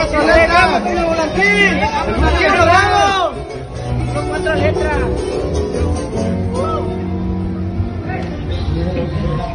cuatro 0.00 0.26
letras. 0.26 0.82
Son 4.14 4.28
cuatro 4.28 4.54
letras. 4.54 4.98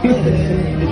¡Ya 0.04 0.85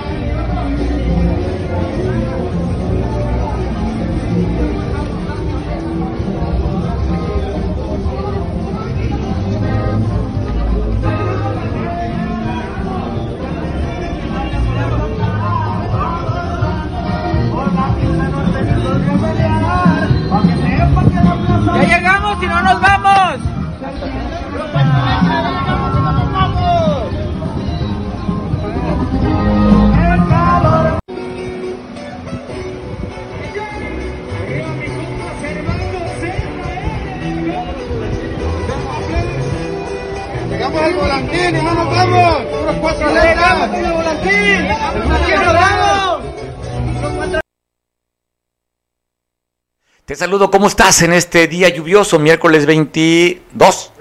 Saludo, 50.16 50.48
¿cómo 50.48 50.68
estás 50.68 51.02
en 51.02 51.12
este 51.12 51.48
día 51.48 51.68
lluvioso, 51.70 52.20
miércoles 52.20 52.66
22? 52.66 53.92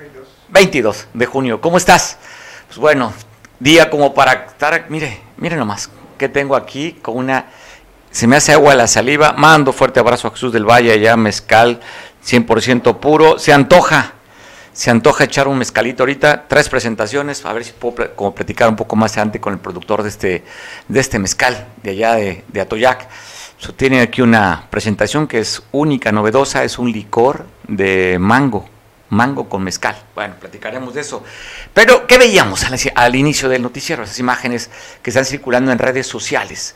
22 0.49 1.07
de 1.11 1.25
junio, 1.25 1.59
¿cómo 1.59 1.77
estás? 1.77 2.17
Pues 2.67 2.77
bueno, 2.77 3.11
día 3.59 3.89
como 3.89 4.13
para 4.13 4.33
estar, 4.33 4.85
mire, 4.89 5.21
mire 5.37 5.55
nomás, 5.55 5.89
que 6.19 6.29
tengo 6.29 6.55
aquí 6.55 6.91
con 7.01 7.17
una, 7.17 7.47
se 8.11 8.27
me 8.27 8.35
hace 8.35 8.53
agua 8.53 8.75
la 8.75 8.85
saliva, 8.85 9.33
mando 9.33 9.73
fuerte 9.73 9.99
abrazo 9.99 10.27
a 10.27 10.31
Jesús 10.31 10.53
del 10.53 10.69
Valle, 10.69 10.91
allá 10.91 11.17
mezcal 11.17 11.79
100% 12.23 12.99
puro, 12.99 13.39
se 13.39 13.51
antoja, 13.51 14.13
se 14.71 14.91
antoja 14.91 15.23
echar 15.23 15.47
un 15.47 15.57
mezcalito 15.57 16.03
ahorita, 16.03 16.45
tres 16.47 16.69
presentaciones, 16.69 17.43
a 17.43 17.53
ver 17.53 17.63
si 17.63 17.71
puedo 17.71 18.13
como 18.15 18.35
platicar 18.35 18.69
un 18.69 18.75
poco 18.75 18.95
más 18.95 19.13
adelante 19.13 19.39
con 19.39 19.53
el 19.53 19.59
productor 19.59 20.03
de 20.03 20.09
este, 20.09 20.43
de 20.87 20.99
este 20.99 21.17
mezcal, 21.17 21.65
de 21.81 21.89
allá 21.89 22.13
de 22.15 22.61
Atoyac. 22.61 23.07
Tiene 23.71 24.01
aquí 24.01 24.21
una 24.21 24.67
presentación 24.69 25.27
que 25.27 25.39
es 25.39 25.63
única, 25.71 26.11
novedosa, 26.11 26.63
es 26.63 26.77
un 26.77 26.91
licor 26.91 27.45
de 27.67 28.17
mango, 28.19 28.67
mango 29.09 29.47
con 29.47 29.63
mezcal. 29.63 29.95
Bueno, 30.13 30.35
platicaremos 30.39 30.93
de 30.93 31.01
eso. 31.01 31.23
Pero, 31.73 32.05
¿qué 32.05 32.17
veíamos 32.17 32.65
al, 32.65 32.77
al 32.95 33.15
inicio 33.15 33.47
del 33.47 33.61
noticiero? 33.61 34.03
Esas 34.03 34.19
imágenes 34.19 34.69
que 35.01 35.11
están 35.11 35.25
circulando 35.25 35.71
en 35.71 35.79
redes 35.79 36.07
sociales. 36.07 36.75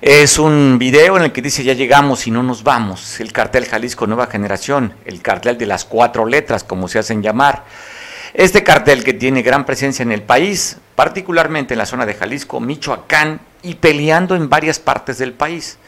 Es 0.00 0.38
un 0.38 0.78
video 0.78 1.16
en 1.16 1.24
el 1.24 1.32
que 1.32 1.42
dice 1.42 1.64
ya 1.64 1.72
llegamos 1.72 2.28
y 2.28 2.30
no 2.30 2.44
nos 2.44 2.62
vamos. 2.62 3.18
El 3.18 3.32
cartel 3.32 3.66
Jalisco 3.66 4.06
Nueva 4.06 4.28
Generación, 4.28 4.94
el 5.04 5.20
cartel 5.22 5.58
de 5.58 5.66
las 5.66 5.84
cuatro 5.84 6.24
letras, 6.24 6.62
como 6.62 6.86
se 6.86 7.00
hacen 7.00 7.20
llamar. 7.20 7.64
Este 8.32 8.62
cartel 8.62 9.02
que 9.02 9.14
tiene 9.14 9.42
gran 9.42 9.66
presencia 9.66 10.04
en 10.04 10.12
el 10.12 10.22
país, 10.22 10.76
particularmente 10.94 11.74
en 11.74 11.78
la 11.78 11.86
zona 11.86 12.06
de 12.06 12.14
Jalisco, 12.14 12.60
Michoacán 12.60 13.40
y 13.62 13.74
peleando 13.74 14.36
en 14.36 14.48
varias 14.48 14.78
partes 14.78 15.18
del 15.18 15.32
país, 15.32 15.78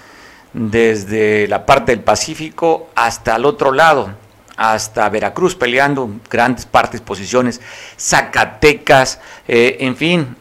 desde 0.53 1.47
la 1.49 1.65
parte 1.66 1.93
del 1.93 2.05
Pacífico 2.05 2.91
hasta 2.94 3.37
el 3.37 3.44
otro 3.44 3.72
lado, 3.72 4.15
hasta 4.56 5.09
Veracruz, 5.09 5.55
peleando 5.55 6.11
grandes 6.31 6.66
partes, 6.66 7.00
posiciones, 7.00 7.61
Zacatecas, 7.99 9.21
eh, 9.49 9.78
en 9.81 9.97
fin, 9.97 10.37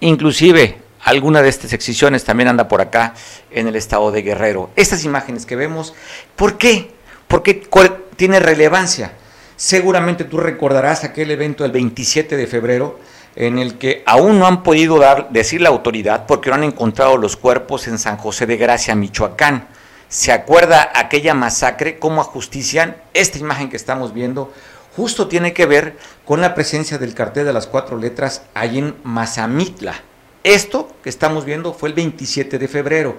inclusive 0.00 0.78
alguna 1.04 1.42
de 1.42 1.48
estas 1.48 1.72
excisiones 1.72 2.24
también 2.24 2.48
anda 2.48 2.68
por 2.68 2.80
acá 2.80 3.14
en 3.50 3.68
el 3.68 3.76
estado 3.76 4.10
de 4.10 4.22
Guerrero. 4.22 4.70
Estas 4.76 5.04
imágenes 5.04 5.46
que 5.46 5.56
vemos, 5.56 5.94
¿por 6.36 6.58
qué? 6.58 6.90
Porque 7.28 7.60
cuál- 7.62 7.98
tiene 8.16 8.40
relevancia. 8.40 9.12
Seguramente 9.56 10.24
tú 10.24 10.38
recordarás 10.38 11.04
aquel 11.04 11.30
evento 11.30 11.62
del 11.62 11.72
27 11.72 12.36
de 12.36 12.46
febrero 12.46 12.98
en 13.38 13.60
el 13.60 13.78
que 13.78 14.02
aún 14.04 14.40
no 14.40 14.48
han 14.48 14.64
podido 14.64 14.98
dar, 14.98 15.30
decir 15.30 15.60
la 15.60 15.68
autoridad 15.68 16.26
porque 16.26 16.50
no 16.50 16.56
han 16.56 16.64
encontrado 16.64 17.16
los 17.16 17.36
cuerpos 17.36 17.86
en 17.86 17.96
San 17.96 18.16
José 18.16 18.46
de 18.46 18.56
Gracia, 18.56 18.96
Michoacán. 18.96 19.68
¿Se 20.08 20.32
acuerda 20.32 20.90
aquella 20.92 21.34
masacre? 21.34 22.00
¿Cómo 22.00 22.20
ajustician? 22.20 22.96
Esta 23.14 23.38
imagen 23.38 23.70
que 23.70 23.76
estamos 23.76 24.12
viendo 24.12 24.52
justo 24.96 25.28
tiene 25.28 25.52
que 25.52 25.66
ver 25.66 25.96
con 26.24 26.40
la 26.40 26.56
presencia 26.56 26.98
del 26.98 27.14
cartel 27.14 27.46
de 27.46 27.52
las 27.52 27.68
cuatro 27.68 27.96
letras 27.96 28.42
allí 28.54 28.80
en 28.80 28.96
Mazamitla. 29.04 29.94
Esto 30.42 30.88
que 31.04 31.08
estamos 31.08 31.44
viendo 31.44 31.72
fue 31.72 31.90
el 31.90 31.94
27 31.94 32.58
de 32.58 32.66
febrero, 32.66 33.18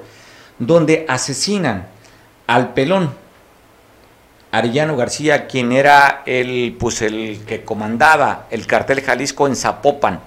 donde 0.57 1.05
asesinan 1.07 1.87
al 2.45 2.73
pelón, 2.73 3.13
Arellano 4.51 4.97
García, 4.97 5.45
quien 5.45 5.71
era 5.71 6.23
el, 6.25 6.75
pues 6.79 7.01
el 7.03 7.41
que 7.45 7.63
comandaba 7.63 8.47
el 8.49 8.65
cartel 8.65 9.01
Jalisco 9.01 9.47
en 9.47 9.55
Zapopan. 9.55 10.21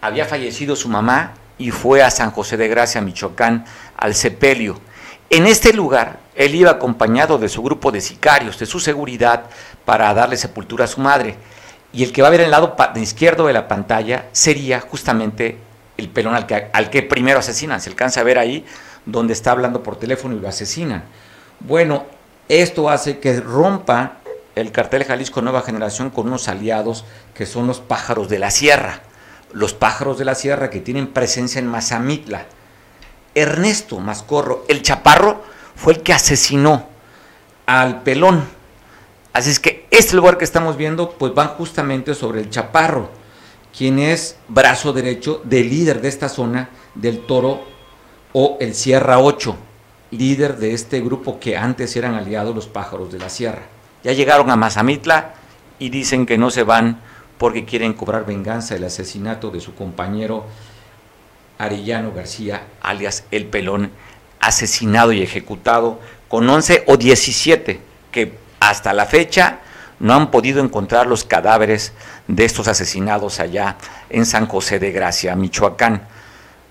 Había 0.00 0.24
fallecido 0.24 0.76
su 0.76 0.88
mamá 0.88 1.34
y 1.58 1.70
fue 1.70 2.02
a 2.02 2.10
San 2.10 2.30
José 2.30 2.56
de 2.56 2.68
Gracia, 2.68 3.02
Michoacán, 3.02 3.66
al 3.96 4.14
sepelio. 4.14 4.80
En 5.28 5.46
este 5.46 5.74
lugar, 5.74 6.20
él 6.34 6.54
iba 6.54 6.70
acompañado 6.70 7.36
de 7.36 7.50
su 7.50 7.62
grupo 7.62 7.92
de 7.92 8.00
sicarios, 8.00 8.58
de 8.58 8.64
su 8.64 8.80
seguridad, 8.80 9.44
para 9.84 10.12
darle 10.14 10.38
sepultura 10.38 10.86
a 10.86 10.88
su 10.88 11.02
madre. 11.02 11.36
Y 11.92 12.02
el 12.02 12.12
que 12.12 12.22
va 12.22 12.28
a 12.28 12.30
ver 12.30 12.40
en 12.40 12.46
el 12.46 12.52
lado 12.52 12.74
izquierdo 12.96 13.46
de 13.46 13.52
la 13.52 13.68
pantalla 13.68 14.26
sería 14.32 14.80
justamente 14.80 15.58
el 15.98 16.08
pelón 16.08 16.34
al 16.34 16.46
que, 16.46 16.70
al 16.72 16.88
que 16.88 17.02
primero 17.02 17.40
asesinan. 17.40 17.80
Se 17.82 17.90
alcanza 17.90 18.20
a 18.20 18.24
ver 18.24 18.38
ahí 18.38 18.64
donde 19.04 19.34
está 19.34 19.50
hablando 19.50 19.82
por 19.82 19.96
teléfono 19.96 20.34
y 20.34 20.40
lo 20.40 20.48
asesinan. 20.48 21.04
Bueno, 21.60 22.06
esto 22.50 22.90
hace 22.90 23.20
que 23.20 23.40
rompa 23.40 24.18
el 24.56 24.72
cartel 24.72 25.04
Jalisco 25.04 25.40
Nueva 25.40 25.62
Generación 25.62 26.10
con 26.10 26.26
unos 26.26 26.48
aliados 26.48 27.04
que 27.32 27.46
son 27.46 27.68
los 27.68 27.78
pájaros 27.78 28.28
de 28.28 28.40
la 28.40 28.50
sierra. 28.50 29.02
Los 29.52 29.72
pájaros 29.72 30.18
de 30.18 30.24
la 30.24 30.34
sierra 30.34 30.68
que 30.68 30.80
tienen 30.80 31.06
presencia 31.06 31.60
en 31.60 31.68
Mazamitla. 31.68 32.46
Ernesto 33.36 34.00
Mascorro, 34.00 34.64
el 34.68 34.82
chaparro, 34.82 35.44
fue 35.76 35.92
el 35.92 36.02
que 36.02 36.12
asesinó 36.12 36.88
al 37.66 38.02
pelón. 38.02 38.44
Así 39.32 39.50
es 39.50 39.60
que 39.60 39.86
este 39.92 40.16
lugar 40.16 40.36
que 40.36 40.44
estamos 40.44 40.76
viendo, 40.76 41.10
pues 41.10 41.32
van 41.32 41.48
justamente 41.50 42.16
sobre 42.16 42.40
el 42.40 42.50
chaparro, 42.50 43.10
quien 43.76 44.00
es 44.00 44.36
brazo 44.48 44.92
derecho 44.92 45.40
del 45.44 45.70
líder 45.70 46.00
de 46.00 46.08
esta 46.08 46.28
zona, 46.28 46.70
del 46.96 47.24
toro 47.26 47.62
o 48.32 48.58
el 48.60 48.74
Sierra 48.74 49.20
8, 49.20 49.56
líder 50.10 50.56
de 50.56 50.74
este 50.74 51.00
grupo 51.00 51.38
que 51.38 51.56
antes 51.56 51.94
eran 51.96 52.14
aliados 52.14 52.54
los 52.54 52.66
pájaros 52.66 53.12
de 53.12 53.18
la 53.18 53.28
sierra. 53.28 53.62
Ya 54.02 54.12
llegaron 54.12 54.50
a 54.50 54.56
Mazamitla 54.56 55.34
y 55.78 55.90
dicen 55.90 56.26
que 56.26 56.38
no 56.38 56.50
se 56.50 56.62
van 56.62 57.00
porque 57.38 57.64
quieren 57.64 57.94
cobrar 57.94 58.26
venganza 58.26 58.74
del 58.74 58.84
asesinato 58.84 59.50
de 59.50 59.60
su 59.60 59.74
compañero 59.74 60.44
Arellano 61.58 62.12
García, 62.12 62.62
alias 62.80 63.24
El 63.30 63.46
Pelón, 63.46 63.92
asesinado 64.40 65.12
y 65.12 65.22
ejecutado 65.22 66.00
con 66.28 66.48
11 66.48 66.84
o 66.86 66.96
17 66.96 67.80
que 68.10 68.38
hasta 68.60 68.92
la 68.92 69.06
fecha 69.06 69.60
no 70.00 70.14
han 70.14 70.30
podido 70.30 70.62
encontrar 70.62 71.06
los 71.06 71.24
cadáveres 71.24 71.92
de 72.26 72.44
estos 72.44 72.68
asesinados 72.68 73.38
allá 73.38 73.76
en 74.08 74.24
San 74.24 74.46
José 74.46 74.78
de 74.78 74.92
Gracia, 74.92 75.36
Michoacán. 75.36 76.08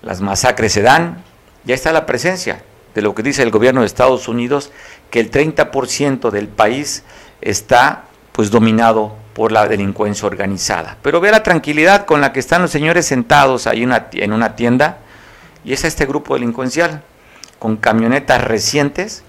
Las 0.02 0.20
masacres 0.20 0.72
se 0.72 0.82
dan, 0.82 1.22
ya 1.64 1.74
está 1.74 1.92
la 1.92 2.06
presencia 2.06 2.62
de 2.94 3.02
lo 3.02 3.14
que 3.14 3.22
dice 3.22 3.42
el 3.42 3.50
gobierno 3.50 3.80
de 3.80 3.86
Estados 3.86 4.28
Unidos, 4.28 4.70
que 5.10 5.20
el 5.20 5.30
30% 5.30 6.30
del 6.30 6.48
país 6.48 7.04
está 7.40 8.04
pues 8.32 8.50
dominado 8.50 9.16
por 9.34 9.52
la 9.52 9.66
delincuencia 9.68 10.26
organizada. 10.26 10.96
Pero 11.02 11.20
vea 11.20 11.32
la 11.32 11.42
tranquilidad 11.42 12.04
con 12.04 12.20
la 12.20 12.32
que 12.32 12.40
están 12.40 12.62
los 12.62 12.70
señores 12.70 13.06
sentados 13.06 13.66
ahí 13.66 13.84
una- 13.84 14.08
en 14.12 14.32
una 14.32 14.56
tienda 14.56 14.98
y 15.64 15.72
es 15.72 15.84
este 15.84 16.06
grupo 16.06 16.34
delincuencial 16.34 17.02
con 17.58 17.76
camionetas 17.76 18.42
recientes, 18.42 19.22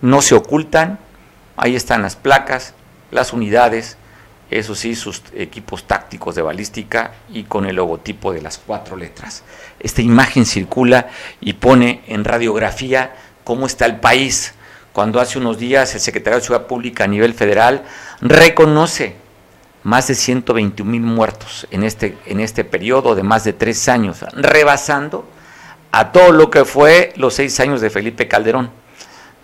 no 0.00 0.22
se 0.22 0.34
ocultan, 0.34 0.98
ahí 1.56 1.74
están 1.74 2.02
las 2.02 2.14
placas, 2.16 2.74
las 3.10 3.32
unidades, 3.32 3.96
eso 4.50 4.74
sí, 4.74 4.94
sus 4.94 5.22
equipos 5.34 5.84
tácticos 5.84 6.34
de 6.34 6.42
balística 6.42 7.12
y 7.32 7.44
con 7.44 7.66
el 7.66 7.76
logotipo 7.76 8.32
de 8.32 8.40
las 8.40 8.58
cuatro 8.58 8.96
letras. 8.96 9.42
Esta 9.78 10.00
imagen 10.00 10.46
circula 10.46 11.08
y 11.40 11.54
pone 11.54 12.02
en 12.06 12.24
radiografía 12.24 13.14
cómo 13.44 13.66
está 13.66 13.84
el 13.86 14.00
país. 14.00 14.54
Cuando 14.92 15.20
hace 15.20 15.38
unos 15.38 15.58
días 15.58 15.94
el 15.94 16.00
secretario 16.00 16.38
de 16.38 16.44
Ciudad 16.44 16.66
Pública 16.66 17.04
a 17.04 17.08
nivel 17.08 17.34
federal 17.34 17.84
reconoce 18.20 19.16
más 19.84 20.08
de 20.08 20.14
121 20.14 20.90
mil 20.90 21.02
muertos 21.02 21.66
en 21.70 21.84
este, 21.84 22.16
en 22.26 22.40
este 22.40 22.64
periodo 22.64 23.14
de 23.14 23.22
más 23.22 23.44
de 23.44 23.52
tres 23.52 23.88
años, 23.88 24.24
rebasando 24.32 25.28
a 25.92 26.10
todo 26.10 26.32
lo 26.32 26.50
que 26.50 26.64
fue 26.64 27.12
los 27.16 27.34
seis 27.34 27.60
años 27.60 27.80
de 27.80 27.90
Felipe 27.90 28.28
Calderón. 28.28 28.70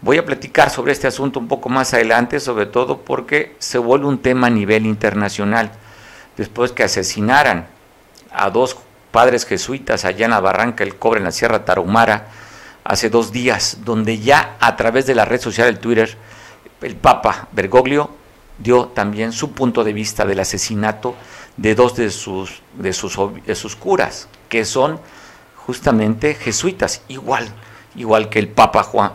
Voy 0.05 0.19
a 0.19 0.27
platicar 0.27 0.69
sobre 0.69 0.93
este 0.93 1.07
asunto 1.07 1.41
un 1.41 1.49
poco 1.49 1.71
más 1.71 1.95
adelante, 1.95 2.39
sobre 2.39 2.67
todo 2.67 3.01
porque 3.01 3.57
se 3.59 3.79
vuelve 3.79 4.05
un 4.05 4.19
tema 4.19 4.49
a 4.49 4.51
nivel 4.51 4.85
internacional. 4.85 5.71
Después 6.37 6.73
que 6.73 6.83
asesinaran 6.83 7.69
a 8.31 8.51
dos 8.51 8.77
padres 9.11 9.47
jesuitas 9.47 10.05
allá 10.05 10.27
en 10.27 10.33
la 10.33 10.41
Barranca 10.41 10.85
del 10.85 10.97
Cobre, 10.97 11.21
en 11.21 11.25
la 11.25 11.33
Sierra 11.33 11.65
Tarahumara, 11.65 12.27
hace 12.85 13.09
dos 13.09 13.33
días, 13.33 13.79
donde 13.87 14.19
ya 14.19 14.57
a 14.61 14.77
través 14.77 15.07
de 15.07 15.15
la 15.15 15.25
red 15.25 15.41
social 15.41 15.69
del 15.69 15.79
Twitter, 15.79 16.19
el 16.83 16.97
Papa 16.97 17.49
Bergoglio 17.53 18.11
dio 18.59 18.89
también 18.89 19.33
su 19.33 19.53
punto 19.53 19.85
de 19.85 19.95
vista 19.95 20.27
del 20.27 20.41
asesinato 20.41 21.15
de 21.57 21.75
dos 21.75 21.97
de 21.97 22.11
sus, 22.11 22.61
de 22.75 22.93
sus, 22.93 23.19
de 23.47 23.55
sus 23.55 23.75
curas, 23.75 24.29
que 24.51 24.67
son 24.67 25.01
justamente 25.65 26.35
jesuitas, 26.35 27.01
igual 27.09 27.49
igual 27.97 28.29
que 28.29 28.39
el 28.39 28.49
Papa 28.49 28.83
Juan, 28.83 29.13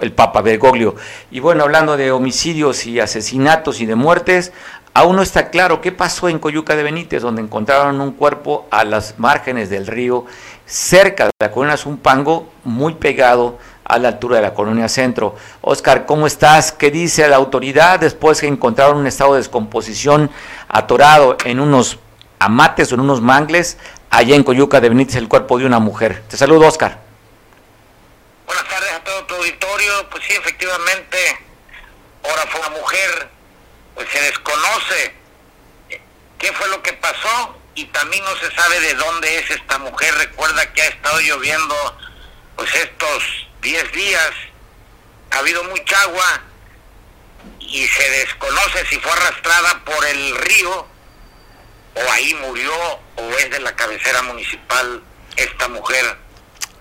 el, 0.00 0.12
Papa 0.12 0.42
Bergoglio. 0.42 0.94
Y 1.30 1.40
bueno, 1.40 1.64
hablando 1.64 1.96
de 1.96 2.12
homicidios 2.12 2.86
y 2.86 3.00
asesinatos 3.00 3.80
y 3.80 3.86
de 3.86 3.94
muertes, 3.94 4.52
aún 4.94 5.16
no 5.16 5.22
está 5.22 5.50
claro 5.50 5.80
qué 5.80 5.92
pasó 5.92 6.28
en 6.28 6.38
Coyuca 6.38 6.76
de 6.76 6.82
Benítez, 6.82 7.22
donde 7.22 7.42
encontraron 7.42 8.00
un 8.00 8.12
cuerpo 8.12 8.66
a 8.70 8.84
las 8.84 9.18
márgenes 9.18 9.70
del 9.70 9.86
río, 9.86 10.24
cerca 10.66 11.26
de 11.26 11.30
la 11.38 11.50
colonia 11.50 11.76
Zumpango, 11.76 12.48
muy 12.64 12.94
pegado 12.94 13.58
a 13.84 13.98
la 13.98 14.08
altura 14.08 14.36
de 14.36 14.42
la 14.42 14.54
colonia 14.54 14.88
Centro. 14.88 15.34
Oscar, 15.60 16.06
¿cómo 16.06 16.26
estás? 16.26 16.72
¿Qué 16.72 16.90
dice 16.90 17.26
la 17.28 17.36
autoridad 17.36 18.00
después 18.00 18.40
que 18.40 18.46
encontraron 18.46 18.98
un 18.98 19.06
estado 19.06 19.32
de 19.32 19.38
descomposición 19.38 20.30
atorado 20.68 21.36
en 21.44 21.60
unos 21.60 21.98
amates 22.38 22.90
o 22.90 22.94
en 22.94 23.00
unos 23.00 23.20
mangles 23.20 23.78
allá 24.10 24.34
en 24.34 24.44
Coyuca 24.44 24.80
de 24.80 24.88
Benítez 24.88 25.16
el 25.16 25.28
cuerpo 25.28 25.58
de 25.58 25.66
una 25.66 25.78
mujer? 25.78 26.22
Te 26.28 26.36
saludo, 26.36 26.66
Oscar. 26.66 27.11
Buenas 28.52 28.68
tardes 28.68 28.92
a 28.92 29.04
todo 29.04 29.24
tu 29.24 29.34
auditorio. 29.36 30.10
Pues 30.10 30.24
sí, 30.28 30.34
efectivamente, 30.34 31.38
ahora 32.22 32.46
fue 32.48 32.60
una 32.60 32.68
mujer, 32.68 33.30
pues 33.94 34.06
se 34.10 34.20
desconoce 34.20 35.14
qué 36.38 36.52
fue 36.52 36.68
lo 36.68 36.82
que 36.82 36.92
pasó 36.92 37.58
y 37.74 37.86
también 37.86 38.22
no 38.24 38.36
se 38.36 38.54
sabe 38.54 38.78
de 38.80 38.94
dónde 38.94 39.38
es 39.38 39.50
esta 39.52 39.78
mujer. 39.78 40.14
Recuerda 40.16 40.70
que 40.74 40.82
ha 40.82 40.88
estado 40.88 41.18
lloviendo 41.20 41.98
pues 42.56 42.74
estos 42.74 43.24
10 43.62 43.92
días, 43.92 44.30
ha 45.30 45.38
habido 45.38 45.64
mucha 45.64 46.02
agua 46.02 46.42
y 47.58 47.88
se 47.88 48.10
desconoce 48.10 48.86
si 48.88 48.98
fue 48.98 49.12
arrastrada 49.12 49.82
por 49.86 50.04
el 50.04 50.36
río 50.36 50.86
o 51.94 52.12
ahí 52.12 52.34
murió 52.34 52.74
o 53.16 53.30
es 53.38 53.50
de 53.50 53.60
la 53.60 53.74
cabecera 53.74 54.20
municipal 54.20 55.02
esta 55.36 55.68
mujer 55.68 56.18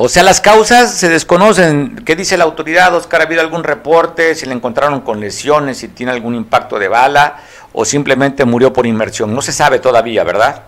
o 0.03 0.09
sea, 0.09 0.23
las 0.23 0.41
causas 0.41 0.97
se 0.97 1.09
desconocen. 1.09 2.03
¿Qué 2.03 2.15
dice 2.15 2.35
la 2.35 2.45
autoridad, 2.45 2.95
Oscar? 2.95 3.21
¿Ha 3.21 3.25
habido 3.25 3.41
algún 3.41 3.63
reporte? 3.63 4.33
¿Si 4.33 4.47
le 4.47 4.53
encontraron 4.53 5.01
con 5.01 5.19
lesiones? 5.19 5.77
¿Si 5.77 5.89
tiene 5.89 6.11
algún 6.11 6.33
impacto 6.33 6.79
de 6.79 6.87
bala? 6.87 7.39
¿O 7.71 7.85
simplemente 7.85 8.43
murió 8.43 8.73
por 8.73 8.87
inmersión? 8.87 9.31
No 9.35 9.43
se 9.43 9.51
sabe 9.51 9.77
todavía, 9.77 10.23
¿verdad? 10.23 10.63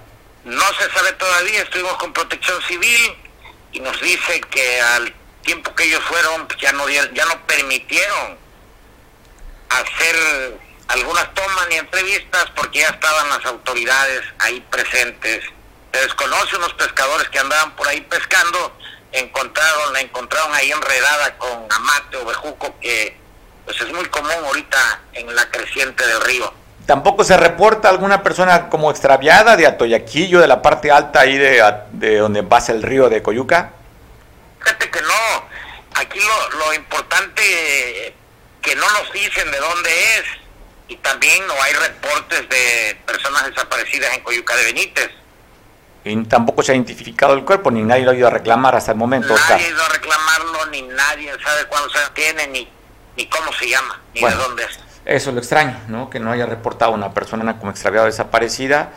No 0.45 0.65
se 0.77 0.87
sabe 0.91 1.13
todavía. 1.13 1.63
Estuvimos 1.63 1.93
con 1.95 2.13
protección 2.13 2.61
civil 2.61 3.17
y 3.71 3.79
nos 3.79 3.99
dice 4.01 4.39
que 4.51 4.81
al 4.81 5.11
tiempo 5.41 5.73
que 5.73 5.85
ellos 5.85 6.03
fueron 6.03 6.45
pues, 6.45 6.59
ya 6.61 6.71
no, 6.73 6.87
ya 6.87 7.25
no 7.25 7.47
permitieron 7.47 8.37
hacer 9.69 10.59
algunas 10.89 11.33
tomas 11.33 11.67
ni 11.69 11.77
entrevistas 11.77 12.51
porque 12.55 12.81
ya 12.81 12.89
estaban 12.89 13.29
las 13.29 13.43
autoridades 13.47 14.21
ahí 14.37 14.63
presentes. 14.69 15.43
Se 15.91 16.01
desconoce 16.01 16.55
unos 16.55 16.73
pescadores 16.75 17.27
que 17.29 17.39
andaban 17.39 17.75
por 17.75 17.87
ahí 17.87 18.01
pescando 18.01 18.77
encontraron, 19.13 19.93
la 19.93 20.01
encontraron 20.01 20.53
ahí 20.53 20.71
enredada 20.71 21.37
con 21.37 21.67
amate 21.69 22.17
o 22.17 22.25
bejuco, 22.25 22.75
que 22.81 23.15
pues 23.65 23.79
es 23.79 23.93
muy 23.93 24.05
común 24.05 24.31
ahorita 24.45 25.01
en 25.13 25.33
la 25.35 25.49
creciente 25.49 26.05
del 26.05 26.21
río. 26.21 26.53
¿Tampoco 26.85 27.23
se 27.23 27.37
reporta 27.37 27.87
alguna 27.87 28.23
persona 28.23 28.67
como 28.69 28.91
extraviada 28.91 29.55
de 29.55 29.65
Atoyaquillo, 29.65 30.41
de 30.41 30.47
la 30.47 30.61
parte 30.61 30.91
alta 30.91 31.21
ahí 31.21 31.37
de, 31.37 31.63
de 31.91 32.17
donde 32.17 32.43
pasa 32.43 32.73
el 32.73 32.83
río 32.83 33.07
de 33.07 33.23
Coyuca? 33.23 33.71
Fíjate 34.59 34.89
que 34.89 35.01
no. 35.01 35.47
Aquí 35.95 36.19
lo, 36.19 36.57
lo 36.57 36.73
importante 36.73 38.13
que 38.61 38.75
no 38.75 38.89
nos 38.89 39.13
dicen 39.13 39.49
de 39.49 39.59
dónde 39.59 40.15
es 40.15 40.23
y 40.89 40.97
también 40.97 41.45
no 41.47 41.53
hay 41.61 41.73
reportes 41.73 42.49
de 42.49 42.99
personas 43.05 43.45
desaparecidas 43.45 44.13
en 44.15 44.21
Coyuca 44.21 44.55
de 44.57 44.65
Benítez 44.65 45.09
y 46.05 46.23
tampoco 46.25 46.63
se 46.63 46.71
ha 46.73 46.75
identificado 46.75 47.33
el 47.33 47.45
cuerpo, 47.45 47.71
ni 47.71 47.81
nadie 47.81 48.03
lo 48.03 48.11
ha 48.11 48.15
ido 48.15 48.27
a 48.27 48.31
reclamar 48.31 48.75
hasta 48.75 48.91
el 48.91 48.97
momento. 48.97 49.33
Nadie 49.33 49.65
ha 49.65 49.69
ido 49.69 49.83
a 49.83 49.89
reclamarlo, 49.89 50.65
ni 50.71 50.81
nadie 50.81 51.31
sabe 51.31 51.65
cuándo 51.69 51.89
se 51.89 51.99
tiene, 52.13 52.47
ni, 52.47 52.67
ni 53.15 53.25
cómo 53.27 53.53
se 53.53 53.69
llama, 53.69 54.01
ni 54.13 54.21
de 54.21 54.31
dónde 54.31 54.63
es. 54.63 54.79
Eso 55.05 55.29
es 55.29 55.33
lo 55.33 55.39
extraño, 55.39 55.77
¿no? 55.87 56.09
Que 56.09 56.19
no 56.19 56.31
haya 56.31 56.45
reportado 56.45 56.91
una 56.91 57.11
persona 57.11 57.57
como 57.57 57.71
extraviada 57.71 58.05
desaparecida. 58.05 58.91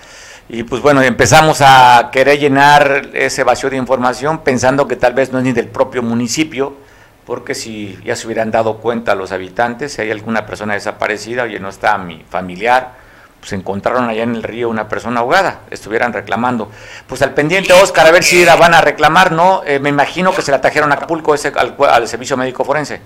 Y 0.48 0.62
pues 0.62 0.80
bueno, 0.80 1.02
empezamos 1.02 1.60
a 1.60 2.10
querer 2.12 2.38
llenar 2.38 3.10
ese 3.14 3.42
vacío 3.42 3.70
de 3.70 3.76
información 3.76 4.44
pensando 4.44 4.86
que 4.86 4.94
tal 4.94 5.14
vez 5.14 5.32
no 5.32 5.38
es 5.38 5.44
ni 5.44 5.52
del 5.52 5.68
propio 5.68 6.02
municipio, 6.02 6.76
porque 7.24 7.56
si 7.56 7.98
ya 8.04 8.14
se 8.14 8.26
hubieran 8.26 8.52
dado 8.52 8.78
cuenta 8.78 9.16
los 9.16 9.32
habitantes, 9.32 9.94
si 9.94 10.02
hay 10.02 10.12
alguna 10.12 10.46
persona 10.46 10.74
desaparecida, 10.74 11.42
oye, 11.42 11.58
no 11.58 11.68
está 11.68 11.98
mi 11.98 12.24
familiar, 12.30 12.94
pues, 13.40 13.52
encontraron 13.52 14.08
allá 14.08 14.22
en 14.22 14.34
el 14.34 14.42
río 14.42 14.68
una 14.68 14.88
persona 14.88 15.20
ahogada, 15.20 15.60
estuvieran 15.70 16.12
reclamando. 16.12 16.70
Pues 17.06 17.22
al 17.22 17.34
pendiente, 17.34 17.72
Oscar, 17.72 18.06
a 18.06 18.10
ver 18.10 18.24
si 18.24 18.44
la 18.44 18.56
van 18.56 18.74
a 18.74 18.80
reclamar, 18.80 19.32
¿no? 19.32 19.62
Eh, 19.64 19.78
me 19.78 19.88
imagino 19.88 20.34
que 20.34 20.42
se 20.42 20.50
la 20.50 20.60
trajeron 20.60 20.90
a 20.92 20.96
Acapulco 20.96 21.34
ese, 21.34 21.52
al, 21.56 22.08
servicio 22.08 22.36
médico 22.36 22.64
forense. 22.64 23.00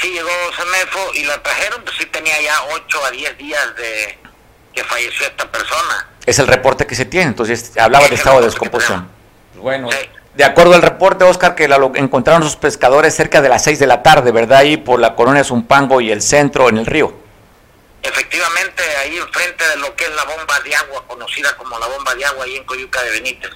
Sí, 0.00 0.08
llegó 0.10 0.30
Semefo 0.56 1.14
y 1.14 1.24
la 1.24 1.42
trajeron, 1.42 1.82
pues 1.82 1.96
sí 1.98 2.06
tenía 2.06 2.40
ya 2.40 2.54
8 2.72 3.04
a 3.04 3.10
10 3.10 3.38
días 3.38 3.76
de 3.76 4.18
que 4.72 4.84
falleció 4.84 5.26
esta 5.26 5.50
persona. 5.50 6.08
Es 6.24 6.38
el 6.38 6.46
reporte 6.46 6.86
que 6.86 6.94
se 6.94 7.04
tiene, 7.04 7.26
entonces 7.26 7.76
hablaba 7.76 8.08
de 8.08 8.14
estado 8.14 8.40
de 8.40 8.46
descomposición. 8.46 9.08
Bueno, 9.56 9.90
de 10.34 10.44
acuerdo 10.44 10.74
al 10.74 10.82
reporte, 10.82 11.24
Oscar, 11.24 11.54
que 11.54 11.68
la, 11.68 11.76
encontraron 11.94 12.42
sus 12.42 12.56
pescadores 12.56 13.14
cerca 13.14 13.42
de 13.42 13.50
las 13.50 13.62
6 13.64 13.78
de 13.78 13.86
la 13.86 14.02
tarde, 14.02 14.32
¿verdad? 14.32 14.60
Ahí 14.60 14.78
por 14.78 14.98
la 14.98 15.14
colonia 15.14 15.44
Zumpango 15.44 16.00
y 16.00 16.10
el 16.10 16.22
centro 16.22 16.70
en 16.70 16.78
el 16.78 16.86
río. 16.86 17.21
Efectivamente, 18.02 18.82
ahí 19.00 19.16
enfrente 19.16 19.68
de 19.68 19.76
lo 19.76 19.94
que 19.94 20.04
es 20.04 20.14
la 20.14 20.24
bomba 20.24 20.58
de 20.60 20.74
agua, 20.74 21.04
conocida 21.06 21.56
como 21.56 21.78
la 21.78 21.86
bomba 21.86 22.14
de 22.14 22.24
agua 22.24 22.44
ahí 22.44 22.56
en 22.56 22.64
Coyuca 22.64 23.02
de 23.02 23.10
Benítez. 23.10 23.50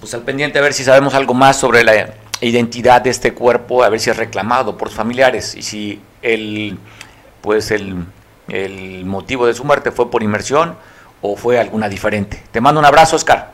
Pues 0.00 0.12
al 0.14 0.22
pendiente 0.22 0.58
a 0.58 0.62
ver 0.62 0.74
si 0.74 0.84
sabemos 0.84 1.14
algo 1.14 1.34
más 1.34 1.58
sobre 1.58 1.84
la 1.84 2.14
identidad 2.40 3.00
de 3.00 3.10
este 3.10 3.34
cuerpo, 3.34 3.84
a 3.84 3.88
ver 3.88 4.00
si 4.00 4.10
es 4.10 4.16
reclamado 4.16 4.76
por 4.76 4.88
sus 4.88 4.96
familiares 4.96 5.54
y 5.54 5.62
si 5.62 6.00
el 6.22 6.78
pues 7.40 7.70
el, 7.70 8.04
el 8.48 9.04
motivo 9.04 9.46
de 9.46 9.54
su 9.54 9.64
muerte 9.64 9.92
fue 9.92 10.10
por 10.10 10.22
inmersión 10.22 10.76
o 11.22 11.36
fue 11.36 11.58
alguna 11.58 11.88
diferente. 11.88 12.44
Te 12.50 12.60
mando 12.60 12.80
un 12.80 12.86
abrazo, 12.86 13.16
Oscar. 13.16 13.52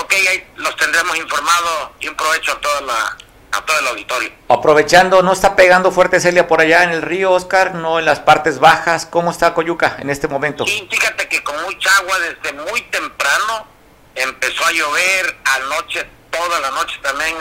Ok, 0.00 0.12
ahí 0.12 0.44
los 0.56 0.76
tendremos 0.76 1.16
informados 1.16 1.90
y 2.00 2.08
un 2.08 2.16
provecho 2.16 2.52
a 2.52 2.60
toda 2.60 2.80
la, 2.82 3.16
a 3.64 3.66
todo 3.66 3.78
el 3.78 3.86
auditorio. 3.88 4.30
Aprovechando, 4.48 5.22
¿no 5.22 5.32
está 5.32 5.56
pegando 5.56 5.90
fuerte 5.90 6.20
Celia 6.20 6.46
por 6.46 6.60
allá 6.60 6.84
en 6.84 6.90
el 6.90 7.02
río, 7.02 7.32
Oscar? 7.32 7.74
¿No 7.74 7.98
en 7.98 8.04
las 8.04 8.20
partes 8.20 8.58
bajas? 8.58 9.06
¿Cómo 9.06 9.30
está 9.30 9.54
Coyuca 9.54 9.96
en 9.98 10.10
este 10.10 10.28
momento? 10.28 10.66
Sí, 10.66 10.86
fíjate 10.90 11.28
que 11.28 11.42
con 11.42 11.60
mucha 11.62 11.94
agua 11.96 12.18
desde 12.20 12.52
muy 12.52 12.82
temprano 12.82 13.66
empezó 14.14 14.64
a 14.64 14.72
llover, 14.72 15.36
anoche, 15.44 16.06
toda 16.30 16.60
la 16.60 16.70
noche 16.70 16.96
también 17.02 17.34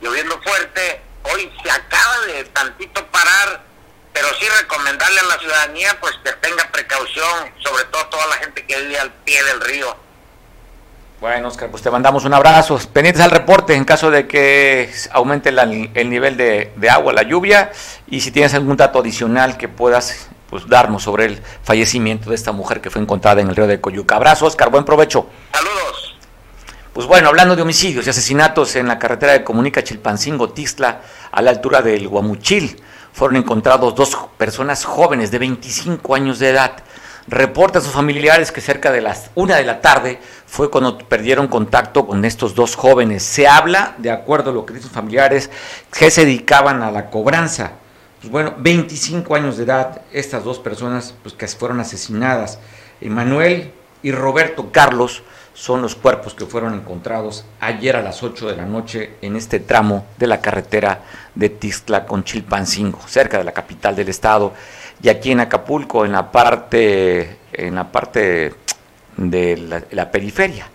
lloviendo 0.00 0.40
fuerte. 0.42 1.00
Hoy 1.32 1.52
se 1.62 1.70
acaba 1.70 2.18
de 2.26 2.44
tantito 2.46 3.06
parar, 3.06 3.62
pero 4.12 4.28
sí 4.38 4.46
recomendarle 4.60 5.20
a 5.20 5.24
la 5.24 5.38
ciudadanía 5.38 6.00
pues 6.00 6.14
que 6.24 6.32
tenga 6.32 6.70
precaución, 6.72 7.54
sobre 7.62 7.84
todo 7.84 8.06
toda 8.06 8.26
la 8.26 8.36
gente 8.36 8.66
que 8.66 8.80
vive 8.80 8.98
al 8.98 9.12
pie 9.12 9.42
del 9.44 9.60
río 9.60 10.09
bueno, 11.20 11.48
Oscar, 11.48 11.70
pues 11.70 11.82
te 11.82 11.90
mandamos 11.90 12.24
un 12.24 12.32
abrazo. 12.32 12.80
Pendientes 12.92 13.22
al 13.22 13.30
reporte 13.30 13.74
en 13.74 13.84
caso 13.84 14.10
de 14.10 14.26
que 14.26 14.90
aumente 15.12 15.50
el 15.50 16.10
nivel 16.10 16.36
de, 16.36 16.90
agua, 16.90 17.12
la 17.12 17.22
lluvia, 17.22 17.72
y 18.08 18.22
si 18.22 18.30
tienes 18.30 18.54
algún 18.54 18.76
dato 18.76 19.00
adicional 19.00 19.58
que 19.58 19.68
puedas 19.68 20.28
pues, 20.48 20.66
darnos 20.66 21.02
sobre 21.02 21.26
el 21.26 21.42
fallecimiento 21.62 22.30
de 22.30 22.36
esta 22.36 22.52
mujer 22.52 22.80
que 22.80 22.88
fue 22.88 23.02
encontrada 23.02 23.42
en 23.42 23.48
el 23.48 23.56
río 23.56 23.66
de 23.66 23.80
Coyuca. 23.80 24.16
Abrazo, 24.16 24.46
Oscar, 24.46 24.70
buen 24.70 24.84
provecho. 24.84 25.26
Saludos. 25.52 26.16
Pues 26.94 27.06
bueno, 27.06 27.28
hablando 27.28 27.54
de 27.54 27.62
homicidios 27.62 28.06
y 28.06 28.10
asesinatos 28.10 28.74
en 28.76 28.88
la 28.88 28.98
carretera 28.98 29.32
de 29.32 29.44
Comunica 29.44 29.82
Chilpancingo-Tixla, 29.82 31.00
a 31.30 31.42
la 31.42 31.50
altura 31.50 31.82
del 31.82 32.08
Guamuchil, 32.08 32.82
fueron 33.12 33.36
encontrados 33.36 33.94
dos 33.94 34.16
personas 34.38 34.84
jóvenes 34.84 35.30
de 35.30 35.38
25 35.38 36.14
años 36.14 36.38
de 36.38 36.48
edad 36.48 36.72
Reportan 37.30 37.80
sus 37.80 37.92
familiares 37.92 38.50
que 38.50 38.60
cerca 38.60 38.90
de 38.90 39.00
las 39.00 39.30
una 39.36 39.54
de 39.54 39.62
la 39.62 39.80
tarde 39.80 40.18
fue 40.46 40.68
cuando 40.68 40.98
perdieron 40.98 41.46
contacto 41.46 42.04
con 42.04 42.24
estos 42.24 42.56
dos 42.56 42.74
jóvenes. 42.74 43.22
Se 43.22 43.46
habla, 43.46 43.94
de 43.98 44.10
acuerdo 44.10 44.50
a 44.50 44.52
lo 44.52 44.66
que 44.66 44.74
dicen 44.74 44.88
sus 44.88 44.96
familiares, 44.96 45.48
que 45.96 46.10
se 46.10 46.24
dedicaban 46.24 46.82
a 46.82 46.90
la 46.90 47.08
cobranza. 47.08 47.74
Pues 48.20 48.32
bueno, 48.32 48.54
25 48.58 49.36
años 49.36 49.56
de 49.56 49.62
edad, 49.62 50.02
estas 50.12 50.42
dos 50.42 50.58
personas 50.58 51.14
pues, 51.22 51.32
que 51.34 51.46
fueron 51.46 51.78
asesinadas. 51.78 52.58
Emanuel 53.00 53.70
y 54.02 54.10
Roberto 54.10 54.72
Carlos 54.72 55.22
son 55.54 55.82
los 55.82 55.94
cuerpos 55.94 56.34
que 56.34 56.46
fueron 56.46 56.74
encontrados 56.74 57.44
ayer 57.60 57.94
a 57.94 58.02
las 58.02 58.24
8 58.24 58.48
de 58.48 58.56
la 58.56 58.66
noche 58.66 59.14
en 59.22 59.36
este 59.36 59.60
tramo 59.60 60.04
de 60.18 60.26
la 60.26 60.40
carretera 60.40 61.02
de 61.36 61.48
Tixtla 61.48 62.06
con 62.06 62.24
Chilpancingo, 62.24 62.98
cerca 63.06 63.38
de 63.38 63.44
la 63.44 63.52
capital 63.52 63.94
del 63.94 64.08
estado, 64.08 64.52
y 65.02 65.08
aquí 65.08 65.32
en 65.32 65.40
Acapulco, 65.40 66.04
en 66.04 66.12
la 66.12 66.30
parte, 66.30 67.38
en 67.52 67.74
la 67.74 67.90
parte 67.90 68.54
de 69.16 69.84
la, 69.90 70.10
periferia. 70.10 70.68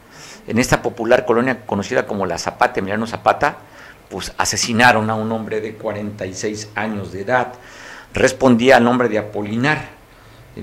En 0.48 0.60
esta 0.60 0.82
popular 0.82 1.26
colonia 1.26 1.66
conocida 1.66 2.06
como 2.06 2.26
la 2.26 2.38
Zapata, 2.38 2.80
Emiliano 2.80 3.08
Zapata, 3.08 3.58
pues 4.10 4.34
asesinaron 4.38 5.10
a 5.10 5.16
un 5.16 5.32
hombre 5.32 5.62
de 5.62 5.76
46 5.76 6.70
años 6.76 7.12
de 7.12 7.22
edad. 7.22 7.54
Respondía 8.14 8.78
al 8.78 8.84
nombre 8.84 9.10
de 9.10 9.18
Apolinar 9.18 9.96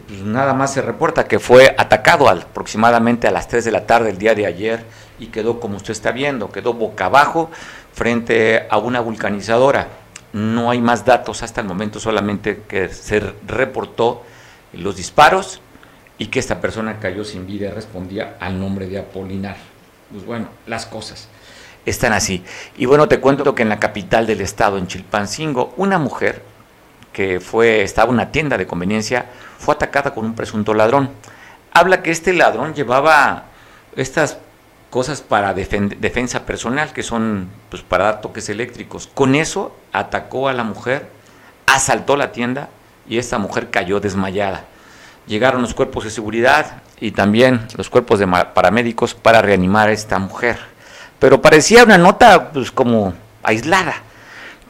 pues 0.00 0.20
nada 0.20 0.54
más 0.54 0.72
se 0.72 0.80
reporta 0.80 1.28
que 1.28 1.38
fue 1.38 1.74
atacado 1.76 2.28
aproximadamente 2.28 3.28
a 3.28 3.30
las 3.30 3.46
3 3.48 3.64
de 3.66 3.72
la 3.72 3.86
tarde 3.86 4.08
el 4.08 4.16
día 4.16 4.34
de 4.34 4.46
ayer 4.46 4.84
y 5.18 5.26
quedó 5.26 5.60
como 5.60 5.76
usted 5.76 5.92
está 5.92 6.12
viendo, 6.12 6.50
quedó 6.50 6.72
boca 6.72 7.06
abajo 7.06 7.50
frente 7.92 8.66
a 8.70 8.78
una 8.78 9.00
vulcanizadora. 9.00 9.88
No 10.32 10.70
hay 10.70 10.80
más 10.80 11.04
datos 11.04 11.42
hasta 11.42 11.60
el 11.60 11.66
momento, 11.66 12.00
solamente 12.00 12.62
que 12.66 12.88
se 12.88 13.20
reportó 13.46 14.22
los 14.72 14.96
disparos 14.96 15.60
y 16.18 16.26
que 16.26 16.38
esta 16.38 16.60
persona 16.60 17.00
cayó 17.00 17.24
sin 17.24 17.46
vida 17.46 17.68
y 17.68 17.70
respondía 17.70 18.36
al 18.40 18.58
nombre 18.58 18.86
de 18.86 18.98
Apolinar. 18.98 19.56
Pues 20.10 20.24
bueno, 20.24 20.48
las 20.66 20.86
cosas 20.86 21.28
están 21.84 22.12
así. 22.12 22.44
Y 22.76 22.86
bueno, 22.86 23.08
te 23.08 23.20
cuento 23.20 23.54
que 23.54 23.62
en 23.62 23.68
la 23.68 23.80
capital 23.80 24.26
del 24.26 24.40
estado, 24.40 24.78
en 24.78 24.86
Chilpancingo, 24.86 25.74
una 25.76 25.98
mujer 25.98 26.42
que 27.12 27.40
fue, 27.40 27.82
estaba 27.82 28.08
en 28.08 28.14
una 28.14 28.32
tienda 28.32 28.56
de 28.56 28.66
conveniencia, 28.66 29.26
fue 29.58 29.74
atacada 29.74 30.14
con 30.14 30.24
un 30.24 30.34
presunto 30.34 30.74
ladrón. 30.74 31.10
Habla 31.72 32.02
que 32.02 32.10
este 32.10 32.32
ladrón 32.32 32.74
llevaba 32.74 33.44
estas 33.96 34.38
cosas 34.90 35.22
para 35.22 35.54
defensa 35.54 36.44
personal, 36.46 36.92
que 36.92 37.02
son 37.02 37.48
pues, 37.70 37.82
para 37.82 38.04
dar 38.04 38.20
toques 38.20 38.48
eléctricos. 38.48 39.08
Con 39.12 39.34
eso 39.34 39.74
atacó 39.92 40.48
a 40.48 40.52
la 40.52 40.64
mujer, 40.64 41.08
asaltó 41.66 42.16
la 42.16 42.32
tienda 42.32 42.68
y 43.08 43.18
esta 43.18 43.38
mujer 43.38 43.70
cayó 43.70 44.00
desmayada. 44.00 44.64
Llegaron 45.26 45.62
los 45.62 45.74
cuerpos 45.74 46.04
de 46.04 46.10
seguridad 46.10 46.82
y 47.00 47.12
también 47.12 47.66
los 47.76 47.90
cuerpos 47.90 48.18
de 48.18 48.26
paramédicos 48.26 49.14
para 49.14 49.42
reanimar 49.42 49.88
a 49.88 49.92
esta 49.92 50.18
mujer. 50.18 50.58
Pero 51.18 51.40
parecía 51.40 51.84
una 51.84 51.98
nota 51.98 52.50
pues, 52.52 52.70
como 52.72 53.14
aislada 53.42 53.94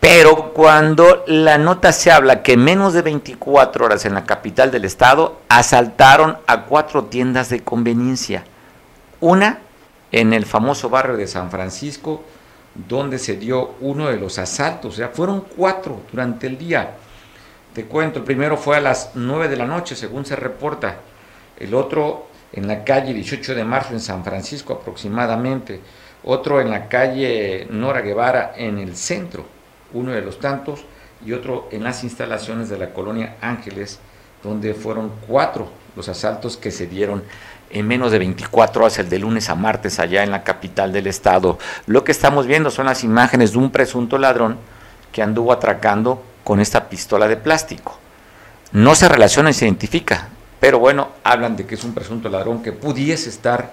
pero 0.03 0.53
cuando 0.53 1.23
la 1.29 1.59
nota 1.59 1.93
se 1.93 2.11
habla 2.11 2.43
que 2.43 2.57
menos 2.57 2.93
de 2.93 3.03
24 3.03 3.85
horas 3.85 4.05
en 4.05 4.15
la 4.15 4.25
capital 4.25 4.73
del 4.73 4.85
estado 4.85 5.39
asaltaron 5.49 6.39
a 6.49 6.63
cuatro 6.63 7.05
tiendas 7.05 7.51
de 7.51 7.61
conveniencia. 7.61 8.43
Una 9.21 9.61
en 10.11 10.33
el 10.33 10.45
famoso 10.45 10.89
barrio 10.91 11.17
de 11.17 11.29
San 11.29 11.53
Francisco, 11.53 12.25
donde 12.75 13.19
se 13.19 13.37
dio 13.37 13.75
uno 13.81 14.09
de 14.09 14.17
los 14.17 14.39
asaltos. 14.39 14.95
O 14.95 14.97
sea, 14.97 15.09
fueron 15.09 15.43
cuatro 15.57 16.01
durante 16.11 16.47
el 16.47 16.59
día. 16.59 16.95
Te 17.75 17.85
cuento, 17.85 18.19
el 18.19 18.25
primero 18.25 18.57
fue 18.57 18.77
a 18.77 18.81
las 18.81 19.13
9 19.15 19.49
de 19.49 19.57
la 19.57 19.67
noche, 19.67 19.97
según 19.97 20.27
se 20.27 20.37
reporta. 20.37 20.97
El 21.59 21.75
otro 21.75 22.27
en 22.53 22.69
la 22.69 22.85
calle 22.85 23.15
18 23.15 23.55
de 23.55 23.65
marzo 23.65 23.93
en 23.93 24.01
San 24.01 24.25
Francisco 24.25 24.75
aproximadamente. 24.75 25.81
Otro 26.25 26.61
en 26.61 26.71
la 26.71 26.89
calle 26.89 27.67
Nora 27.71 28.01
Guevara 28.01 28.53
en 28.57 28.79
el 28.79 28.97
centro 28.97 29.45
uno 29.95 30.13
de 30.13 30.23
los 30.23 30.39
tantos, 30.39 30.85
y 31.25 31.33
otro 31.33 31.69
en 31.71 31.85
las 31.85 32.03
instalaciones 32.03 32.69
de 32.69 32.79
la 32.79 32.93
colonia 32.93 33.37
Ángeles, 33.41 34.01
donde 34.43 34.75
fueron 34.75 35.13
cuatro 35.29 35.71
los 35.95 36.09
asaltos 36.09 36.57
que 36.57 36.71
se 36.71 36.87
dieron 36.87 37.23
en 37.73 37.87
menos 37.87 38.13
de 38.13 38.19
24 38.19 38.83
horas, 38.83 38.99
el 38.99 39.09
de 39.09 39.19
lunes 39.19 39.49
a 39.49 39.55
martes, 39.55 39.99
allá 39.99 40.23
en 40.23 40.31
la 40.31 40.45
capital 40.45 40.93
del 40.93 41.07
estado. 41.07 41.59
Lo 41.87 42.05
que 42.05 42.13
estamos 42.13 42.47
viendo 42.47 42.71
son 42.71 42.87
las 42.87 43.03
imágenes 43.03 43.53
de 43.53 43.59
un 43.59 43.71
presunto 43.71 44.19
ladrón 44.19 44.59
que 45.11 45.23
anduvo 45.23 45.53
atracando 45.53 46.23
con 46.45 46.61
esta 46.61 46.89
pistola 46.89 47.29
de 47.29 47.37
plástico. 47.37 47.99
No 48.73 48.95
se 48.95 49.09
relaciona 49.09 49.51
y 49.51 49.55
se 49.55 49.65
identifica, 49.65 50.29
pero 50.61 50.79
bueno, 50.79 51.09
hablan 51.25 51.57
de 51.57 51.67
que 51.67 51.75
es 51.75 51.85
un 51.85 51.95
presunto 51.95 52.29
ladrón 52.29 52.63
que 52.63 52.73
pudiese 52.73 53.29
estar 53.29 53.73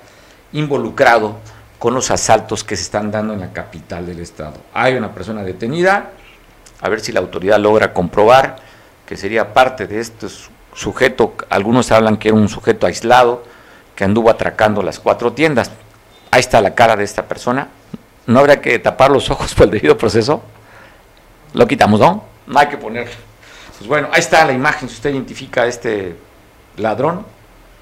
involucrado 0.51 1.37
con 1.77 1.93
los 1.93 2.11
asaltos 2.11 2.63
que 2.63 2.75
se 2.75 2.83
están 2.83 3.11
dando 3.11 3.33
en 3.33 3.39
la 3.39 3.53
capital 3.53 4.05
del 4.05 4.19
estado. 4.19 4.55
Hay 4.73 4.95
una 4.95 5.13
persona 5.13 5.43
detenida, 5.43 6.11
a 6.81 6.89
ver 6.89 6.99
si 6.99 7.11
la 7.11 7.19
autoridad 7.21 7.59
logra 7.59 7.93
comprobar 7.93 8.57
que 9.05 9.17
sería 9.17 9.53
parte 9.53 9.87
de 9.87 9.99
este 9.99 10.27
sujeto, 10.73 11.33
algunos 11.49 11.91
hablan 11.91 12.17
que 12.17 12.27
era 12.27 12.37
un 12.37 12.47
sujeto 12.47 12.85
aislado, 12.85 13.43
que 13.99 14.05
anduvo 14.05 14.29
atracando 14.29 14.81
las 14.81 14.97
cuatro 14.97 15.33
tiendas. 15.33 15.71
Ahí 16.31 16.39
está 16.39 16.61
la 16.61 16.73
cara 16.73 16.95
de 16.95 17.03
esta 17.03 17.27
persona. 17.27 17.67
¿No 18.27 18.39
habrá 18.39 18.61
que 18.61 18.79
tapar 18.79 19.11
los 19.11 19.29
ojos 19.29 19.53
por 19.55 19.65
el 19.65 19.71
debido 19.71 19.97
proceso? 19.97 20.41
Lo 21.53 21.67
quitamos, 21.67 21.99
¿no? 21.99 22.23
No 22.47 22.59
hay 22.59 22.67
que 22.67 22.77
ponerlo. 22.77 23.11
Pues 23.77 23.89
bueno, 23.89 24.07
ahí 24.13 24.21
está 24.21 24.45
la 24.45 24.53
imagen, 24.53 24.87
si 24.87 24.95
usted 24.95 25.09
identifica 25.09 25.63
a 25.63 25.67
este 25.67 26.15
ladrón, 26.77 27.25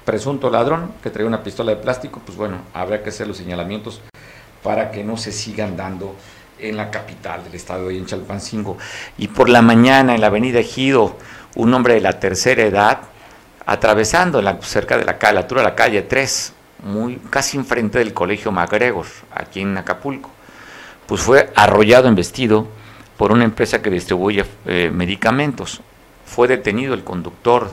presunto 0.04 0.50
ladrón 0.50 0.90
que 1.04 1.10
traía 1.10 1.28
una 1.28 1.44
pistola 1.44 1.70
de 1.70 1.76
plástico, 1.76 2.20
pues 2.26 2.36
bueno, 2.36 2.62
habrá 2.74 3.00
que 3.00 3.10
hacer 3.10 3.28
los 3.28 3.36
señalamientos 3.36 4.00
para 4.64 4.90
que 4.90 5.04
no 5.04 5.16
se 5.16 5.30
sigan 5.30 5.76
dando 5.76 6.16
en 6.58 6.76
la 6.76 6.90
capital 6.90 7.44
del 7.44 7.54
estado 7.54 7.86
de 7.86 7.96
en 7.96 8.06
Chalpancingo. 8.06 8.76
Y 9.18 9.28
por 9.28 9.48
la 9.48 9.62
mañana 9.62 10.16
en 10.16 10.20
la 10.20 10.26
avenida 10.26 10.58
Ejido, 10.58 11.16
un 11.54 11.72
hombre 11.74 11.94
de 11.94 12.00
la 12.00 12.18
tercera 12.18 12.64
edad, 12.64 13.02
atravesando 13.68 14.40
cerca 14.62 14.96
de 14.96 15.04
la, 15.04 15.18
la 15.20 15.40
altura 15.40 15.60
de 15.60 15.68
la 15.68 15.74
calle 15.74 16.00
3, 16.00 16.54
muy, 16.84 17.16
casi 17.28 17.58
enfrente 17.58 17.98
del 17.98 18.14
colegio 18.14 18.50
MacGregor, 18.50 19.04
aquí 19.30 19.60
en 19.60 19.76
Acapulco, 19.76 20.30
pues 21.04 21.20
fue 21.20 21.50
arrollado 21.54 22.08
en 22.08 22.14
vestido 22.14 22.66
por 23.18 23.30
una 23.30 23.44
empresa 23.44 23.82
que 23.82 23.90
distribuye 23.90 24.46
eh, 24.64 24.90
medicamentos. 24.90 25.82
Fue 26.24 26.48
detenido 26.48 26.94
el 26.94 27.04
conductor 27.04 27.70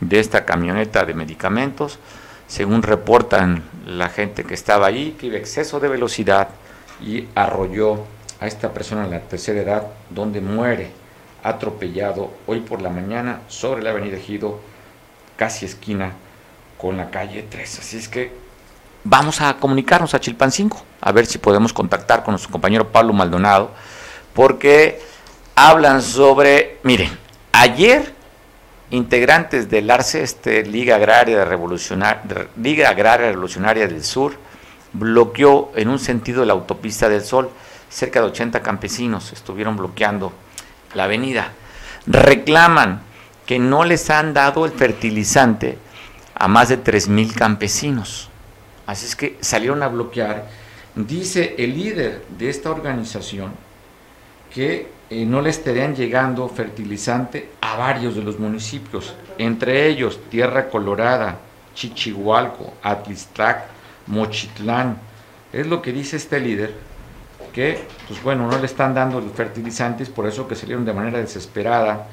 de 0.00 0.20
esta 0.20 0.44
camioneta 0.44 1.06
de 1.06 1.14
medicamentos, 1.14 1.98
según 2.46 2.82
reportan 2.82 3.62
la 3.86 4.10
gente 4.10 4.44
que 4.44 4.52
estaba 4.52 4.88
ahí, 4.88 5.16
que 5.18 5.28
iba 5.28 5.38
exceso 5.38 5.80
de 5.80 5.88
velocidad 5.88 6.48
y 7.00 7.28
arrolló 7.34 8.04
a 8.40 8.46
esta 8.46 8.74
persona 8.74 9.04
en 9.04 9.10
la 9.12 9.20
tercera 9.20 9.62
edad, 9.62 9.86
donde 10.10 10.42
muere 10.42 10.90
atropellado 11.42 12.30
hoy 12.46 12.60
por 12.60 12.82
la 12.82 12.90
mañana 12.90 13.40
sobre 13.48 13.82
la 13.82 13.90
avenida 13.90 14.18
Ejido, 14.18 14.60
casi 15.40 15.64
esquina 15.64 16.12
con 16.76 16.98
la 16.98 17.08
calle 17.08 17.46
3. 17.48 17.78
Así 17.78 17.96
es 17.96 18.10
que 18.10 18.30
vamos 19.04 19.40
a 19.40 19.56
comunicarnos 19.56 20.12
a 20.12 20.20
Chilpancingo, 20.20 20.82
a 21.00 21.12
ver 21.12 21.24
si 21.24 21.38
podemos 21.38 21.72
contactar 21.72 22.22
con 22.22 22.32
nuestro 22.32 22.52
compañero 22.52 22.88
Pablo 22.88 23.14
Maldonado, 23.14 23.70
porque 24.34 25.00
hablan 25.54 26.02
sobre, 26.02 26.78
miren, 26.82 27.08
ayer 27.52 28.12
integrantes 28.90 29.70
del 29.70 29.90
ARCE, 29.90 30.22
este, 30.22 30.62
Liga, 30.62 30.96
Agraria 30.96 31.42
Revolucionaria, 31.46 32.48
Liga 32.60 32.90
Agraria 32.90 33.28
Revolucionaria 33.28 33.88
del 33.88 34.04
Sur, 34.04 34.34
bloqueó 34.92 35.72
en 35.74 35.88
un 35.88 35.98
sentido 35.98 36.44
la 36.44 36.52
autopista 36.52 37.08
del 37.08 37.22
Sol. 37.22 37.48
Cerca 37.88 38.20
de 38.20 38.26
80 38.26 38.60
campesinos 38.60 39.32
estuvieron 39.32 39.78
bloqueando 39.78 40.34
la 40.92 41.04
avenida. 41.04 41.52
Reclaman 42.06 43.08
que 43.50 43.58
no 43.58 43.82
les 43.82 44.10
han 44.10 44.32
dado 44.32 44.64
el 44.64 44.70
fertilizante 44.70 45.76
a 46.36 46.46
más 46.46 46.68
de 46.68 46.80
3.000 46.80 47.34
campesinos. 47.34 48.28
Así 48.86 49.06
es 49.06 49.16
que 49.16 49.38
salieron 49.40 49.82
a 49.82 49.88
bloquear. 49.88 50.46
Dice 50.94 51.56
el 51.58 51.74
líder 51.74 52.24
de 52.38 52.48
esta 52.48 52.70
organización 52.70 53.50
que 54.54 54.86
eh, 55.10 55.24
no 55.26 55.42
le 55.42 55.50
estarían 55.50 55.96
llegando 55.96 56.48
fertilizante 56.48 57.50
a 57.60 57.74
varios 57.74 58.14
de 58.14 58.22
los 58.22 58.38
municipios, 58.38 59.16
entre 59.36 59.88
ellos 59.88 60.20
Tierra 60.30 60.68
Colorada, 60.68 61.40
Chichihualco, 61.74 62.74
Atlistac, 62.84 63.64
Mochitlán. 64.06 64.96
Es 65.52 65.66
lo 65.66 65.82
que 65.82 65.92
dice 65.92 66.18
este 66.18 66.38
líder, 66.38 66.72
que 67.52 67.84
pues 68.06 68.22
bueno, 68.22 68.48
no 68.48 68.60
le 68.60 68.66
están 68.66 68.94
dando 68.94 69.20
los 69.20 69.32
fertilizantes, 69.32 70.08
por 70.08 70.28
eso 70.28 70.46
que 70.46 70.54
salieron 70.54 70.84
de 70.84 70.92
manera 70.92 71.18
desesperada 71.18 72.06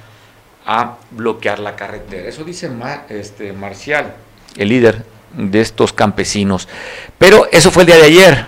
a 0.67 0.97
bloquear 1.11 1.59
la 1.59 1.75
carretera. 1.75 2.27
Eso 2.27 2.43
dice 2.43 2.69
este, 3.09 3.53
Marcial, 3.53 4.13
el 4.57 4.67
líder 4.67 5.03
de 5.33 5.61
estos 5.61 5.93
campesinos. 5.93 6.67
Pero 7.17 7.47
eso 7.51 7.71
fue 7.71 7.83
el 7.83 7.87
día 7.87 7.95
de 7.95 8.03
ayer. 8.03 8.47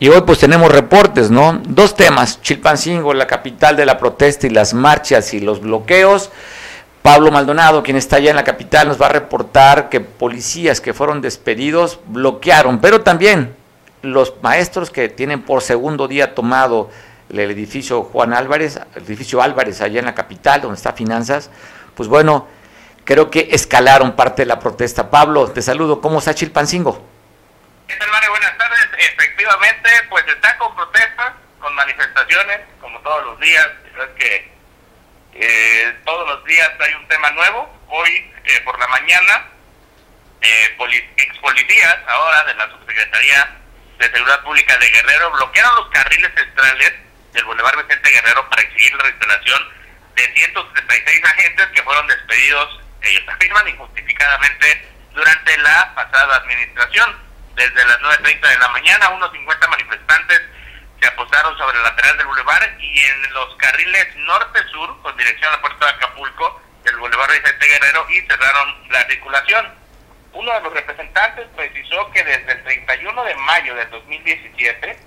Y 0.00 0.08
hoy 0.08 0.22
pues 0.22 0.38
tenemos 0.38 0.72
reportes, 0.72 1.30
¿no? 1.30 1.60
Dos 1.68 1.94
temas, 1.94 2.40
Chilpancingo, 2.40 3.12
la 3.12 3.26
capital 3.26 3.76
de 3.76 3.86
la 3.86 3.98
protesta 3.98 4.46
y 4.46 4.50
las 4.50 4.72
marchas 4.72 5.34
y 5.34 5.40
los 5.40 5.60
bloqueos. 5.60 6.30
Pablo 7.02 7.30
Maldonado, 7.30 7.82
quien 7.82 7.98
está 7.98 8.16
allá 8.16 8.30
en 8.30 8.36
la 8.36 8.44
capital, 8.44 8.88
nos 8.88 9.00
va 9.00 9.06
a 9.06 9.10
reportar 9.10 9.90
que 9.90 10.00
policías 10.00 10.80
que 10.80 10.94
fueron 10.94 11.20
despedidos 11.20 12.00
bloquearon, 12.06 12.80
pero 12.80 13.02
también 13.02 13.54
los 14.00 14.32
maestros 14.42 14.90
que 14.90 15.10
tienen 15.10 15.42
por 15.42 15.60
segundo 15.60 16.08
día 16.08 16.34
tomado 16.34 16.90
el 17.38 17.50
edificio 17.50 18.02
Juan 18.04 18.32
Álvarez, 18.32 18.80
el 18.94 19.02
edificio 19.02 19.42
Álvarez 19.42 19.80
allá 19.80 20.00
en 20.00 20.06
la 20.06 20.14
capital, 20.14 20.62
donde 20.62 20.76
está 20.76 20.92
Finanzas, 20.92 21.50
pues 21.96 22.08
bueno, 22.08 22.48
creo 23.04 23.30
que 23.30 23.48
escalaron 23.52 24.16
parte 24.16 24.42
de 24.42 24.46
la 24.46 24.58
protesta. 24.58 25.10
Pablo, 25.10 25.50
te 25.50 25.62
saludo. 25.62 26.00
¿Cómo 26.00 26.18
está 26.18 26.34
Chilpancingo? 26.34 27.06
¿Qué? 27.86 27.96
Buenas 28.28 28.58
tardes. 28.58 28.88
Efectivamente, 28.98 29.90
pues 30.08 30.24
está 30.26 30.56
con 30.58 30.74
protestas, 30.74 31.32
con 31.60 31.74
manifestaciones, 31.74 32.60
como 32.80 32.98
todos 33.00 33.24
los 33.26 33.40
días. 33.40 33.68
Es 34.02 34.22
que 34.22 34.52
eh, 35.34 35.94
todos 36.04 36.28
los 36.28 36.44
días 36.44 36.70
hay 36.80 36.94
un 36.94 37.06
tema 37.08 37.30
nuevo. 37.30 37.68
Hoy, 37.88 38.32
eh, 38.44 38.60
por 38.64 38.78
la 38.78 38.88
mañana, 38.88 39.46
eh, 40.40 40.76
ex 41.16 41.38
policías, 41.38 41.98
ahora 42.08 42.44
de 42.44 42.54
la 42.54 42.70
Subsecretaría 42.70 43.56
de 43.98 44.10
Seguridad 44.10 44.42
Pública 44.42 44.76
de 44.78 44.90
Guerrero, 44.90 45.30
bloquearon 45.30 45.76
los 45.76 45.88
carriles 45.90 46.30
centrales 46.34 46.92
del 47.34 47.44
Boulevard 47.44 47.76
Vicente 47.76 48.10
Guerrero 48.10 48.48
para 48.48 48.62
exigir 48.62 48.94
la 48.94 49.02
reinstalación 49.02 49.60
de 50.14 50.34
176 50.34 51.24
agentes 51.24 51.66
que 51.74 51.82
fueron 51.82 52.06
despedidos, 52.06 52.80
ellos 53.02 53.22
afirman, 53.28 53.68
injustificadamente 53.68 54.88
durante 55.12 55.58
la 55.58 55.94
pasada 55.94 56.36
administración. 56.36 57.24
Desde 57.56 57.84
las 57.84 58.00
9.30 58.00 58.48
de 58.48 58.58
la 58.58 58.68
mañana, 58.68 59.10
unos 59.10 59.30
50 59.32 59.68
manifestantes 59.68 60.42
se 61.00 61.06
apostaron 61.08 61.56
sobre 61.58 61.76
el 61.76 61.82
lateral 61.82 62.16
del 62.16 62.26
bulevar 62.26 62.76
y 62.80 63.00
en 63.00 63.32
los 63.32 63.56
carriles 63.56 64.16
norte-sur, 64.16 65.02
con 65.02 65.16
dirección 65.16 65.52
a 65.52 65.60
Puerto 65.60 65.84
de 65.84 65.92
Acapulco, 65.92 66.62
del 66.84 66.96
bulevar 66.96 67.30
Vicente 67.30 67.66
Guerrero, 67.66 68.06
y 68.10 68.20
cerraron 68.22 68.90
la 68.90 69.06
circulación. 69.06 69.74
Uno 70.32 70.52
de 70.52 70.60
los 70.62 70.72
representantes 70.72 71.46
precisó 71.56 72.10
que 72.12 72.24
desde 72.24 72.52
el 72.52 72.62
31 72.64 73.24
de 73.24 73.34
mayo 73.36 73.74
del 73.74 73.90
2017, 73.90 74.98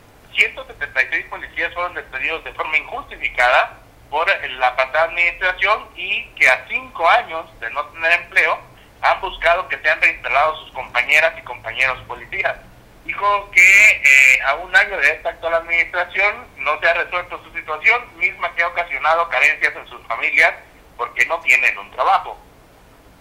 176 0.97 1.25
policías 1.25 1.73
fueron 1.73 1.93
despedidos 1.93 2.43
de 2.43 2.53
forma 2.53 2.77
injustificada 2.77 3.77
por 4.09 4.27
la 4.27 4.75
pasada 4.75 5.03
administración 5.03 5.87
y 5.95 6.25
que 6.29 6.49
a 6.49 6.65
cinco 6.67 7.07
años 7.09 7.45
de 7.59 7.69
no 7.71 7.85
tener 7.87 8.11
empleo 8.13 8.59
han 9.01 9.21
buscado 9.21 9.67
que 9.67 9.77
sean 9.79 10.01
reinstalados 10.01 10.59
sus 10.61 10.71
compañeras 10.71 11.33
y 11.37 11.43
compañeros 11.43 11.99
policías. 12.07 12.57
Dijo 13.05 13.51
que 13.51 13.61
eh, 13.61 14.41
a 14.45 14.55
un 14.55 14.75
año 14.75 14.97
de 14.97 15.11
esta 15.11 15.29
actual 15.29 15.53
administración 15.53 16.47
no 16.57 16.79
se 16.79 16.89
ha 16.89 16.93
resuelto 16.93 17.41
su 17.43 17.53
situación, 17.53 18.17
misma 18.17 18.53
que 18.55 18.63
ha 18.63 18.67
ocasionado 18.67 19.29
carencias 19.29 19.75
en 19.75 19.87
sus 19.87 20.05
familias 20.07 20.53
porque 20.97 21.25
no 21.27 21.39
tienen 21.41 21.77
un 21.77 21.91
trabajo. 21.91 22.37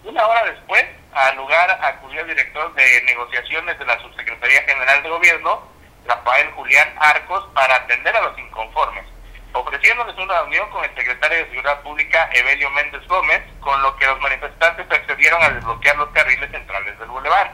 Una 0.03 0.25
hora 0.25 0.45
después, 0.45 0.83
al 1.13 1.35
lugar 1.37 1.69
acudió 1.83 2.21
el 2.21 2.27
director 2.27 2.73
de 2.73 3.01
negociaciones 3.03 3.77
de 3.77 3.85
la 3.85 3.99
Subsecretaría 3.99 4.63
General 4.63 5.03
de 5.03 5.09
Gobierno, 5.09 5.76
Rafael 6.07 6.51
Julián 6.51 6.89
Arcos, 6.99 7.47
para 7.53 7.75
atender 7.75 8.15
a 8.15 8.21
los 8.21 8.39
inconformes 8.39 9.05
ofreciéndoles 9.59 10.17
una 10.17 10.41
reunión 10.41 10.69
con 10.69 10.83
el 10.83 10.93
secretario 10.95 11.37
de 11.37 11.49
Seguridad 11.49 11.81
Pública, 11.81 12.29
Evelio 12.33 12.69
Méndez 12.71 13.05
Gómez, 13.07 13.41
con 13.59 13.81
lo 13.81 13.95
que 13.97 14.05
los 14.05 14.19
manifestantes 14.21 14.85
accedieron 14.89 15.41
a 15.41 15.49
desbloquear 15.49 15.97
los 15.97 16.09
carriles 16.09 16.51
centrales 16.51 16.97
del 16.99 17.09
bulevar. 17.09 17.51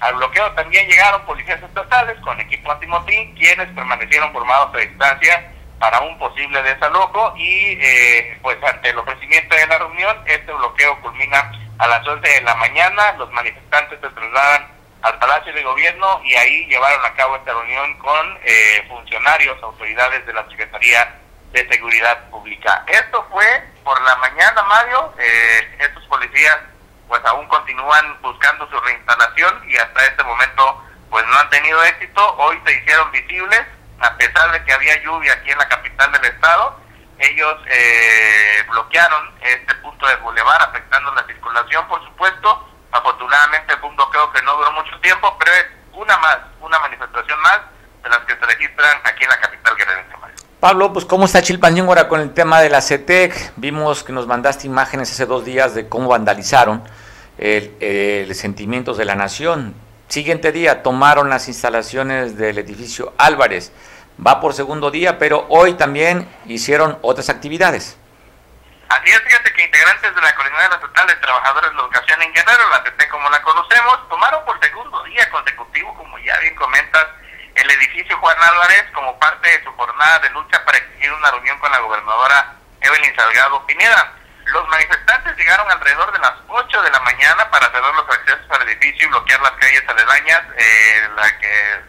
Al 0.00 0.14
bloqueo 0.14 0.52
también 0.52 0.88
llegaron 0.88 1.24
policías 1.24 1.62
estatales 1.62 2.18
con 2.20 2.38
equipo 2.40 2.70
antimotín, 2.70 3.34
quienes 3.34 3.68
permanecieron 3.72 4.32
formados 4.32 4.74
a 4.74 4.78
distancia 4.78 5.52
para 5.78 6.00
un 6.00 6.18
posible 6.18 6.62
desalojo 6.62 7.34
y 7.36 7.78
eh, 7.80 8.38
pues 8.42 8.56
ante 8.62 8.90
el 8.90 8.98
ofrecimiento 8.98 9.56
de 9.56 9.66
la 9.66 9.78
reunión, 9.78 10.16
este 10.26 10.52
bloqueo 10.52 11.00
culmina 11.00 11.52
a 11.78 11.86
las 11.86 12.06
11 12.06 12.28
de 12.28 12.40
la 12.42 12.54
mañana, 12.56 13.12
los 13.12 13.30
manifestantes 13.32 14.00
se 14.00 14.08
trasladan 14.08 14.77
al 15.02 15.18
Palacio 15.18 15.52
de 15.52 15.62
Gobierno 15.62 16.20
y 16.24 16.34
ahí 16.34 16.66
llevaron 16.66 17.04
a 17.04 17.14
cabo 17.14 17.36
esta 17.36 17.52
reunión 17.52 17.98
con 17.98 18.38
eh, 18.42 18.84
funcionarios, 18.88 19.62
autoridades 19.62 20.26
de 20.26 20.32
la 20.32 20.48
Secretaría 20.48 21.18
de 21.52 21.68
Seguridad 21.68 22.28
Pública. 22.30 22.84
Esto 22.86 23.26
fue 23.30 23.64
por 23.84 24.00
la 24.02 24.16
mañana, 24.16 24.62
Mario. 24.64 25.14
Eh, 25.18 25.76
estos 25.80 26.04
policías 26.06 26.58
pues 27.06 27.24
aún 27.24 27.46
continúan 27.48 28.20
buscando 28.20 28.68
su 28.68 28.78
reinstalación 28.80 29.62
y 29.68 29.76
hasta 29.76 30.04
este 30.04 30.22
momento 30.24 30.84
pues 31.10 31.26
no 31.26 31.38
han 31.38 31.50
tenido 31.50 31.82
éxito. 31.84 32.36
Hoy 32.36 32.60
se 32.66 32.74
hicieron 32.74 33.10
visibles, 33.10 33.62
a 34.00 34.16
pesar 34.16 34.52
de 34.52 34.64
que 34.64 34.72
había 34.72 35.02
lluvia 35.02 35.32
aquí 35.32 35.50
en 35.50 35.58
la 35.58 35.68
capital 35.68 36.12
del 36.12 36.24
estado. 36.26 36.80
Ellos 37.18 37.56
eh, 37.66 38.62
bloquearon 38.70 39.34
este 39.40 39.74
punto 39.76 40.06
de 40.06 40.16
bulevar, 40.16 40.62
afectando 40.62 41.12
la 41.14 41.24
circulación, 41.26 41.88
por 41.88 42.04
supuesto. 42.04 42.68
Afortunadamente 42.92 43.74
el 43.74 43.80
punto 43.80 44.08
creo 44.10 44.32
que 44.32 44.42
no 44.42 44.56
duró 44.56 44.72
mucho 44.72 44.98
tiempo, 45.00 45.36
pero 45.38 45.52
es 45.52 45.66
una 45.92 46.16
más, 46.18 46.38
una 46.60 46.78
manifestación 46.80 47.40
más 47.40 47.60
de 48.02 48.08
las 48.08 48.18
que 48.20 48.34
se 48.34 48.46
registran 48.46 48.98
aquí 49.04 49.24
en 49.24 49.30
la 49.30 49.40
capital 49.40 49.76
guerrerense. 49.76 50.08
Pablo, 50.60 50.92
pues 50.92 51.04
cómo 51.04 51.26
está 51.26 51.40
Chilpancingo 51.40 51.88
ahora 51.88 52.08
con 52.08 52.20
el 52.20 52.34
tema 52.34 52.60
de 52.60 52.68
la 52.68 52.80
CETEC. 52.80 53.52
Vimos 53.56 54.02
que 54.02 54.12
nos 54.12 54.26
mandaste 54.26 54.66
imágenes 54.66 55.12
hace 55.12 55.24
dos 55.24 55.44
días 55.44 55.74
de 55.76 55.88
cómo 55.88 56.08
vandalizaron 56.08 56.82
el, 57.38 57.76
el 57.80 58.34
Sentimientos 58.34 58.98
de 58.98 59.04
la 59.04 59.14
Nación. 59.14 59.74
Siguiente 60.08 60.50
día 60.50 60.82
tomaron 60.82 61.30
las 61.30 61.46
instalaciones 61.46 62.36
del 62.36 62.58
edificio 62.58 63.12
Álvarez. 63.18 63.70
Va 64.26 64.40
por 64.40 64.52
segundo 64.52 64.90
día, 64.90 65.16
pero 65.18 65.46
hoy 65.48 65.74
también 65.74 66.28
hicieron 66.46 66.98
otras 67.02 67.28
actividades. 67.28 67.96
Así 68.88 69.10
es, 69.10 69.20
que 69.20 69.37
integrantes 69.78 70.12
de 70.12 70.20
la 70.20 70.34
Coordinadora 70.34 70.74
Estatal 70.74 71.06
de 71.06 71.14
Trabajadores 71.16 71.70
de 71.70 71.76
la 71.76 71.82
Educación 71.82 72.22
en 72.22 72.32
Guerrero, 72.32 72.68
la 72.68 72.82
CT 72.82 73.08
como 73.10 73.30
la 73.30 73.40
conocemos, 73.42 74.08
tomaron 74.08 74.44
por 74.44 74.58
segundo 74.58 75.04
día 75.04 75.30
consecutivo, 75.30 75.94
como 75.94 76.18
ya 76.18 76.36
bien 76.38 76.56
comentas, 76.56 77.06
el 77.54 77.70
edificio 77.70 78.18
Juan 78.18 78.36
Álvarez 78.42 78.86
como 78.92 79.16
parte 79.20 79.48
de 79.48 79.62
su 79.62 79.70
jornada 79.76 80.18
de 80.18 80.30
lucha 80.30 80.64
para 80.64 80.78
exigir 80.78 81.12
una 81.12 81.30
reunión 81.30 81.56
con 81.60 81.70
la 81.70 81.78
gobernadora 81.78 82.56
Evelyn 82.80 83.14
Salgado 83.14 83.64
Pineda. 83.66 84.14
Los 84.46 84.66
manifestantes 84.68 85.36
llegaron 85.36 85.70
alrededor 85.70 86.12
de 86.12 86.18
las 86.18 86.34
8 86.48 86.82
de 86.82 86.90
la 86.90 87.00
mañana 87.00 87.48
para 87.48 87.70
cerrar 87.70 87.94
los 87.94 88.08
accesos 88.08 88.50
al 88.50 88.68
edificio 88.68 89.06
y 89.06 89.10
bloquear 89.10 89.40
las 89.42 89.52
calles 89.52 89.88
aledañas, 89.88 90.42
eh, 90.56 91.08
la 91.14 91.38
que 91.38 91.80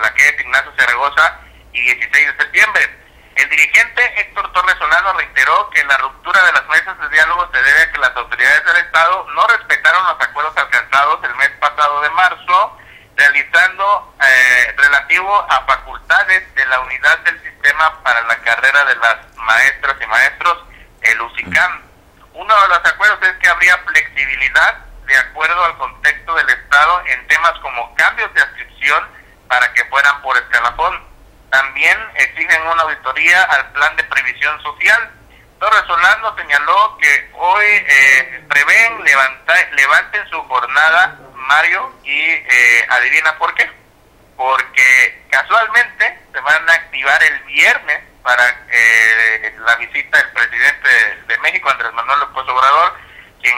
la 0.00 0.14
que 0.14 0.28
es 0.30 0.40
Ignacio 0.40 0.72
Zaragoza 0.78 1.40
y 1.74 1.82
16 1.82 2.26
de 2.26 2.42
septiembre. 2.42 3.03
El 3.36 3.48
dirigente 3.48 4.20
Héctor 4.20 4.52
Torres 4.52 4.76
Solano 4.78 5.12
reiteró 5.14 5.70
que 5.70 5.84
la 5.84 5.96
ruptura 5.98 6.44
de 6.44 6.52
las 6.52 6.66
mesas 6.68 6.98
de 7.00 7.08
diálogo 7.08 7.50
se 7.52 7.62
debe 7.62 7.82
a 7.82 7.92
que 7.92 7.98
las 7.98 8.16
autoridades 8.16 8.64
del 8.64 8.76
Estado 8.76 9.26
no 9.34 9.46
respetaron 9.46 10.04
los 10.04 10.20
acuerdos 10.20 10.56
alcanzados 10.56 11.24
el 11.24 11.34
mes 11.36 11.50
pasado 11.60 12.00
de 12.02 12.10
marzo 12.10 12.78
realizando 13.16 14.14
eh, 14.20 14.74
relativo 14.76 15.46
a 15.48 15.64
facultades 15.66 16.54
de 16.54 16.66
la 16.66 16.80
unidad 16.80 17.18
del 17.20 17.40
sistema 17.42 18.02
para 18.02 18.22
la 18.22 18.36
carrera 18.42 18.84
de 18.84 18.96
las 18.96 19.36
maestras 19.36 19.96
y 20.00 20.06
maestros, 20.06 20.64
el 21.02 21.20
UCICAM. 21.20 21.82
Uno 22.34 22.60
de 22.62 22.68
los 22.68 22.78
acuerdos 22.78 23.18
es 23.22 23.34
que 23.34 23.48
habría 23.48 23.78
flexibilidad 23.78 24.78
de 25.06 25.16
acuerdo 25.16 25.64
al 25.64 25.76
contexto 25.78 26.34
del 26.34 26.48
Estado 26.50 27.02
en 27.06 27.26
temas 27.28 27.52
como 27.60 27.94
cambios 27.94 28.32
de 28.34 28.42
adscripción 28.42 29.04
para 29.48 29.72
que 29.72 29.84
fueran 29.86 30.20
por 30.22 30.36
escalafón. 30.36 31.13
También 31.54 31.96
exigen 32.16 32.66
una 32.66 32.82
auditoría 32.82 33.40
al 33.44 33.70
plan 33.70 33.94
de 33.94 34.02
previsión 34.02 34.60
social. 34.60 35.08
Torres 35.60 35.84
Solano 35.86 36.34
señaló 36.36 36.98
que 37.00 37.30
hoy 37.32 37.64
eh, 37.64 38.44
prevén 38.48 39.04
levanta, 39.04 39.54
levanten 39.70 40.28
su 40.30 40.42
jornada 40.48 41.16
Mario, 41.36 41.94
y 42.02 42.22
eh, 42.22 42.86
adivina 42.88 43.38
por 43.38 43.54
qué. 43.54 43.70
Porque 44.36 45.26
casualmente 45.30 46.18
se 46.32 46.40
van 46.40 46.68
a 46.68 46.72
activar 46.72 47.22
el 47.22 47.38
viernes 47.44 48.02
para 48.24 48.44
eh, 48.72 49.54
la 49.64 49.76
visita 49.76 50.18
del 50.18 50.32
presidente 50.32 50.88
de 51.28 51.38
México, 51.38 51.70
Andrés 51.70 51.92
Manuel 51.92 52.18
López 52.18 52.48
Obrador, 52.48 52.98
quien 53.40 53.56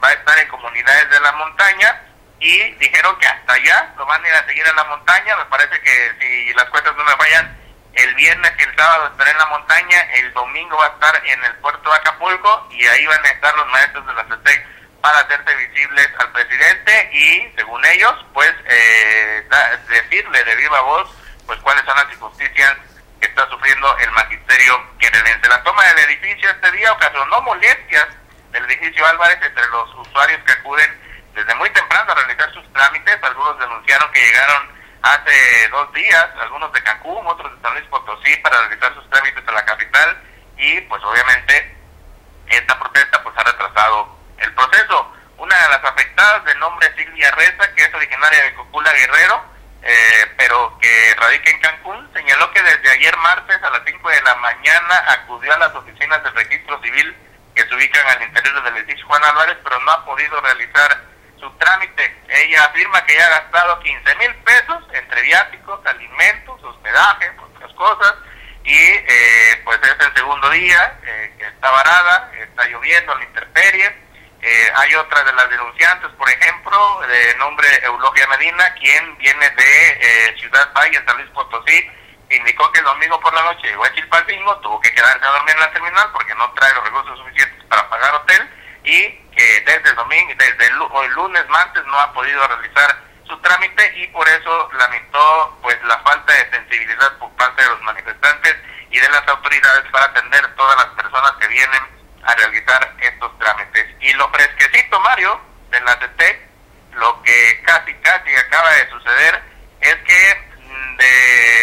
va 0.00 0.08
a 0.10 0.12
estar 0.12 0.38
en 0.38 0.46
comunidades 0.46 1.10
de 1.10 1.18
la 1.18 1.32
montaña, 1.32 2.02
y 2.40 2.70
dijeron 2.74 3.18
que 3.18 3.26
hasta 3.26 3.52
allá 3.52 3.94
lo 3.96 4.06
van 4.06 4.24
a 4.24 4.28
ir 4.28 4.34
a 4.34 4.46
seguir 4.46 4.66
en 4.66 4.76
la 4.76 4.84
montaña. 4.84 5.36
Me 5.36 5.44
parece 5.46 5.80
que 5.80 6.12
si 6.20 6.54
las 6.54 6.66
cuentas 6.66 6.94
no 6.96 7.04
me 7.04 7.16
fallan, 7.16 7.56
el 7.94 8.14
viernes 8.14 8.52
y 8.58 8.62
el 8.62 8.76
sábado 8.76 9.06
estará 9.06 9.30
en 9.30 9.38
la 9.38 9.46
montaña, 9.46 10.00
el 10.14 10.32
domingo 10.34 10.76
va 10.76 10.86
a 10.86 10.90
estar 10.90 11.22
en 11.24 11.44
el 11.44 11.54
puerto 11.56 11.90
de 11.90 11.96
Acapulco, 11.96 12.68
y 12.70 12.86
ahí 12.86 13.06
van 13.06 13.24
a 13.24 13.28
estar 13.28 13.56
los 13.56 13.66
maestros 13.68 14.06
de 14.06 14.14
la 14.14 14.24
CETEC 14.24 14.66
para 15.00 15.18
hacerse 15.20 15.54
visibles 15.54 16.08
al 16.18 16.32
presidente 16.32 17.10
y, 17.12 17.52
según 17.56 17.84
ellos, 17.86 18.26
pues 18.34 18.52
eh, 18.64 19.48
decirle 19.88 20.44
de 20.44 20.56
viva 20.56 20.80
voz 20.80 21.08
pues 21.46 21.60
cuáles 21.60 21.84
son 21.84 21.96
las 21.96 22.12
injusticias 22.12 22.76
que 23.20 23.28
está 23.28 23.48
sufriendo 23.48 23.96
el 23.98 24.10
magisterio 24.10 24.82
querelense. 24.98 25.48
La 25.48 25.62
toma 25.62 25.84
del 25.84 26.10
edificio 26.10 26.50
este 26.50 26.72
día 26.72 26.92
ocasionó 26.92 27.40
molestias 27.42 28.08
del 28.50 28.64
edificio 28.64 29.06
Álvarez 29.06 29.38
entre 29.42 29.66
los 29.68 29.94
usuarios 29.94 30.42
que 30.44 30.52
acuden 30.52 31.05
desde 31.36 31.54
muy 31.54 31.68
temprano 31.70 32.10
a 32.10 32.14
realizar 32.14 32.52
sus 32.54 32.72
trámites. 32.72 33.18
Algunos 33.22 33.58
denunciaron 33.58 34.10
que 34.10 34.24
llegaron 34.24 34.68
hace 35.02 35.68
dos 35.68 35.92
días, 35.92 36.26
algunos 36.40 36.72
de 36.72 36.82
Cancún, 36.82 37.26
otros 37.26 37.54
de 37.54 37.62
San 37.62 37.74
Luis 37.74 37.86
Potosí, 37.86 38.34
para 38.38 38.58
realizar 38.62 38.94
sus 38.94 39.08
trámites 39.10 39.46
a 39.46 39.52
la 39.52 39.64
capital 39.64 40.16
y 40.56 40.80
pues 40.80 41.04
obviamente 41.04 41.76
esta 42.48 42.78
protesta 42.78 43.22
pues 43.22 43.36
ha 43.36 43.44
retrasado 43.44 44.16
el 44.38 44.52
proceso. 44.54 45.12
Una 45.36 45.54
de 45.54 45.68
las 45.68 45.84
afectadas 45.84 46.44
de 46.46 46.54
nombre 46.54 46.90
Silvia 46.96 47.30
Reza, 47.32 47.74
que 47.74 47.84
es 47.84 47.94
originaria 47.94 48.42
de 48.42 48.54
Cocula 48.54 48.90
Guerrero, 48.92 49.44
eh, 49.82 50.34
pero 50.38 50.78
que 50.80 51.14
radica 51.18 51.50
en 51.50 51.60
Cancún, 51.60 52.10
señaló 52.14 52.50
que 52.52 52.62
desde 52.62 52.90
ayer 52.90 53.14
martes 53.18 53.62
a 53.62 53.70
las 53.70 53.82
5 53.84 54.08
de 54.08 54.22
la 54.22 54.34
mañana 54.36 55.04
acudió 55.08 55.52
a 55.52 55.58
las 55.58 55.74
oficinas 55.74 56.22
del 56.24 56.34
registro 56.34 56.80
civil 56.80 57.14
que 57.54 57.62
se 57.62 57.74
ubican 57.74 58.06
al 58.08 58.22
interior 58.22 58.62
del 58.64 58.76
edificio 58.78 59.06
Juan 59.06 59.22
Álvarez, 59.24 59.58
pero 59.62 59.78
no 59.80 59.92
ha 59.92 60.04
podido 60.06 60.40
realizar 60.40 61.15
su 61.38 61.50
trámite. 61.58 62.16
Ella 62.28 62.64
afirma 62.64 63.04
que 63.04 63.14
ya 63.14 63.26
ha 63.26 63.40
gastado 63.40 63.80
15 63.80 64.14
mil 64.16 64.34
pesos 64.36 64.84
entre 64.92 65.22
viáticos, 65.22 65.84
alimentos, 65.86 66.62
hospedaje, 66.62 67.30
otras 67.38 67.72
cosas, 67.74 68.14
y 68.64 68.74
eh, 68.74 69.62
pues 69.64 69.78
es 69.82 70.06
el 70.06 70.14
segundo 70.14 70.50
día 70.50 70.98
eh, 71.04 71.32
está 71.38 71.70
varada, 71.70 72.32
está 72.38 72.66
lloviendo 72.66 73.14
la 73.14 73.24
intemperie. 73.24 74.06
Eh, 74.42 74.72
hay 74.76 74.94
otra 74.94 75.24
de 75.24 75.32
las 75.32 75.48
denunciantes, 75.50 76.10
por 76.12 76.28
ejemplo, 76.28 77.00
de 77.08 77.34
nombre 77.36 77.66
Eulogia 77.82 78.26
Medina, 78.28 78.74
quien 78.74 79.16
viene 79.18 79.50
de 79.50 79.88
eh, 79.88 80.36
Ciudad 80.38 80.72
Valle, 80.72 81.02
San 81.04 81.16
Luis 81.16 81.30
Potosí, 81.30 81.90
indicó 82.30 82.70
que 82.70 82.80
el 82.80 82.84
domingo 82.84 83.18
por 83.20 83.32
la 83.34 83.42
noche 83.42 83.68
llegó 83.68 83.84
a 83.84 83.92
Chilpancingo, 83.94 84.56
tuvo 84.60 84.80
que 84.80 84.94
quedarse 84.94 85.24
a 85.24 85.30
dormir 85.30 85.54
en 85.54 85.60
la 85.60 85.72
terminal 85.72 86.10
porque 86.12 86.34
no 86.34 86.52
trae 86.52 86.74
los 86.74 86.84
recursos 86.84 87.18
suficientes 87.18 87.64
para 87.64 87.88
pagar 87.88 88.14
hotel 88.14 88.48
y 88.86 89.10
que 89.34 89.60
desde 89.66 89.90
el 89.90 89.96
domingo, 89.96 90.32
desde 90.38 90.66
el, 90.68 91.12
lunes, 91.12 91.48
martes 91.48 91.84
no 91.86 91.98
ha 91.98 92.12
podido 92.12 92.46
realizar 92.46 92.96
su 93.26 93.36
trámite 93.40 93.92
y 93.96 94.06
por 94.08 94.26
eso 94.28 94.70
lamentó 94.78 95.58
pues 95.60 95.76
la 95.84 95.98
falta 95.98 96.32
de 96.32 96.50
sensibilidad 96.50 97.18
por 97.18 97.30
parte 97.32 97.64
de 97.64 97.68
los 97.68 97.82
manifestantes 97.82 98.56
y 98.90 99.00
de 99.00 99.08
las 99.08 99.26
autoridades 99.26 99.90
para 99.90 100.06
atender 100.06 100.54
todas 100.54 100.76
las 100.76 100.94
personas 100.94 101.32
que 101.40 101.48
vienen 101.48 101.82
a 102.22 102.34
realizar 102.36 102.94
estos 103.00 103.36
trámites. 103.38 103.86
Y 104.00 104.12
lo 104.12 104.28
fresquecito, 104.30 105.00
Mario, 105.00 105.40
de 105.70 105.80
la 105.80 105.98
CT, 105.98 106.22
lo 106.92 107.20
que 107.22 107.62
casi 107.66 107.92
casi 107.94 108.36
acaba 108.36 108.70
de 108.70 108.88
suceder 108.88 109.42
es 109.80 109.96
que 109.96 110.46
mm, 110.60 110.96
de, 110.96 111.62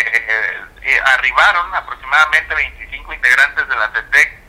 eh, 0.82 1.02
arribaron 1.06 1.74
aproximadamente 1.74 2.54
25 2.54 3.14
integrantes 3.14 3.68
de 3.68 3.76
la 3.78 3.92
CETEC, 3.94 4.42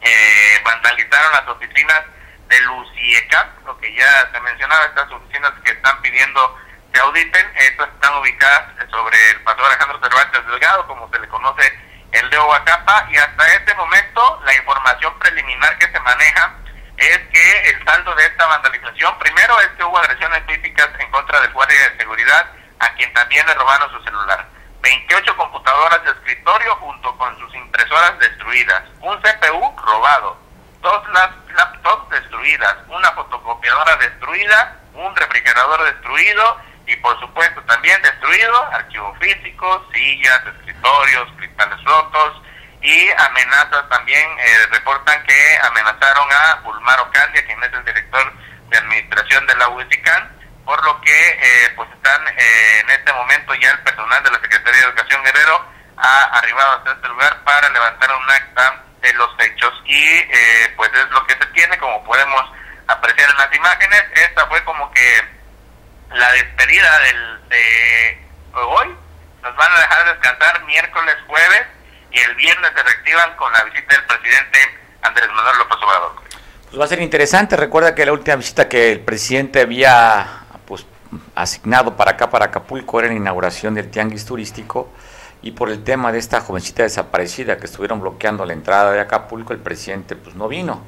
eh, 0.00 0.60
vandalizaron 0.64 1.32
las 1.32 1.48
oficinas 1.48 2.02
de 2.48 2.60
Lucieca, 2.60 3.48
lo 3.66 3.78
que 3.78 3.94
ya 3.94 4.30
se 4.32 4.40
mencionaba, 4.40 4.86
estas 4.86 5.10
oficinas 5.10 5.52
que 5.64 5.72
están 5.72 6.00
pidiendo 6.02 6.58
se 6.92 7.00
auditen, 7.00 7.46
estas 7.56 7.88
están 7.88 8.14
ubicadas 8.16 8.64
sobre 8.90 9.30
el 9.30 9.40
paseo 9.42 9.66
Alejandro 9.66 10.00
Cervantes 10.00 10.46
Delgado, 10.46 10.86
como 10.86 11.10
se 11.10 11.18
le 11.18 11.28
conoce 11.28 11.78
el 12.12 12.30
de 12.30 12.38
Oaxaca, 12.38 13.06
y 13.10 13.16
hasta 13.16 13.54
este 13.54 13.74
momento 13.74 14.40
la 14.44 14.54
información 14.54 15.18
preliminar 15.18 15.76
que 15.78 15.90
se 15.90 16.00
maneja 16.00 16.54
es 16.96 17.18
que 17.18 17.70
el 17.70 17.84
saldo 17.84 18.14
de 18.14 18.24
esta 18.24 18.46
vandalización, 18.46 19.18
primero 19.18 19.60
es 19.60 19.68
que 19.68 19.84
hubo 19.84 19.98
agresiones 19.98 20.42
físicas 20.46 20.88
en 20.98 21.10
contra 21.10 21.40
del 21.40 21.52
guardia 21.52 21.90
de 21.90 21.98
seguridad, 21.98 22.46
a 22.80 22.88
quien 22.94 23.12
también 23.12 23.46
le 23.46 23.54
robaron 23.54 23.90
su 23.92 24.02
celular. 24.02 24.48
28 24.80 25.36
computadoras 25.36 26.04
de 26.04 26.10
escritorio 26.10 26.76
junto 26.76 27.16
con 27.18 27.38
sus 27.38 27.54
impresoras 27.54 28.18
destruidas, 28.18 28.82
un 29.00 29.16
CPU 29.20 29.76
robado, 29.76 30.38
dos 30.80 31.02
laptops 31.08 32.10
destruidas, 32.10 32.76
una 32.88 33.10
fotocopiadora 33.12 33.96
destruida, 33.96 34.76
un 34.94 35.14
refrigerador 35.16 35.84
destruido 35.84 36.58
y 36.86 36.96
por 36.96 37.18
supuesto 37.20 37.60
también 37.62 38.00
destruido 38.02 38.64
archivos 38.72 39.18
físicos, 39.18 39.82
sillas, 39.92 40.40
escritorios, 40.46 41.28
cristales 41.36 41.84
rotos 41.84 42.42
y 42.80 43.10
amenazas 43.10 43.88
también 43.88 44.24
eh, 44.38 44.66
reportan 44.70 45.22
que 45.24 45.58
amenazaron 45.62 46.28
a 46.32 46.54
Bulmar 46.62 47.00
Ocandia, 47.00 47.44
quien 47.44 47.62
es 47.62 47.72
el 47.72 47.84
director 47.84 48.32
de 48.68 48.78
administración 48.78 49.46
de 49.46 49.56
la 49.56 49.68
UICICAN, 49.70 50.37
por 50.68 50.84
lo 50.84 51.00
que 51.00 51.28
eh, 51.30 51.72
pues 51.76 51.88
están 51.94 52.28
eh, 52.28 52.80
en 52.80 52.90
este 52.90 53.10
momento 53.14 53.54
ya 53.54 53.70
el 53.70 53.78
personal 53.78 54.22
de 54.22 54.30
la 54.30 54.38
Secretaría 54.38 54.82
de 54.82 54.88
Educación 54.88 55.24
Guerrero 55.24 55.64
ha 55.96 56.24
arribado 56.24 56.72
hasta 56.72 56.92
este 56.92 57.08
lugar 57.08 57.42
para 57.42 57.70
levantar 57.70 58.10
un 58.14 58.30
acta 58.30 58.84
de 59.00 59.12
los 59.14 59.30
hechos. 59.38 59.72
Y 59.86 60.04
eh, 60.04 60.74
pues 60.76 60.90
es 60.92 61.08
lo 61.08 61.26
que 61.26 61.32
se 61.32 61.46
tiene 61.54 61.78
como 61.78 62.04
podemos 62.04 62.42
apreciar 62.86 63.30
en 63.30 63.36
las 63.38 63.56
imágenes. 63.56 64.04
Esta 64.12 64.46
fue 64.48 64.62
como 64.64 64.90
que 64.90 65.24
la 66.12 66.32
despedida 66.32 66.98
del 66.98 67.48
de 67.48 68.18
hoy. 68.52 68.94
Nos 69.42 69.56
van 69.56 69.72
a 69.72 69.80
dejar 69.80 70.04
descansar 70.04 70.64
miércoles 70.66 71.16
jueves 71.26 71.62
y 72.12 72.18
el 72.20 72.34
viernes 72.34 72.72
se 72.76 72.82
reactivan 72.82 73.34
con 73.36 73.50
la 73.54 73.64
visita 73.64 73.94
del 73.96 74.04
presidente 74.04 74.58
Andrés 75.00 75.28
Manuel 75.28 75.58
López 75.60 75.78
Obrador. 75.80 76.12
Pues 76.64 76.78
va 76.78 76.84
a 76.84 76.88
ser 76.88 77.00
interesante. 77.00 77.56
Recuerda 77.56 77.94
que 77.94 78.04
la 78.04 78.12
última 78.12 78.36
visita 78.36 78.68
que 78.68 78.92
el 78.92 79.00
presidente 79.00 79.62
había 79.62 80.44
asignado 81.34 81.96
para 81.96 82.12
acá 82.12 82.30
para 82.30 82.46
Acapulco 82.46 83.00
era 83.00 83.08
la 83.08 83.14
inauguración 83.14 83.74
del 83.74 83.90
tianguis 83.90 84.24
turístico 84.24 84.88
y 85.42 85.52
por 85.52 85.70
el 85.70 85.84
tema 85.84 86.12
de 86.12 86.18
esta 86.18 86.40
jovencita 86.40 86.82
desaparecida 86.82 87.58
que 87.58 87.66
estuvieron 87.66 88.00
bloqueando 88.00 88.44
la 88.44 88.52
entrada 88.52 88.92
de 88.92 89.00
Acapulco, 89.00 89.52
el 89.52 89.60
presidente 89.60 90.16
pues 90.16 90.34
no 90.34 90.48
vino. 90.48 90.80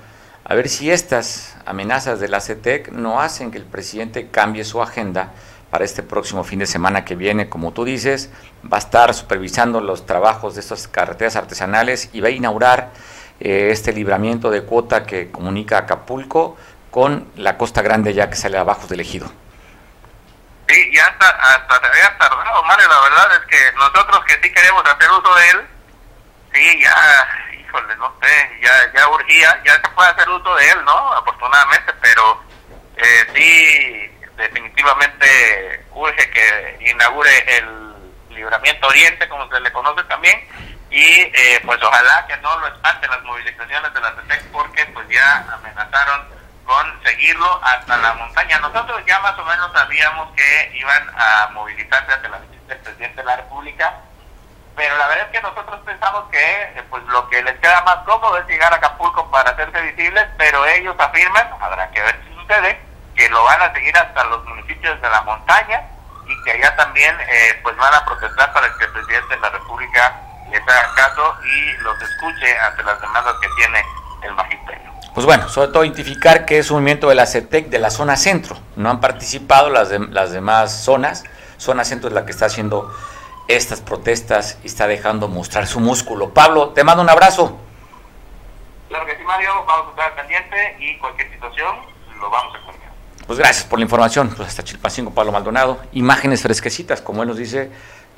A 0.44 0.54
ver 0.54 0.68
si 0.68 0.90
estas 0.90 1.56
amenazas 1.64 2.18
de 2.18 2.28
la 2.28 2.40
CETEC 2.40 2.90
no 2.90 3.20
hacen 3.20 3.50
que 3.50 3.59
el 3.59 3.64
presidente 3.64 4.28
cambie 4.28 4.64
su 4.64 4.83
agenda 4.83 5.33
para 5.70 5.85
este 5.85 6.02
próximo 6.02 6.42
fin 6.42 6.59
de 6.59 6.66
semana 6.66 7.04
que 7.04 7.14
viene, 7.14 7.48
como 7.48 7.72
tú 7.72 7.85
dices, 7.85 8.30
va 8.64 8.78
a 8.78 8.80
estar 8.80 9.14
supervisando 9.14 9.80
los 9.80 10.04
trabajos 10.04 10.54
de 10.54 10.61
estas 10.61 10.88
carreteras 10.88 11.37
artesanales 11.37 12.11
y 12.12 12.20
va 12.20 12.28
a 12.28 12.33
inaugurar 12.33 12.90
eh, 13.38 13.68
este 13.70 13.92
libramiento 13.92 14.50
de 14.50 14.62
cuota 14.62 15.04
que 15.04 15.30
comunica 15.30 15.78
Acapulco 15.78 16.56
con 16.90 17.26
la 17.37 17.56
Costa 17.56 17.83
Grande 17.83 18.12
ya 18.12 18.28
que 18.28 18.37
sale 18.37 18.59
abajo 18.59 18.88
del 18.88 19.00
ejido. 19.00 19.30
Sí, 20.70 20.90
ya 20.92 21.04
hasta, 21.04 21.28
hasta 21.28 21.80
se 21.80 21.87
había 21.87 22.16
tardado, 22.16 22.62
Mario, 22.62 22.88
la 22.88 23.00
verdad 23.00 23.33
es 23.33 23.46
que 23.46 23.72
nosotros 23.72 24.24
que 24.24 24.35
sí 24.40 24.52
queremos 24.52 24.85
hacer 24.85 25.11
uso 25.11 25.35
de 25.35 25.48
él, 25.50 25.66
sí, 26.54 26.80
ya, 26.80 27.28
híjole, 27.61 27.96
no 27.96 28.14
sé, 28.22 28.59
ya, 28.62 28.92
ya 28.94 29.09
urgía, 29.09 29.61
ya 29.64 29.74
se 29.74 29.88
puede 29.88 30.11
hacer 30.11 30.28
uso 30.28 30.54
de 30.54 30.70
él, 30.70 30.85
¿no? 30.85 31.12
Afortunadamente, 31.14 31.92
pero 32.00 32.40
eh, 32.98 33.26
sí, 33.35 34.26
definitivamente 34.37 35.87
urge 35.90 36.30
que 36.30 36.78
inaugure 36.88 37.59
el 37.59 38.37
libramiento 38.37 38.87
oriente, 38.87 39.28
como 39.28 39.50
se 39.50 39.59
le 39.59 39.72
conoce 39.72 40.04
también, 40.04 40.40
y 40.88 41.02
eh, 41.02 41.61
pues 41.66 41.83
ojalá 41.83 42.24
que 42.28 42.37
no 42.37 42.61
lo 42.61 42.68
espanten 42.68 43.11
las 43.11 43.22
movilizaciones 43.24 43.92
de 43.92 44.00
la 44.00 44.14
CETEC 44.14 44.52
porque 44.52 44.87
pues 44.87 45.09
ya 45.09 45.44
amenazaron 45.52 46.28
con 46.64 47.03
seguirlo 47.03 47.61
hasta 47.62 47.96
la 47.96 48.14
montaña. 48.14 48.59
Nosotros 48.61 49.03
ya 49.07 49.18
más 49.20 49.38
o 49.38 49.44
menos 49.44 49.73
sabíamos 49.73 50.29
que 50.35 50.73
iban 50.75 51.11
a 51.16 51.49
movilizarse 51.53 52.12
hacia 52.12 52.29
la 52.29 52.38
visita 52.38 52.75
del 52.75 52.79
presidente 52.79 53.16
de 53.16 53.25
la 53.25 53.37
República, 53.37 53.94
pero 54.77 54.96
la 54.96 55.09
verdad 55.09 55.27
es 55.27 55.33
que 55.33 55.42
nosotros 55.42 55.81
pensamos 55.85 56.25
que 56.31 56.62
eh, 56.62 56.83
pues 56.88 57.03
lo 57.05 57.29
que 57.29 57.42
les 57.42 57.59
queda 57.59 57.83
más 57.83 57.96
cómodo 58.07 58.38
es 58.38 58.46
llegar 58.46 58.73
a 58.73 58.77
Acapulco 58.77 59.31
para 59.31 59.51
hacerse 59.51 59.81
visibles, 59.83 60.27
pero 60.38 60.64
ellos 60.66 60.96
afirman, 60.99 61.49
habrá 61.61 61.90
que 61.90 62.01
ver 62.01 62.18
si 62.25 62.35
sucede, 62.35 62.81
que 63.14 63.29
lo 63.29 63.44
van 63.44 63.61
a 63.62 63.73
seguir 63.73 63.96
hasta 63.96 64.25
los 64.25 64.44
municipios 64.46 65.01
de 65.01 65.11
la 65.11 65.23
montaña 65.23 65.83
y 66.27 66.44
que 66.44 66.53
allá 66.53 66.75
también 66.77 67.14
eh, 67.20 67.61
pues 67.62 67.77
van 67.77 67.92
a 67.92 68.05
protestar 68.05 68.53
para 68.53 68.73
que 68.79 68.85
el 68.85 68.92
presidente 68.92 69.35
de 69.35 69.40
la 69.40 69.51
República 69.51 70.16
les 70.51 70.62
haga 70.62 70.94
caso 70.94 71.37
y 71.44 71.73
los 71.79 72.01
escuche 72.01 72.59
ante 72.61 72.83
las 72.83 73.01
demandas 73.01 73.35
que 73.40 73.49
tiene 73.57 73.85
el 74.22 74.35
magisterio 74.35 74.90
pues 75.14 75.26
bueno, 75.26 75.48
sobre 75.48 75.68
todo 75.68 75.85
identificar 75.85 76.46
que 76.46 76.59
es 76.59 76.70
un 76.70 76.76
movimiento 76.76 77.09
de 77.09 77.16
la 77.16 77.26
CETEC 77.26 77.68
de 77.68 77.78
la 77.78 77.90
zona 77.90 78.16
centro. 78.16 78.56
No 78.76 78.90
han 78.90 79.00
participado 79.00 79.68
las, 79.68 79.88
de, 79.88 79.98
las 79.98 80.30
demás 80.30 80.85
zonas. 80.85 81.24
Zona 81.59 81.85
centro 81.85 82.09
es 82.09 82.14
la 82.14 82.24
que 82.24 82.30
está 82.30 82.46
haciendo 82.46 82.94
estas 83.48 83.80
protestas 83.80 84.59
y 84.62 84.68
está 84.68 84.87
dejando 84.87 85.26
mostrar 85.26 85.66
su 85.66 85.80
músculo. 85.80 86.33
Pablo, 86.33 86.68
te 86.70 86.85
mando 86.85 87.02
un 87.02 87.11
abrazo. 87.11 87.59
Claro 88.88 89.04
que 89.04 89.16
sí, 89.16 89.24
Mario. 89.24 89.50
Vamos 89.66 89.88
a 89.88 89.90
estar 89.90 90.14
pendiente 90.14 90.76
y 90.78 90.96
cualquier 90.98 91.30
situación 91.33 91.76
lo 92.20 92.30
vamos 92.30 92.54
a 92.54 92.61
comunicar. 92.61 92.90
Pues 93.26 93.38
gracias 93.38 93.66
por 93.66 93.80
la 93.80 93.83
información. 93.83 94.28
Pues 94.28 94.48
hasta 94.48 94.62
Chilpancingo, 94.62 95.12
Pablo 95.12 95.33
Maldonado. 95.33 95.80
Imágenes 95.92 96.42
fresquecitas, 96.42 97.02
como 97.02 97.22
él 97.22 97.28
nos 97.28 97.37
dice, 97.37 97.70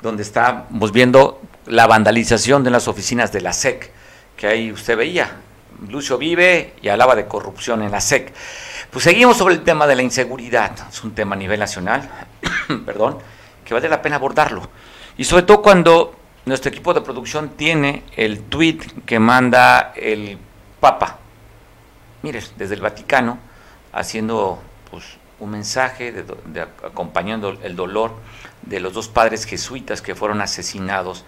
donde 0.03 0.21
estamos 0.21 0.91
viendo 0.91 1.41
la 1.65 1.87
vandalización 1.87 2.63
de 2.63 2.69
las 2.69 2.87
oficinas 2.87 3.31
de 3.31 3.41
la 3.41 3.51
SEC, 3.51 3.91
que 4.37 4.47
ahí 4.47 4.71
usted 4.71 4.95
veía 4.95 5.31
Lucio 5.89 6.17
vive 6.17 6.73
y 6.81 6.89
hablaba 6.89 7.15
de 7.15 7.27
corrupción 7.27 7.81
en 7.81 7.91
la 7.91 8.01
SEC. 8.01 8.33
Pues 8.91 9.03
seguimos 9.03 9.37
sobre 9.37 9.55
el 9.55 9.63
tema 9.63 9.87
de 9.87 9.95
la 9.95 10.03
inseguridad. 10.03 10.71
Es 10.89 11.03
un 11.03 11.13
tema 11.13 11.35
a 11.35 11.37
nivel 11.37 11.59
nacional, 11.59 12.09
perdón, 12.85 13.19
que 13.65 13.73
vale 13.73 13.89
la 13.89 14.01
pena 14.01 14.17
abordarlo. 14.17 14.69
Y 15.17 15.23
sobre 15.23 15.43
todo 15.43 15.61
cuando 15.61 16.15
nuestro 16.45 16.69
equipo 16.69 16.93
de 16.93 17.01
producción 17.01 17.49
tiene 17.49 18.03
el 18.15 18.41
tweet 18.41 18.79
que 19.05 19.19
manda 19.19 19.93
el 19.95 20.37
Papa. 20.79 21.19
Mire, 22.21 22.41
desde 22.57 22.75
el 22.75 22.81
Vaticano, 22.81 23.39
haciendo 23.93 24.61
pues, 24.91 25.17
un 25.39 25.51
mensaje 25.51 26.11
de, 26.11 26.61
acompañando 26.61 27.57
el 27.61 27.75
dolor 27.75 28.15
de 28.61 28.79
los 28.79 28.93
dos 28.93 29.07
padres 29.07 29.45
jesuitas 29.45 30.01
que 30.01 30.15
fueron 30.15 30.41
asesinados 30.41 31.25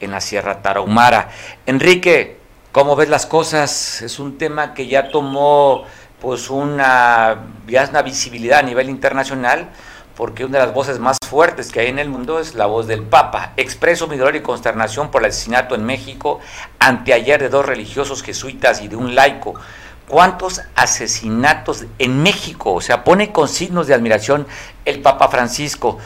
en 0.00 0.10
la 0.10 0.20
Sierra 0.20 0.62
Tarahumara. 0.62 1.30
Enrique, 1.66 2.37
¿Cómo 2.78 2.94
ves 2.94 3.08
las 3.08 3.26
cosas? 3.26 4.02
Es 4.02 4.20
un 4.20 4.38
tema 4.38 4.72
que 4.72 4.86
ya 4.86 5.08
tomó 5.08 5.82
pues 6.20 6.48
una, 6.48 7.46
ya 7.66 7.88
una 7.90 8.02
visibilidad 8.02 8.60
a 8.60 8.62
nivel 8.62 8.88
internacional, 8.88 9.70
porque 10.14 10.44
una 10.44 10.60
de 10.60 10.66
las 10.66 10.74
voces 10.74 11.00
más 11.00 11.18
fuertes 11.28 11.72
que 11.72 11.80
hay 11.80 11.88
en 11.88 11.98
el 11.98 12.08
mundo 12.08 12.38
es 12.38 12.54
la 12.54 12.66
voz 12.66 12.86
del 12.86 13.02
Papa. 13.02 13.52
Expreso 13.56 14.06
mi 14.06 14.16
dolor 14.16 14.36
y 14.36 14.42
consternación 14.42 15.10
por 15.10 15.22
el 15.22 15.30
asesinato 15.30 15.74
en 15.74 15.84
México 15.84 16.38
anteayer 16.78 17.42
de 17.42 17.48
dos 17.48 17.66
religiosos 17.66 18.22
jesuitas 18.22 18.80
y 18.80 18.86
de 18.86 18.94
un 18.94 19.16
laico 19.16 19.54
cuántos 20.06 20.62
asesinatos 20.76 21.84
en 21.98 22.22
México, 22.22 22.74
o 22.74 22.80
sea, 22.80 23.02
pone 23.02 23.32
con 23.32 23.48
signos 23.48 23.88
de 23.88 23.94
admiración 23.94 24.46
el 24.84 25.02
Papa 25.02 25.26
Francisco. 25.26 25.98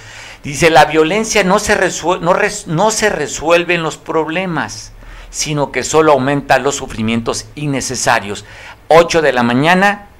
Dice, 0.42 0.70
la 0.70 0.86
violencia 0.86 1.44
no 1.44 1.58
se, 1.58 1.74
resuelve, 1.74 2.24
no, 2.24 2.34
no 2.68 2.90
se 2.90 3.10
resuelven 3.10 3.82
los 3.82 3.98
problemas, 3.98 4.92
sino 5.32 5.72
que 5.72 5.82
solo 5.82 6.12
aumenta 6.12 6.58
los 6.58 6.76
sufrimientos 6.76 7.46
innecesarios. 7.56 8.44
8 8.88 9.22
de 9.22 9.32
la 9.32 9.42
mañana 9.42 10.10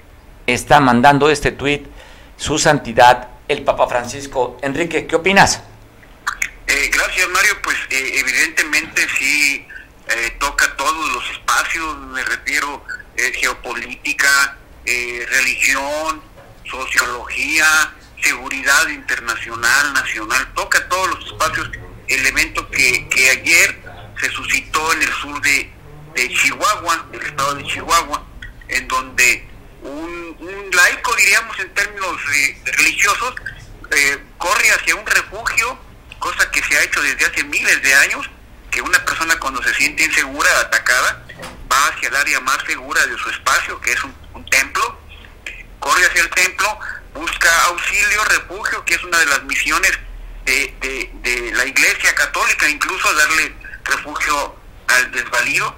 está 0.46 0.80
mandando 0.80 1.30
este 1.30 1.52
tuit 1.52 1.86
su 2.36 2.58
santidad 2.58 3.28
el 3.46 3.62
Papa 3.62 3.86
Francisco. 3.86 4.58
Enrique, 4.62 5.06
¿qué 5.06 5.14
opinas? 5.14 5.62
Eh, 6.66 6.90
gracias 6.90 7.28
Mario, 7.28 7.52
pues 7.62 7.76
eh, 7.90 8.20
evidentemente 8.20 9.06
sí 9.18 9.66
eh, 10.08 10.36
toca 10.40 10.74
todos 10.76 11.12
los 11.12 11.30
espacios, 11.30 11.98
me 11.98 12.24
refiero 12.24 12.82
geopolítica, 13.14 14.56
religión, 14.84 16.22
sociología, 16.64 17.66
seguridad 18.20 18.88
internacional, 18.88 19.92
nacional, 19.92 20.52
toca 20.54 20.88
todos 20.88 21.08
los 21.10 21.26
espacios, 21.26 21.70
el 22.08 22.26
evento 22.26 22.68
que, 22.70 23.06
que 23.08 23.30
ayer 23.30 23.91
se 24.22 24.30
suscitó 24.30 24.92
en 24.92 25.02
el 25.02 25.12
sur 25.14 25.40
de, 25.42 25.72
de 26.14 26.28
Chihuahua, 26.28 27.06
del 27.10 27.22
estado 27.22 27.54
de 27.56 27.64
Chihuahua, 27.64 28.24
en 28.68 28.86
donde 28.86 29.48
un, 29.82 30.70
laico, 30.72 31.14
diríamos 31.16 31.58
en 31.58 31.74
términos 31.74 32.16
religiosos, 32.64 33.34
corre 34.38 34.70
hacia 34.70 34.94
un 34.94 35.06
refugio 35.06 35.78
cosa 36.22 36.48
que 36.52 36.62
se 36.62 36.78
ha 36.78 36.84
hecho 36.84 37.02
desde 37.02 37.26
hace 37.26 37.42
miles 37.44 37.82
de 37.82 37.94
años, 37.94 38.30
que 38.70 38.80
una 38.80 39.04
persona 39.04 39.38
cuando 39.40 39.60
se 39.64 39.74
siente 39.74 40.04
insegura, 40.04 40.48
atacada, 40.60 41.26
va 41.70 41.88
hacia 41.88 42.08
el 42.08 42.16
área 42.16 42.40
más 42.40 42.58
segura 42.64 43.04
de 43.04 43.18
su 43.18 43.28
espacio, 43.28 43.80
que 43.80 43.92
es 43.92 44.04
un, 44.04 44.14
templo, 44.48 45.00
corre 45.80 46.06
hacia 46.06 46.22
el 46.22 46.30
templo, 46.30 46.78
busca 47.14 47.64
auxilio, 47.64 48.24
refugio, 48.24 48.84
que 48.84 48.94
es 48.94 49.02
una 49.02 49.18
de 49.18 49.26
las 49.26 49.42
misiones 49.44 49.98
de, 50.44 51.52
la 51.54 51.64
Iglesia 51.66 52.14
Católica, 52.14 52.68
incluso 52.68 53.12
darle 53.14 53.54
refugio 53.84 54.56
al 54.88 55.10
desvalido, 55.12 55.74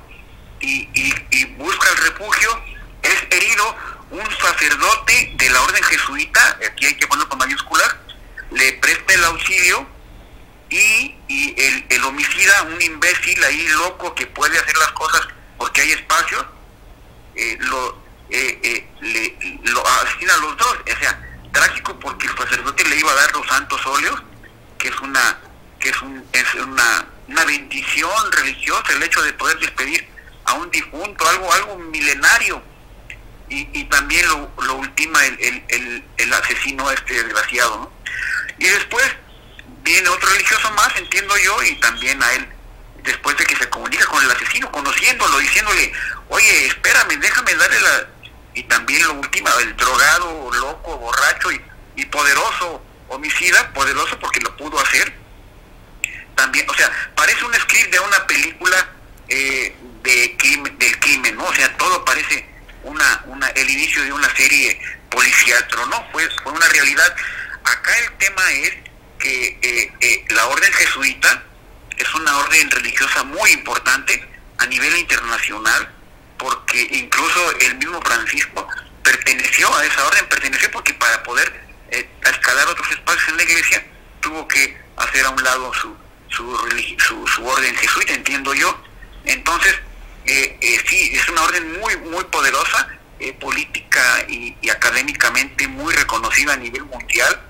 y, 0.60 0.88
y, 0.94 1.44
busca 1.56 1.90
el 1.90 1.96
refugio, 1.98 2.62
es 3.02 3.22
herido 3.30 3.76
un 4.10 4.30
sacerdote 4.40 5.34
de 5.36 5.50
la 5.50 5.60
orden 5.60 5.82
jesuita, 5.82 6.58
aquí 6.66 6.86
hay 6.86 6.94
que 6.94 7.06
ponerlo 7.06 7.28
con 7.28 7.38
mayúsculas, 7.38 7.96
le 8.50 8.72
presta 8.74 9.12
el 9.12 9.24
auxilio 9.24 9.86
y, 10.70 11.14
y 11.28 11.54
el, 11.60 11.86
el, 11.90 12.04
homicida, 12.04 12.62
un 12.62 12.80
imbécil 12.80 13.44
ahí 13.44 13.68
loco 13.68 14.14
que 14.14 14.26
puede 14.26 14.58
hacer 14.58 14.76
las 14.78 14.92
cosas 14.92 15.28
porque 15.58 15.82
hay 15.82 15.92
espacio, 15.92 16.46
eh, 17.34 17.56
lo, 17.60 18.04
eh, 18.30 18.58
eh, 18.62 18.88
le, 19.00 19.60
lo 19.70 19.86
asesina 19.86 20.34
a 20.34 20.38
los 20.38 20.56
dos. 20.56 20.78
O 20.92 20.98
sea, 20.98 21.20
trágico 21.52 21.98
porque 21.98 22.26
el 22.26 22.36
sacerdote 22.36 22.84
le 22.84 22.96
iba 22.96 23.10
a 23.10 23.14
dar 23.14 23.32
los 23.32 23.46
santos 23.46 23.84
óleos, 23.86 24.22
que 24.78 24.88
es 24.88 25.00
una 25.00 25.38
que 25.80 25.90
es, 25.90 26.02
un, 26.02 26.24
es 26.32 26.54
una, 26.54 27.06
una 27.28 27.44
bendición 27.44 28.32
religiosa 28.32 28.92
el 28.92 29.02
hecho 29.02 29.22
de 29.22 29.32
poder 29.34 29.58
despedir 29.58 30.06
a 30.44 30.54
un 30.54 30.70
difunto, 30.70 31.28
algo 31.28 31.52
algo 31.52 31.78
milenario. 31.78 32.62
Y, 33.48 33.68
y 33.78 33.84
también 33.84 34.26
lo, 34.28 34.50
lo 34.62 34.74
ultima 34.76 35.24
el, 35.26 35.38
el, 35.40 35.64
el, 35.68 36.04
el 36.16 36.32
asesino 36.32 36.90
este 36.90 37.14
desgraciado. 37.22 37.76
¿no? 37.76 37.92
Y 38.58 38.64
después 38.64 39.04
viene 39.82 40.08
otro 40.08 40.28
religioso 40.30 40.70
más, 40.72 40.96
entiendo 40.96 41.36
yo, 41.38 41.62
y 41.62 41.74
también 41.76 42.22
a 42.22 42.32
él, 42.32 42.48
después 43.02 43.36
de 43.36 43.44
que 43.44 43.56
se 43.56 43.68
comunica 43.68 44.06
con 44.06 44.22
el 44.24 44.30
asesino, 44.30 44.72
conociéndolo, 44.72 45.38
diciéndole, 45.38 45.92
oye, 46.28 46.66
espérame, 46.66 47.20
déjame 47.20 47.54
darle 47.54 47.80
la... 47.80 48.08
Y 48.54 48.62
también 48.64 49.02
lo 49.02 49.14
último, 49.14 49.48
el 49.60 49.76
drogado, 49.76 50.50
loco, 50.52 50.96
borracho 50.98 51.52
y, 51.52 51.60
y 51.96 52.06
poderoso 52.06 52.82
homicida, 53.08 53.72
poderoso 53.72 54.18
porque 54.18 54.40
lo 54.40 54.56
pudo 54.56 54.80
hacer. 54.80 55.23
También, 56.34 56.68
o 56.68 56.74
sea, 56.74 56.90
parece 57.14 57.44
un 57.44 57.54
script 57.54 57.92
de 57.92 58.00
una 58.00 58.26
película 58.26 58.88
eh, 59.28 59.76
de 60.02 60.36
del 60.78 61.00
crimen, 61.00 61.36
¿no? 61.36 61.44
O 61.44 61.54
sea, 61.54 61.76
todo 61.76 62.04
parece 62.04 62.46
una, 62.82 63.22
una, 63.26 63.48
el 63.48 63.70
inicio 63.70 64.02
de 64.02 64.12
una 64.12 64.34
serie 64.36 64.78
policial, 65.10 65.66
pero 65.70 65.86
no, 65.86 66.06
fue, 66.12 66.28
fue 66.42 66.52
una 66.52 66.68
realidad. 66.68 67.14
Acá 67.64 67.96
el 67.98 68.12
tema 68.18 68.52
es 68.52 68.72
que 69.18 69.58
eh, 69.62 69.92
eh, 70.00 70.24
la 70.30 70.46
orden 70.46 70.72
jesuita 70.72 71.42
es 71.96 72.14
una 72.14 72.36
orden 72.38 72.70
religiosa 72.70 73.22
muy 73.24 73.50
importante 73.52 74.28
a 74.58 74.66
nivel 74.66 74.96
internacional, 74.96 75.90
porque 76.38 76.86
incluso 76.90 77.50
el 77.60 77.76
mismo 77.76 78.00
Francisco 78.02 78.68
perteneció 79.02 79.74
a 79.74 79.84
esa 79.84 80.06
orden, 80.06 80.26
perteneció 80.28 80.70
porque 80.70 80.92
para 80.94 81.22
poder 81.22 81.50
eh, 81.90 82.08
escalar 82.22 82.66
otros 82.68 82.90
espacios 82.90 83.28
en 83.28 83.36
la 83.36 83.42
iglesia 83.44 83.86
tuvo 84.20 84.46
que 84.48 84.76
hacer 84.96 85.24
a 85.24 85.30
un 85.30 85.42
lado 85.42 85.72
su, 85.74 85.96
su, 86.36 87.26
su, 87.26 87.46
orden 87.46 87.74
jesuita, 87.76 88.14
entiendo 88.14 88.54
yo. 88.54 88.76
Entonces, 89.24 89.74
sí, 90.24 91.10
es 91.12 91.28
una 91.28 91.42
orden 91.42 91.80
muy, 91.80 91.96
muy 91.96 92.24
poderosa, 92.24 92.88
política 93.40 94.24
y, 94.28 94.54
y 94.60 94.68
académicamente 94.68 95.66
muy 95.68 95.94
reconocida 95.94 96.52
a 96.52 96.56
nivel 96.56 96.84
mundial, 96.84 97.40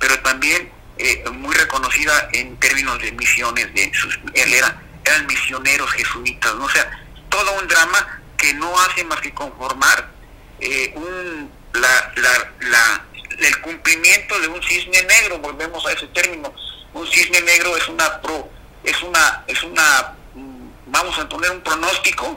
pero 0.00 0.18
también 0.20 0.72
eh, 1.02 1.24
muy 1.30 1.54
reconocida 1.54 2.28
en 2.34 2.58
términos 2.58 2.98
de 3.00 3.10
misiones, 3.12 3.72
de 3.72 3.90
sus, 3.94 4.18
él 4.34 4.52
era, 4.52 4.82
eran 5.02 5.26
misioneros 5.26 5.90
jesuitas, 5.92 6.54
¿no? 6.56 6.66
o 6.66 6.68
sea, 6.68 6.90
todo 7.30 7.58
un 7.58 7.66
drama 7.66 8.20
que 8.36 8.52
no 8.52 8.78
hace 8.82 9.02
más 9.04 9.18
que 9.22 9.32
conformar 9.32 10.10
eh, 10.58 10.92
un, 10.94 11.50
la, 11.72 12.12
la, 12.16 12.52
la, 12.68 13.04
el 13.38 13.60
cumplimiento 13.62 14.38
de 14.40 14.48
un 14.48 14.62
cisne 14.62 15.02
negro, 15.04 15.38
volvemos 15.38 15.86
a 15.86 15.92
ese 15.92 16.06
término, 16.08 16.52
un 16.94 17.06
cisne 17.06 17.40
negro 17.42 17.76
es 17.76 17.88
una 17.88 18.20
pro, 18.20 18.48
es 18.84 19.02
una, 19.02 19.44
es 19.46 19.62
una, 19.62 20.14
mm, 20.34 20.68
vamos 20.86 21.18
a 21.18 21.28
poner 21.28 21.50
un 21.50 21.60
pronóstico 21.60 22.36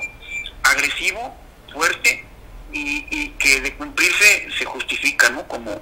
agresivo, 0.63 1.35
fuerte, 1.71 2.25
y, 2.71 3.05
y 3.09 3.29
que 3.39 3.61
de 3.61 3.73
cumplirse 3.75 4.47
se 4.57 4.65
justifica, 4.65 5.29
¿no? 5.29 5.47
Como 5.47 5.81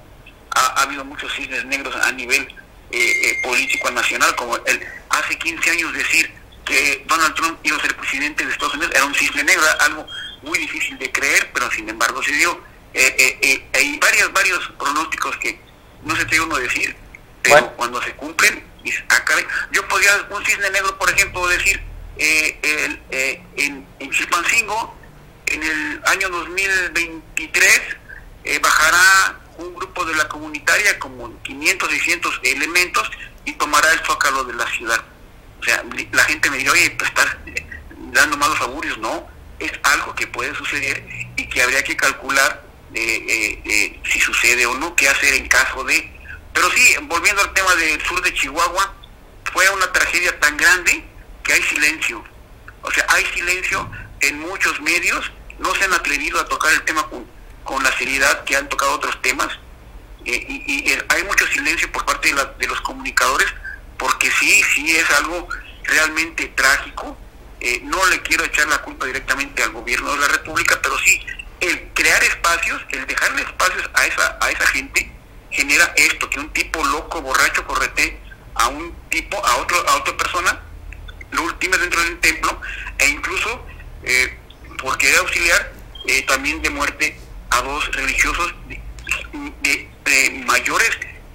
ha, 0.54 0.60
ha 0.60 0.82
habido 0.82 1.04
muchos 1.04 1.32
cisnes 1.34 1.64
negros 1.64 1.94
a 1.96 2.12
nivel 2.12 2.46
eh, 2.90 3.30
eh, 3.30 3.40
político 3.42 3.90
nacional, 3.90 4.34
como 4.36 4.56
el, 4.56 4.80
hace 5.08 5.38
15 5.38 5.70
años 5.70 5.92
decir 5.94 6.30
que 6.66 7.02
Donald 7.06 7.34
Trump 7.34 7.58
iba 7.62 7.76
a 7.76 7.80
ser 7.80 7.96
presidente 7.96 8.44
de 8.44 8.52
Estados 8.52 8.74
Unidos 8.74 8.92
era 8.94 9.04
un 9.06 9.14
cisne 9.14 9.42
negro, 9.44 9.62
algo 9.80 10.06
muy 10.42 10.58
difícil 10.58 10.98
de 10.98 11.10
creer, 11.10 11.50
pero 11.54 11.70
sin 11.70 11.88
embargo 11.88 12.22
se 12.22 12.32
dio. 12.32 12.60
Eh, 12.94 13.64
hay 13.72 13.98
varios, 13.98 14.32
varios 14.34 14.72
pronósticos 14.78 15.36
que 15.38 15.58
no 16.02 16.14
se 16.14 16.26
tiene 16.26 16.44
uno 16.44 16.56
decir, 16.58 16.94
pero 17.42 17.72
cuando 17.76 18.02
se 18.02 18.12
cumplen, 18.14 18.64
yo 19.70 19.88
podría, 19.88 20.26
un 20.30 20.44
cisne 20.44 20.70
negro, 20.70 20.98
por 20.98 21.10
ejemplo, 21.10 21.46
decir, 21.46 21.80
el, 22.16 23.00
en, 23.56 23.86
en 23.98 24.10
Chilpancingo, 24.10 24.96
en 25.46 25.62
el 25.62 26.02
año 26.06 26.28
2023, 26.30 27.80
bajará 28.60 29.40
un 29.58 29.74
grupo 29.74 30.04
de 30.04 30.14
la 30.14 30.28
comunitaria 30.28 30.98
como 30.98 31.40
500, 31.42 31.90
600 31.90 32.40
elementos 32.44 33.10
y 33.44 33.52
tomará 33.52 33.92
el 33.92 34.00
zócalo 34.00 34.44
de 34.44 34.54
la 34.54 34.66
ciudad. 34.70 35.02
O 35.60 35.64
sea, 35.64 35.84
la 36.12 36.24
gente 36.24 36.50
me 36.50 36.58
dice, 36.58 36.70
oye, 36.70 36.90
pues 36.90 37.08
estás 37.10 37.36
eh, 37.46 37.64
dando 38.12 38.36
malos 38.36 38.60
augurios. 38.60 38.98
No, 38.98 39.28
es 39.58 39.72
algo 39.84 40.14
que 40.14 40.26
puede 40.26 40.54
suceder 40.54 41.04
y 41.36 41.46
que 41.48 41.62
habría 41.62 41.82
que 41.84 41.96
calcular 41.96 42.64
eh, 42.94 43.60
eh, 43.64 44.00
si 44.04 44.20
sucede 44.20 44.66
o 44.66 44.74
no, 44.74 44.94
qué 44.96 45.08
hacer 45.08 45.34
en 45.34 45.48
caso 45.48 45.84
de... 45.84 46.10
Pero 46.52 46.70
sí, 46.70 46.96
volviendo 47.02 47.42
al 47.42 47.52
tema 47.54 47.74
del 47.76 48.00
sur 48.02 48.22
de 48.22 48.34
Chihuahua, 48.34 48.94
fue 49.52 49.68
una 49.70 49.90
tragedia 49.92 50.38
tan 50.40 50.56
grande 50.56 51.04
que 51.42 51.52
hay 51.52 51.62
silencio. 51.62 52.24
O 52.82 52.90
sea, 52.90 53.06
hay 53.08 53.24
silencio 53.26 53.90
en 54.20 54.40
muchos 54.40 54.80
medios, 54.80 55.30
no 55.58 55.74
se 55.74 55.84
han 55.84 55.92
atrevido 55.92 56.40
a 56.40 56.46
tocar 56.46 56.72
el 56.72 56.82
tema 56.82 57.08
con 57.08 57.26
con 57.64 57.82
la 57.82 57.96
seriedad 57.96 58.44
que 58.44 58.56
han 58.56 58.68
tocado 58.68 58.92
otros 58.92 59.20
temas 59.22 59.48
eh, 60.24 60.46
y, 60.48 60.90
eh, 60.90 61.04
hay 61.08 61.24
mucho 61.24 61.46
silencio 61.48 61.90
por 61.90 62.04
parte 62.04 62.32
de, 62.32 62.66
los 62.66 62.80
comunicadores 62.82 63.48
porque 63.98 64.30
sí, 64.30 64.62
sí 64.74 64.96
es 64.96 65.10
algo 65.10 65.48
realmente 65.84 66.46
trágico. 66.48 67.16
Eh, 67.60 67.80
no 67.84 68.04
le 68.06 68.20
quiero 68.22 68.44
echar 68.44 68.66
la 68.68 68.78
culpa 68.78 69.06
directamente 69.06 69.62
al 69.62 69.70
gobierno 69.70 70.12
de 70.12 70.18
la 70.18 70.28
República, 70.28 70.78
pero 70.82 70.98
sí 70.98 71.24
el 71.60 71.90
crear 71.94 72.22
espacios, 72.24 72.82
el 72.90 73.06
dejarle 73.06 73.42
espacios 73.42 73.90
a 73.94 74.06
esa, 74.06 74.38
a 74.40 74.50
esa 74.50 74.66
gente 74.68 75.12
genera 75.52 75.92
esto, 75.96 76.28
que 76.28 76.40
un 76.40 76.50
tipo 76.50 76.82
loco, 76.84 77.20
borracho, 77.22 77.64
correte 77.66 78.18
a 78.54 78.68
un 78.68 78.94
tipo, 79.08 79.44
a 79.44 79.56
otro, 79.56 79.88
a 79.88 79.96
otra 79.96 80.16
persona, 80.16 80.60
lo 81.30 81.42
último 81.42 81.76
dentro 81.78 82.02
de 82.02 82.10
un 82.10 82.20
templo, 82.20 82.60
e 82.98 83.08
incluso 83.08 83.66
por 84.82 84.98
querer 84.98 85.18
auxiliar 85.20 85.72
también 86.26 86.60
de 86.60 86.70
muerte 86.70 87.16
a 87.50 87.62
dos 87.62 87.90
religiosos 87.92 88.54
de, 89.62 89.88
mayores 90.46 90.90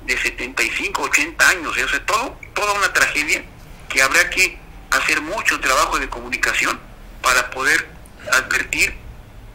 de 0.05 0.17
75, 0.17 1.01
80 1.01 1.49
años, 1.49 1.77
o 1.77 1.89
sea, 1.89 2.05
todo, 2.05 2.37
toda 2.53 2.73
una 2.73 2.91
tragedia 2.93 3.43
que 3.89 4.01
habrá 4.01 4.29
que 4.29 4.57
hacer 4.91 5.21
mucho 5.21 5.59
trabajo 5.59 5.99
de 5.99 6.09
comunicación 6.09 6.79
para 7.21 7.49
poder 7.49 7.87
advertir 8.31 8.95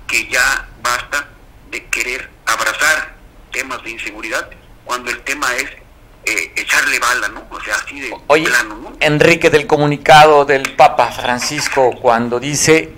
que 0.07 0.27
ya 0.29 0.69
basta 0.83 1.29
temas 3.53 3.83
de 3.85 3.91
inseguridad 3.91 4.49
cuando 4.85 5.11
el 5.11 5.23
tema 5.23 5.47
es 5.57 5.65
eh, 6.25 6.53
echarle 6.57 6.99
bala, 6.99 7.29
¿no? 7.29 7.45
O 7.51 7.61
sea, 7.61 7.75
así 7.77 8.01
de 8.01 8.11
plano, 8.27 8.77
¿no? 8.77 8.93
Enrique, 9.01 9.51
del 9.51 9.67
comunicado 9.67 10.45
del 10.45 10.75
Papa 10.75 11.11
Francisco, 11.11 11.93
cuando 12.01 12.41
dice 12.41 12.93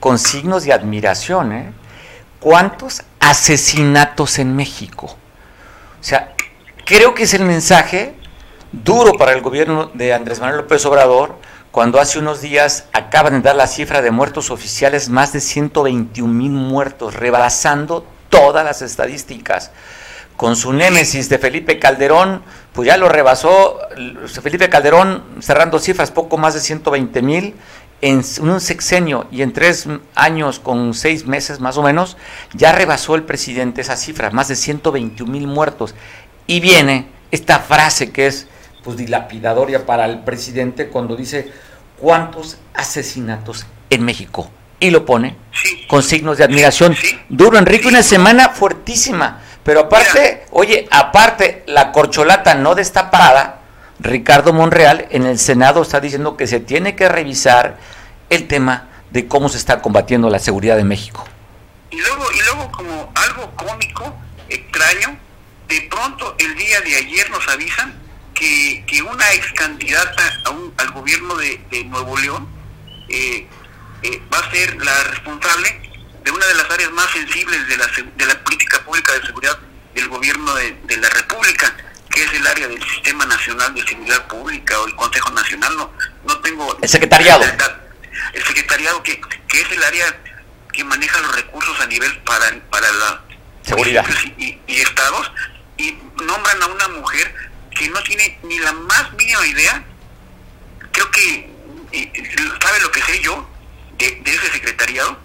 con 0.00 0.18
signos 0.18 0.64
de 0.64 0.72
admiración, 0.72 1.52
¿eh? 1.52 1.72
¿Cuántos 2.40 3.02
asesinatos 3.20 4.38
en 4.38 4.56
México? 4.56 5.06
O 6.00 6.04
sea, 6.04 6.34
creo 6.84 7.14
que 7.14 7.24
es 7.24 7.34
el 7.34 7.44
mensaje 7.44 8.14
duro 8.72 9.12
para 9.14 9.32
el 9.32 9.42
gobierno 9.42 9.90
de 9.94 10.12
Andrés 10.12 10.40
Manuel 10.40 10.62
López 10.62 10.84
Obrador 10.86 11.38
cuando 11.70 12.00
hace 12.00 12.18
unos 12.18 12.40
días 12.40 12.86
acaban 12.92 13.34
de 13.34 13.40
dar 13.40 13.56
la 13.56 13.66
cifra 13.66 14.02
de 14.02 14.10
muertos 14.10 14.50
oficiales, 14.50 15.08
más 15.08 15.32
de 15.32 15.40
121 15.40 16.32
mil 16.32 16.50
muertos, 16.50 17.14
rebasando 17.14 18.04
todas 18.32 18.64
las 18.64 18.80
estadísticas. 18.82 19.70
Con 20.36 20.56
su 20.56 20.72
némesis 20.72 21.28
de 21.28 21.38
Felipe 21.38 21.78
Calderón, 21.78 22.42
pues 22.72 22.86
ya 22.88 22.96
lo 22.96 23.08
rebasó 23.10 23.78
Felipe 24.42 24.70
Calderón 24.70 25.22
cerrando 25.40 25.78
cifras 25.78 26.10
poco 26.10 26.38
más 26.38 26.54
de 26.54 26.60
120 26.60 27.22
mil 27.22 27.54
en 28.00 28.24
un 28.40 28.60
sexenio 28.60 29.26
y 29.30 29.42
en 29.42 29.52
tres 29.52 29.86
años 30.16 30.58
con 30.58 30.94
seis 30.94 31.26
meses 31.26 31.60
más 31.60 31.76
o 31.76 31.82
menos, 31.82 32.16
ya 32.54 32.72
rebasó 32.72 33.14
el 33.14 33.22
presidente 33.22 33.82
esa 33.82 33.96
cifra, 33.96 34.30
más 34.30 34.48
de 34.48 34.56
121 34.56 35.30
mil 35.30 35.46
muertos. 35.46 35.94
Y 36.48 36.58
viene 36.58 37.06
esta 37.30 37.60
frase 37.60 38.10
que 38.10 38.26
es 38.26 38.48
pues 38.82 38.96
dilapidadoria 38.96 39.86
para 39.86 40.06
el 40.06 40.20
presidente 40.20 40.88
cuando 40.88 41.14
dice 41.14 41.52
cuántos 42.00 42.56
asesinatos 42.74 43.66
en 43.90 44.04
México. 44.04 44.50
Y 44.82 44.90
lo 44.90 45.06
pone 45.06 45.36
con 45.86 46.02
signos 46.02 46.38
de 46.38 46.44
admiración. 46.44 46.96
Duro, 47.28 47.56
Enrique, 47.56 47.86
una 47.86 48.02
semana 48.02 48.48
fuertísima. 48.48 49.40
Pero 49.62 49.82
aparte, 49.82 50.44
oye, 50.50 50.88
aparte, 50.90 51.62
la 51.68 51.92
corcholata 51.92 52.56
no 52.56 52.74
destapada, 52.74 53.60
Ricardo 54.00 54.52
Monreal 54.52 55.06
en 55.10 55.24
el 55.24 55.38
Senado 55.38 55.82
está 55.82 56.00
diciendo 56.00 56.36
que 56.36 56.48
se 56.48 56.58
tiene 56.58 56.96
que 56.96 57.08
revisar 57.08 57.78
el 58.28 58.48
tema 58.48 58.88
de 59.12 59.28
cómo 59.28 59.48
se 59.48 59.58
está 59.58 59.80
combatiendo 59.80 60.28
la 60.28 60.40
seguridad 60.40 60.76
de 60.76 60.82
México. 60.82 61.24
Y 61.92 62.00
luego, 62.00 62.24
y 62.32 62.40
luego 62.40 62.72
como 62.72 63.12
algo 63.14 63.52
cómico, 63.54 64.12
extraño, 64.48 65.16
de 65.68 65.80
pronto 65.82 66.34
el 66.40 66.56
día 66.56 66.80
de 66.80 66.96
ayer 66.96 67.30
nos 67.30 67.46
avisan 67.46 68.02
que, 68.34 68.82
que 68.84 69.00
una 69.00 69.32
ex 69.34 69.52
candidata 69.52 70.22
al 70.78 70.90
gobierno 70.90 71.36
de, 71.36 71.84
Nuevo 71.84 72.18
León 72.18 72.48
eh, 73.08 73.46
eh, 74.02 74.22
va 74.32 74.38
a 74.38 74.50
ser 74.50 74.82
la 74.82 75.04
responsable 75.04 75.90
de 76.24 76.30
una 76.30 76.46
de 76.46 76.54
las 76.54 76.70
áreas 76.70 76.90
más 76.92 77.10
sensibles 77.10 77.66
de 77.68 77.76
la, 77.76 77.86
de 78.16 78.26
la 78.26 78.44
política 78.44 78.82
pública 78.84 79.12
de 79.12 79.26
seguridad 79.26 79.58
del 79.94 80.08
gobierno 80.08 80.54
de, 80.54 80.76
de 80.84 80.96
la 80.96 81.08
República 81.08 81.74
que 82.12 82.22
es 82.22 82.32
el 82.34 82.46
área 82.46 82.68
del 82.68 82.82
Sistema 82.82 83.24
Nacional 83.26 83.74
de 83.74 83.82
Seguridad 83.86 84.26
Pública 84.26 84.78
o 84.80 84.86
el 84.86 84.94
Consejo 84.94 85.30
Nacional, 85.30 85.76
no, 85.76 85.90
no 86.24 86.38
tengo... 86.40 86.78
El 86.80 86.88
secretariado. 86.88 87.42
El 88.34 88.44
secretariado 88.44 89.02
que, 89.02 89.20
que 89.48 89.60
es 89.60 89.72
el 89.72 89.82
área 89.82 90.04
que 90.72 90.84
maneja 90.84 91.20
los 91.20 91.34
recursos 91.34 91.80
a 91.80 91.86
nivel 91.86 92.18
para, 92.20 92.50
para 92.70 92.92
la 92.92 93.22
seguridad. 93.62 94.06
y, 94.36 94.58
estados 94.66 95.30
y 95.76 95.96
nombran 96.22 96.62
a 96.62 96.66
una 96.66 96.88
mujer 96.88 97.34
que 97.74 97.88
no 97.88 98.02
tiene 98.02 98.38
ni 98.42 98.58
la 98.58 98.72
más 98.72 99.12
mínima 99.14 99.46
idea, 99.46 99.84
creo 100.92 101.10
que 101.10 101.50
sabe 102.62 102.80
lo 102.80 102.90
que 102.90 103.02
sé 103.02 103.20
yo 103.20 103.48
de, 104.08 104.30
ese 104.30 104.52
secretariado 104.52 105.18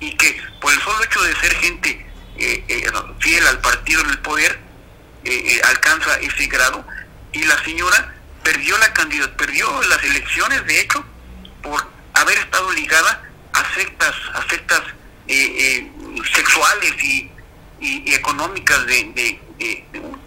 y 0.00 0.12
que 0.16 0.40
por 0.60 0.72
el 0.72 0.80
solo 0.80 1.02
hecho 1.02 1.22
de 1.22 1.36
ser 1.36 1.54
gente 1.56 2.06
eh, 2.36 2.64
eh, 2.68 2.90
fiel 3.20 3.46
al 3.46 3.60
partido 3.60 4.00
en 4.02 4.10
el 4.10 4.18
poder, 4.18 4.60
eh, 5.24 5.60
alcanza 5.64 6.16
ese 6.16 6.46
grado 6.46 6.84
y 7.32 7.44
la 7.44 7.62
señora 7.64 8.14
perdió 8.42 8.76
la 8.78 8.92
candidatura, 8.92 9.36
perdió 9.36 9.82
las 9.84 10.02
elecciones 10.04 10.66
de 10.66 10.80
hecho 10.80 11.04
por 11.62 11.86
haber 12.14 12.38
estado 12.38 12.70
ligada 12.72 13.22
a 13.52 13.74
sectas, 13.74 14.14
a 14.34 14.48
sectas 14.48 14.82
sexuales 16.34 16.92
y, 17.02 17.30
económicas 18.14 18.86
de, 18.86 19.38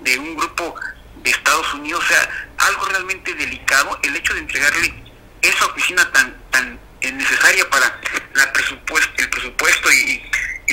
de, 0.01 0.19
un 0.19 0.35
grupo 0.35 0.75
de 1.23 1.29
Estados 1.29 1.73
Unidos, 1.73 2.03
o 2.03 2.07
sea, 2.07 2.29
algo 2.57 2.85
realmente 2.85 3.33
delicado, 3.33 3.99
el 4.03 4.15
hecho 4.15 4.33
de 4.33 4.41
entregarle 4.41 4.93
esa 5.41 5.65
oficina 5.65 6.11
tan, 6.11 6.35
tan 6.51 6.79
necesaria 7.01 7.69
para 7.69 7.99
la 8.33 8.53
presupuesto, 8.53 9.13
el 9.17 9.29
presupuesto 9.29 9.91
y, 9.91 10.23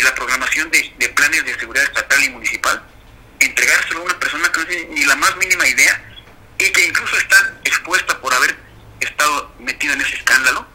la 0.02 0.14
programación 0.14 0.70
de, 0.70 1.08
planes 1.14 1.44
de 1.44 1.58
seguridad 1.58 1.84
estatal 1.84 2.22
y 2.22 2.28
municipal, 2.28 2.82
entregárselo 3.40 4.00
a 4.00 4.02
una 4.04 4.20
persona 4.20 4.52
que 4.52 4.60
no 4.60 4.66
tiene 4.66 4.86
ni 4.94 5.04
la 5.04 5.16
más 5.16 5.34
mínima 5.36 5.66
idea 5.66 6.04
y 6.58 6.70
que 6.70 6.86
incluso 6.86 7.16
está 7.16 7.54
expuesta 7.64 8.20
por 8.20 8.34
haber 8.34 8.54
estado 9.00 9.54
metida 9.60 9.94
en 9.94 10.02
ese 10.02 10.16
escándalo, 10.16 10.66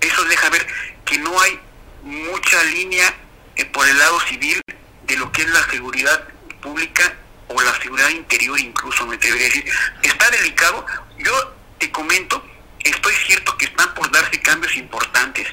eso 0.00 0.24
deja 0.24 0.48
ver 0.50 0.66
que 1.04 1.18
no 1.18 1.40
hay 1.40 1.60
mucha 2.02 2.62
línea 2.64 3.14
eh, 3.56 3.64
por 3.66 3.86
el 3.86 3.98
lado 3.98 4.18
civil 4.20 4.60
de 5.04 5.16
lo 5.16 5.30
que 5.30 5.42
es 5.42 5.48
la 5.50 5.70
seguridad 5.70 6.28
pública 6.60 7.14
o 7.48 7.60
la 7.60 7.74
seguridad 7.80 8.08
interior 8.10 8.58
incluso, 8.58 9.06
me 9.06 9.16
atrevería 9.16 9.46
a 9.46 9.50
decir. 9.50 9.72
Está 10.02 10.30
delicado. 10.30 10.86
Yo 11.18 11.54
te 11.78 11.90
comento, 11.90 12.44
estoy 12.84 13.14
cierto 13.26 13.56
que 13.58 13.66
están 13.66 13.92
por 13.94 14.10
darse 14.10 14.40
cambios 14.40 14.76
importantes 14.76 15.48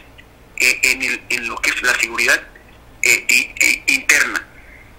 eh, 0.58 1.20
en, 1.30 1.48
lo 1.48 1.56
que 1.58 1.72
es 1.72 1.82
la 1.82 1.96
seguridad 1.96 2.41
eh, 3.02 3.84
interna. 3.88 4.46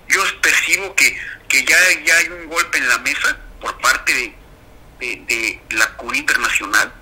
Yo 0.08 0.22
percibo 0.40 0.94
que, 0.94 1.16
que 1.48 1.64
ya, 1.64 1.76
ya 2.04 2.16
hay 2.16 2.28
un 2.28 2.48
golpe 2.48 2.78
en 2.78 2.88
la 2.88 2.98
mesa 2.98 3.38
por 3.60 3.78
parte 3.78 4.34
de, 4.98 5.16
de, 5.28 5.60
la 5.70 5.96
comunidad 5.96 6.22
internacional, 6.22 6.92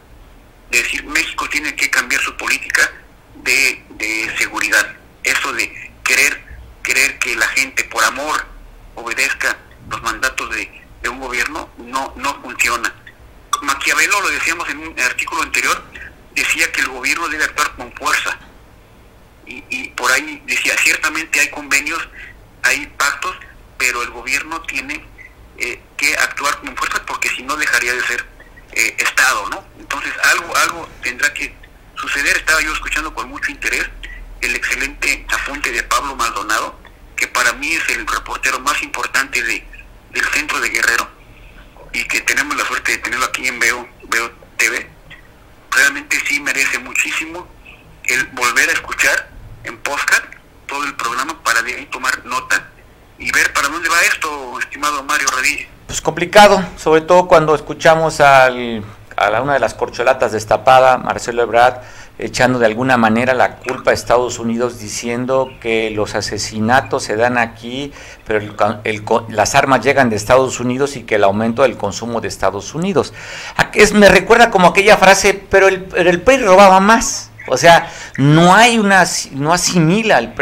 de 0.71 0.83
decir 0.83 1.05
México 1.05 1.49
tiene 1.49 1.75
que 1.75 1.91
cambiar 1.91 2.21
su 2.23 2.37
política 2.37 2.91
de, 3.37 3.83
de 3.91 4.37
seguridad. 4.39 4.95
Eso 5.25 5.53
de 5.53 5.91
querer, 6.05 6.43
querer 6.83 7.19
que 7.19 7.35
la 7.37 7.49
gente 7.49 7.85
por 7.85 8.05
amor 8.05 8.47
obedezca 8.95 9.57
los 9.89 10.03
mandatos 10.03 10.51
de, 10.51 10.81
un 11.09 11.19
gobierno 11.19 11.71
no, 11.79 12.13
no 12.17 12.41
funciona. 12.43 12.95
Maquiavelo, 13.63 14.21
lo 14.21 14.31
decíamos 14.31 14.69
en 14.69 14.79
un 14.79 15.01
artículo 15.01 15.43
anterior, 15.43 15.83
decía 16.35 16.71
que 16.73 16.81
el 16.81 16.89
gobierno 16.89 17.29
debe 17.29 17.45
actuar 17.45 17.75
con 17.77 17.93
fuerza. 17.93 18.39
Y, 19.47 19.89
por 19.91 20.13
ahí 20.13 20.41
decía, 20.47 20.77
ciertamente 20.79 21.41
hay 21.41 21.51
convenios, 21.51 22.09
hay 22.63 22.87
pactos, 22.97 23.37
pero 23.79 24.01
el 24.03 24.11
gobierno 24.11 24.63
tiene 24.63 25.05
eh, 25.59 25.81
que 25.97 26.17
actuar 26.17 26.61
con 26.61 26.77
fuerza 26.77 27.05
porque 27.05 27.29
si 27.31 27.43
no 27.43 27.57
dejaría 27.57 27.93
de 27.93 28.07
ser 28.07 28.25
eh, 28.73 28.95
Estado, 28.99 29.49
¿no? 29.49 29.65
Entonces 29.81 30.13
algo, 30.23 30.57
algo 30.57 30.89
tendrá 31.03 31.35
que 31.35 31.53
suceder. 31.97 32.37
Estaba 32.37 32.61
yo 32.61 32.73
escuchando 32.73 33.13
con 33.13 33.29
mucho 33.29 33.51
interés 33.51 33.91
el 34.41 34.55
excelente 34.55 35.27
apunte 35.33 35.73
de 35.73 35.83
Pablo 35.83 36.15
Maldonado, 36.15 36.79
que 37.17 37.27
para 37.27 37.53
mí 37.55 37.73
es 37.73 37.89
el 37.89 38.07
reportero 38.07 38.61
más 38.61 38.81
importante 38.83 39.43
de, 39.43 39.67
del 40.13 40.25
centro 40.27 40.61
de 40.61 40.71
Guerrero 40.71 41.11
y 41.93 42.05
que 42.05 42.21
tenemos 42.21 42.57
la 42.57 42.60
suerte 42.71 42.93
de 42.93 42.99
tenerlo 42.99 43.27
aquí 43.27 43.49
en 43.49 43.59
Veo, 43.59 43.89
Veo 44.09 44.31
TV, 44.57 44.89
realmente 45.73 46.17
sí 46.29 46.39
merece 46.39 46.79
muchísimo 46.79 47.45
el 48.05 48.27
volver 48.27 48.69
a 48.69 48.73
escuchar 48.73 49.29
en 49.65 49.77
podcast 49.79 50.23
todo 50.69 50.85
el 50.85 50.95
programa 50.95 51.43
para 51.43 51.63
de 51.63 51.75
ahí 51.75 51.87
tomar 51.87 52.25
nota 52.25 52.69
y 53.19 53.29
ver 53.33 53.53
para 53.53 53.67
dónde 53.67 53.89
va 53.89 54.01
esto, 54.03 54.57
estimado 54.61 55.03
Mario 55.03 55.27
Radí. 55.35 55.67
Pues 55.89 56.01
complicado, 56.01 56.65
sobre 56.77 57.01
todo 57.01 57.27
cuando 57.27 57.57
escuchamos 57.57 58.21
al, 58.21 58.85
a 59.17 59.43
una 59.43 59.55
de 59.55 59.59
las 59.59 59.75
corcholatas 59.75 60.31
destapada, 60.31 60.97
Marcelo 60.97 61.43
Ebrard, 61.43 61.83
echando 62.21 62.59
de 62.59 62.67
alguna 62.67 62.97
manera 62.97 63.35
la 63.35 63.57
culpa 63.57 63.91
a 63.91 63.95
Estados 63.95 64.39
Unidos 64.39 64.79
diciendo 64.79 65.51
que 65.61 65.91
los 65.91 66.15
asesinatos 66.15 67.05
se 67.05 67.17
dan 67.17 67.39
aquí, 67.39 67.93
pero 68.27 68.41
las 69.29 69.55
armas 69.55 69.83
llegan 69.85 70.11
de 70.11 70.17
Estados 70.17 70.61
Unidos 70.61 70.97
y 70.97 71.03
que 71.03 71.17
el 71.17 71.25
aumento 71.25 71.63
del 71.63 71.77
consumo 71.77 72.21
de 72.21 72.29
Estados 72.29 72.75
Unidos. 72.75 73.13
Es, 73.73 73.93
me 73.93 74.09
recuerda 74.09 74.51
como 74.51 74.69
aquella 74.69 74.97
frase, 74.97 75.35
pero 75.49 75.69
el, 75.69 75.89
el 75.97 76.21
PRI 76.21 76.39
robaba 76.39 76.81
más. 76.81 77.31
O 77.49 77.57
sea, 77.57 77.91
no 78.17 78.55
hay 78.55 78.79
una, 78.79 79.05
no 79.33 79.53
asimila 79.53 80.19
el, 80.19 80.33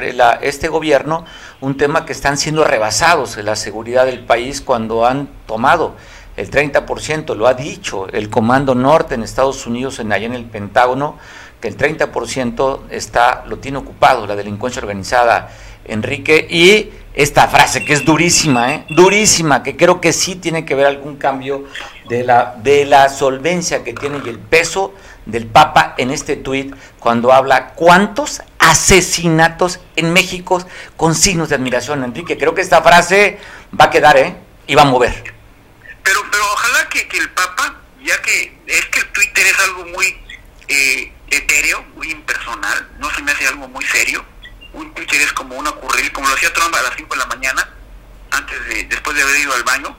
este 0.43 0.69
gobierno 0.69 1.25
un 1.61 1.77
tema 1.77 2.05
que 2.05 2.13
están 2.13 2.37
siendo 2.37 2.65
rebasados 2.65 3.39
en 3.39 3.47
la 3.47 3.57
seguridad 3.57 4.05
del 4.05 4.21
país 4.21 4.61
cuando 4.61 5.07
han 5.07 5.29
tomado 5.47 5.95
el 6.37 6.51
30%, 6.51 7.35
lo 7.35 7.49
ha 7.49 7.55
dicho 7.55 8.07
el 8.09 8.31
Comando 8.31 8.77
Norte 8.77 9.17
en 9.17 9.25
Estados 9.25 9.67
Unidos, 9.67 9.99
en 9.99 10.13
allá 10.13 10.27
en 10.27 10.35
el 10.35 10.45
Pentágono, 10.45 11.19
que 11.61 11.69
el 11.69 11.77
30% 11.77 12.83
está, 12.91 13.45
lo 13.47 13.59
tiene 13.59 13.79
ocupado 13.79 14.27
la 14.27 14.37
delincuencia 14.37 14.81
organizada, 14.81 15.51
Enrique, 15.85 16.47
y 16.51 16.91
esta 17.15 17.49
frase 17.49 17.85
que 17.85 17.95
es 17.95 18.05
durísima, 18.05 18.75
¿eh? 18.75 18.87
durísima, 18.91 19.63
que 19.63 19.77
creo 19.77 20.01
que 20.01 20.13
sí 20.13 20.37
tiene 20.37 20.65
que 20.65 20.75
ver 20.75 20.87
algún 20.87 21.17
cambio 21.17 21.65
de 22.09 22.23
la, 22.23 22.55
de 22.63 22.85
la 22.85 23.09
solvencia 23.09 23.83
que 23.83 23.93
tiene 23.93 24.21
y 24.25 24.29
el 24.29 24.39
peso 24.39 24.95
del 25.27 25.47
Papa 25.47 25.95
en 25.99 26.11
este 26.11 26.37
tuit 26.37 26.75
cuando 26.99 27.33
habla 27.33 27.75
cuántos 27.75 28.43
asesinatos 28.59 29.81
en 29.97 30.13
México 30.13 30.65
con 30.97 31.15
signos 31.15 31.49
de 31.49 31.57
admiración, 31.57 32.05
Enrique. 32.05 32.39
Creo 32.39 32.55
que 32.55 32.61
esta 32.61 32.83
frase 32.83 33.39
va 33.79 33.87
a 33.87 33.91
quedar, 33.91 34.17
¿eh? 34.17 34.37
Y 34.67 34.75
va 34.75 34.83
a 34.83 34.87
mover. 34.87 35.13
Pero, 36.03 36.21
pero 36.31 36.45
ojalá 36.53 36.89
que, 36.89 37.09
que 37.09 37.19
el 37.19 37.31
Papa 37.31 37.79
ya 38.03 38.21
que 38.23 38.59
es 38.67 38.87
que 38.87 39.01
el 39.01 39.07
Twitter 39.13 39.47
es 39.47 39.61
algo 39.61 39.85
muy 39.87 40.17
eh, 40.69 41.13
etéreo, 41.31 41.83
muy 41.95 42.11
impersonal, 42.11 42.89
no 42.99 43.11
se 43.15 43.23
me 43.23 43.33
hace 43.33 43.47
algo 43.47 43.69
muy 43.69 43.85
serio. 43.87 44.25
Un 44.73 44.93
Twitter 44.95 45.21
es 45.23 45.33
como 45.33 45.57
una 45.57 45.71
ocurrir, 45.71 46.13
como 46.13 46.29
lo 46.29 46.35
hacía 46.35 46.53
Trump 46.53 46.75
a 46.75 46.83
las 46.83 46.95
5 46.97 47.15
de 47.15 47.19
la 47.19 47.27
mañana, 47.27 47.69
antes 48.31 48.67
de, 48.67 48.85
después 48.85 49.17
de 49.17 49.23
haber 49.23 49.41
ido 49.41 49.55
al 49.55 49.63
baño, 49.65 49.97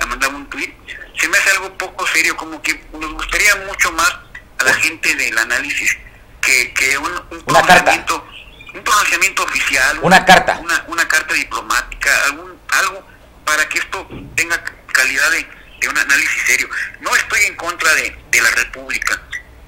a 0.00 0.06
mandar 0.06 0.30
un 0.34 0.48
tweet. 0.50 0.74
Se 1.20 1.28
me 1.28 1.38
hace 1.38 1.50
algo 1.50 1.76
poco 1.78 2.06
serio, 2.08 2.36
como 2.36 2.60
que 2.62 2.74
nos 2.92 3.12
gustaría 3.14 3.54
mucho 3.66 3.92
más 3.92 4.10
a 4.58 4.64
la 4.64 4.74
gente 4.74 5.14
del 5.14 5.36
análisis 5.38 5.96
que, 6.40 6.72
que 6.74 6.98
un, 6.98 7.06
un 7.06 7.42
Una 7.46 7.62
carta. 7.62 7.84
pronunciamiento 7.84 8.28
un 8.74 8.84
pronunciamiento 8.84 9.42
oficial, 9.44 9.98
Una 10.02 10.24
carta. 10.24 10.58
una, 10.58 10.84
una 10.88 11.08
carta 11.08 11.32
diplomática, 11.34 12.10
algún, 12.26 12.60
algo 12.68 13.08
para 13.44 13.66
que 13.68 13.78
esto 13.78 14.06
tenga 14.36 14.62
calidad 14.92 15.30
de, 15.30 15.48
de 15.80 15.88
un 15.88 15.96
análisis 15.98 16.42
serio. 16.46 16.68
No 17.00 17.14
estoy 17.16 17.40
en 17.44 17.56
contra 17.56 17.92
de, 17.94 18.16
de 18.30 18.42
la 18.42 18.50
República. 18.50 19.20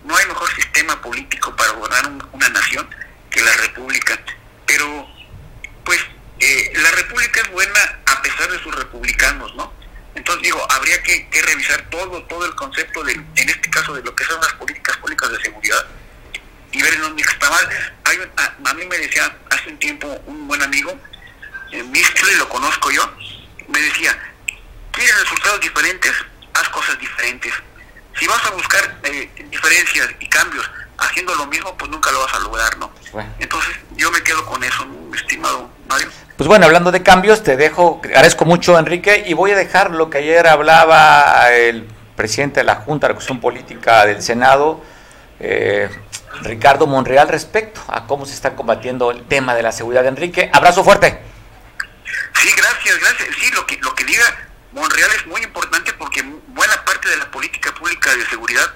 No 0.05 0.16
hay 0.16 0.26
mejor 0.26 0.53
sistema 0.55 1.01
político 1.01 1.55
para 1.57 1.72
gobernar 1.72 2.07
un- 2.07 2.28
una 2.32 2.48
nación 2.48 2.88
que 3.30 3.40
la 3.42 3.53
República. 3.55 4.18
Pero, 4.66 5.07
pues, 5.84 6.01
eh, 6.38 6.72
la 6.76 6.90
República 6.92 7.40
es 7.40 7.51
buena 7.51 7.98
a 8.07 8.22
pesar 8.22 8.51
de 8.51 8.59
sus 8.62 8.74
republicanos, 8.74 9.55
¿no? 9.57 9.72
Entonces 10.14 10.42
digo, 10.42 10.64
habría 10.70 11.03
que, 11.03 11.28
revisar 11.46 11.82
todo, 11.90 12.22
todo 12.24 12.44
el 12.44 12.55
concepto 12.55 13.03
de, 13.05 13.12
en 13.12 13.48
este 13.48 13.70
caso, 13.70 13.94
de 13.94 14.03
lo 14.03 14.14
que 14.14 14.24
son 14.24 14.40
las 14.40 14.53
políticas 14.55 14.96
públicas 14.98 15.30
de 15.30 15.40
seguridad 15.40 15.86
y 16.72 16.82
ver 16.82 16.94
en 16.94 17.01
dónde 17.03 17.22
está 17.22 17.48
mal. 17.51 17.68
Hay 18.05 18.18
a, 18.36 18.70
a 18.70 18.74
mí 18.74 18.84
me 18.86 18.98
decía 18.98 19.36
hace 19.51 19.68
un 19.70 19.78
tiempo 19.78 20.07
un 20.26 20.48
buen 20.48 20.62
amigo, 20.62 20.98
eh, 21.72 21.82
Mistral, 21.84 22.38
lo 22.38 22.48
conozco 22.48 22.90
yo, 22.90 23.14
me 23.68 23.80
decía, 23.80 24.18
¿quieres 24.92 25.20
resultados 25.20 25.61
diferentes? 25.61 26.12
Haz 26.55 26.68
cosas 26.70 26.98
diferentes. 26.98 27.53
Si 28.21 28.27
vas 28.27 28.45
a 28.45 28.51
buscar 28.51 28.99
eh, 29.05 29.31
diferencias 29.51 30.11
y 30.21 30.27
cambios 30.27 30.71
haciendo 30.99 31.35
lo 31.37 31.47
mismo, 31.47 31.75
pues 31.79 31.91
nunca 31.91 32.12
lo 32.12 32.21
vas 32.21 32.35
a 32.35 32.39
lograr, 32.41 32.77
¿no? 32.77 32.93
Bueno. 33.12 33.35
Entonces 33.39 33.75
yo 33.97 34.11
me 34.11 34.23
quedo 34.23 34.45
con 34.45 34.62
eso, 34.62 34.85
mi 34.85 35.16
estimado 35.16 35.71
Mario. 35.89 36.09
Pues 36.37 36.47
bueno, 36.47 36.66
hablando 36.66 36.93
de 36.93 37.03
cambios, 37.03 37.43
te 37.43 37.57
dejo, 37.57 37.99
agradezco 38.05 38.45
mucho 38.45 38.79
Enrique 38.79 39.25
y 39.27 39.33
voy 39.33 39.53
a 39.53 39.57
dejar 39.57 39.91
lo 39.91 40.11
que 40.11 40.18
ayer 40.18 40.47
hablaba 40.47 41.51
el 41.51 41.89
presidente 42.14 42.61
de 42.61 42.64
la 42.64 42.75
Junta 42.77 43.07
de 43.07 43.14
Recusión 43.14 43.41
Política 43.41 44.05
del 44.05 44.21
Senado, 44.21 44.85
eh, 45.39 45.89
Ricardo 46.43 46.87
Monreal, 46.87 47.27
respecto 47.27 47.81
a 47.89 48.07
cómo 48.07 48.27
se 48.27 48.35
está 48.35 48.55
combatiendo 48.55 49.11
el 49.11 49.25
tema 49.25 49.55
de 49.55 49.62
la 49.62 49.73
seguridad. 49.73 50.05
Enrique, 50.05 50.51
abrazo 50.53 50.85
fuerte. 50.85 51.23
Sí, 52.35 52.51
gracias, 52.55 53.01
gracias. 53.01 53.29
Sí, 53.41 53.51
lo 53.53 53.66
que, 53.66 53.79
lo 53.79 53.95
que 53.95 54.05
diga 54.05 54.49
Monreal 54.73 55.11
es 55.16 55.27
muy 55.27 55.43
importante 55.43 55.93
porque 55.95 56.23
buena 56.23 56.85
parte 56.85 57.09
de 57.09 57.16
la 57.16 57.31
política 57.31 57.75
pública 57.75 58.14
de 58.14 58.25
seguridad 58.27 58.66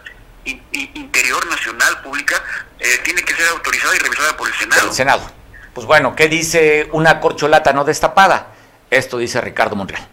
in- 0.44 0.62
in- 0.72 0.90
interior, 0.94 1.46
nacional, 1.48 2.02
pública, 2.02 2.42
eh, 2.78 2.86
tiene 3.04 3.22
que 3.22 3.34
ser 3.34 3.46
autorizada 3.48 3.94
y 3.94 3.98
revisada 3.98 4.36
por 4.36 4.48
el 4.48 4.54
Senado. 4.54 4.82
del 4.86 4.92
Senado. 4.92 5.30
Pues 5.72 5.86
bueno, 5.86 6.14
¿qué 6.16 6.28
dice 6.28 6.88
una 6.92 7.20
corcholata 7.20 7.72
no 7.72 7.84
destapada? 7.84 8.48
Esto 8.90 9.18
dice 9.18 9.40
Ricardo 9.40 9.76
Monreal. 9.76 10.08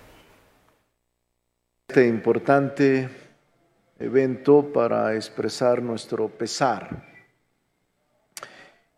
este 1.87 2.07
importante 2.07 3.09
evento 3.99 4.71
para 4.71 5.13
expresar 5.15 5.81
nuestro 5.81 6.29
pesar 6.29 7.03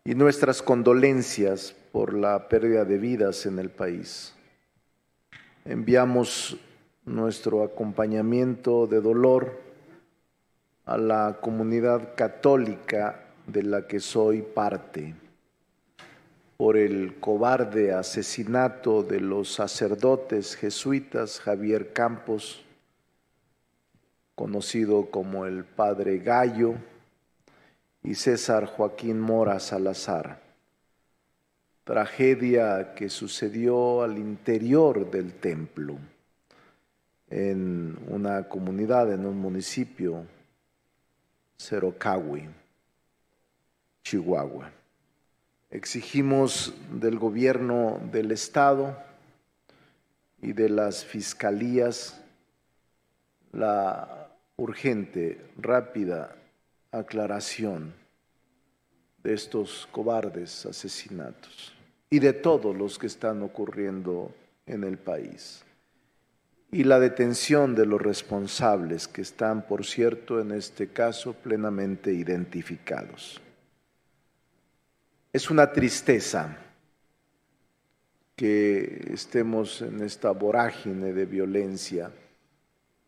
y 0.04 0.14
nuestras 0.14 0.62
condolencias 0.62 1.74
por 1.92 2.14
la 2.14 2.48
pérdida 2.48 2.84
de 2.84 2.98
vidas 2.98 3.46
en 3.46 3.58
el 3.58 3.68
país. 3.70 4.32
Enviamos 5.64 6.56
nuestro 7.04 7.62
acompañamiento 7.62 8.86
de 8.86 9.00
dolor 9.00 9.60
a 10.86 10.96
la 10.98 11.38
comunidad 11.40 12.14
católica 12.14 13.24
de 13.46 13.62
la 13.62 13.86
que 13.86 14.00
soy 14.00 14.42
parte 14.42 15.14
por 16.56 16.76
el 16.76 17.16
cobarde 17.20 17.92
asesinato 17.92 19.02
de 19.02 19.20
los 19.20 19.52
sacerdotes 19.52 20.56
jesuitas 20.56 21.40
Javier 21.40 21.92
Campos, 21.92 22.64
conocido 24.34 25.10
como 25.10 25.46
el 25.46 25.64
Padre 25.64 26.18
Gallo, 26.18 26.74
y 28.04 28.14
César 28.14 28.66
Joaquín 28.66 29.18
Mora 29.18 29.58
Salazar. 29.58 30.38
Tragedia 31.84 32.94
que 32.94 33.08
sucedió 33.08 34.02
al 34.02 34.18
interior 34.18 35.10
del 35.10 35.32
templo, 35.32 35.96
en 37.34 37.98
una 38.06 38.48
comunidad, 38.48 39.12
en 39.12 39.26
un 39.26 39.36
municipio, 39.36 40.24
Cerocahui, 41.58 42.48
Chihuahua. 44.04 44.70
Exigimos 45.68 46.72
del 46.92 47.18
gobierno 47.18 48.00
del 48.12 48.30
Estado 48.30 48.96
y 50.40 50.52
de 50.52 50.68
las 50.68 51.04
fiscalías 51.04 52.20
la 53.50 54.28
urgente, 54.56 55.44
rápida 55.56 56.36
aclaración 56.92 57.92
de 59.24 59.34
estos 59.34 59.88
cobardes 59.90 60.66
asesinatos 60.66 61.72
y 62.10 62.20
de 62.20 62.32
todos 62.32 62.76
los 62.76 62.96
que 62.96 63.08
están 63.08 63.42
ocurriendo 63.42 64.32
en 64.66 64.84
el 64.84 64.98
país. 64.98 65.63
Y 66.74 66.82
la 66.82 66.98
detención 66.98 67.76
de 67.76 67.86
los 67.86 68.02
responsables 68.02 69.06
que 69.06 69.22
están, 69.22 69.62
por 69.62 69.86
cierto, 69.86 70.40
en 70.40 70.50
este 70.50 70.88
caso 70.88 71.32
plenamente 71.32 72.12
identificados. 72.12 73.40
Es 75.32 75.50
una 75.50 75.70
tristeza 75.70 76.56
que 78.34 79.06
estemos 79.12 79.82
en 79.82 80.02
esta 80.02 80.32
vorágine 80.32 81.12
de 81.12 81.26
violencia 81.26 82.10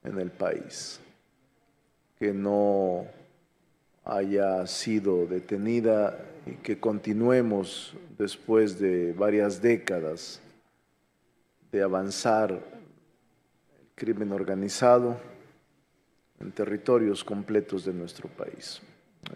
en 0.04 0.20
el 0.20 0.30
país, 0.30 1.00
que 2.20 2.32
no 2.32 3.04
haya 4.04 4.64
sido 4.68 5.26
detenida 5.26 6.16
y 6.46 6.52
que 6.52 6.78
continuemos 6.78 7.96
después 8.16 8.78
de 8.78 9.12
varias 9.12 9.60
décadas 9.60 10.40
de 11.72 11.82
avanzar 11.82 12.75
crimen 13.96 14.30
organizado 14.30 15.16
en 16.38 16.52
territorios 16.52 17.24
completos 17.24 17.86
de 17.86 17.94
nuestro 17.94 18.28
país. 18.28 18.82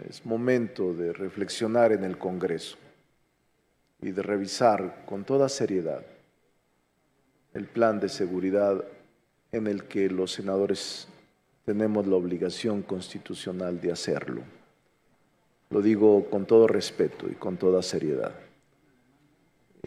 Es 0.06 0.26
momento 0.26 0.92
de 0.92 1.14
reflexionar 1.14 1.92
en 1.92 2.04
el 2.04 2.18
Congreso 2.18 2.76
y 4.02 4.10
de 4.10 4.22
revisar 4.22 5.06
con 5.06 5.24
toda 5.24 5.48
seriedad 5.48 6.04
el 7.54 7.64
plan 7.64 8.00
de 8.00 8.10
seguridad 8.10 8.84
en 9.50 9.66
el 9.66 9.84
que 9.84 10.10
los 10.10 10.32
senadores 10.32 11.08
tenemos 11.64 12.06
la 12.06 12.16
obligación 12.16 12.82
constitucional 12.82 13.80
de 13.80 13.92
hacerlo. 13.92 14.42
Lo 15.70 15.80
digo 15.80 16.28
con 16.28 16.44
todo 16.44 16.66
respeto 16.66 17.26
y 17.30 17.34
con 17.34 17.56
toda 17.56 17.82
seriedad. 17.82 18.34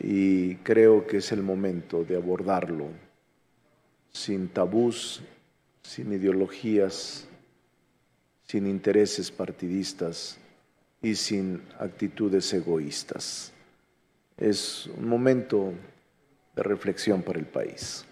Y 0.02 0.56
creo 0.56 1.06
que 1.06 1.18
es 1.18 1.32
el 1.32 1.44
momento 1.44 2.04
de 2.04 2.16
abordarlo 2.16 2.88
sin 4.14 4.48
tabús, 4.48 5.22
sin 5.82 6.14
ideologías, 6.14 7.28
sin 8.48 8.68
intereses 8.68 9.32
partidistas 9.32 10.38
y 11.02 11.16
sin 11.16 11.64
actitudes 11.80 12.54
egoístas. 12.54 13.52
Es 14.38 14.88
un 14.88 15.08
momento 15.08 15.74
de 16.56 16.64
reflexión 16.64 17.22
para 17.22 17.40
el 17.40 17.46
país. 17.46 18.06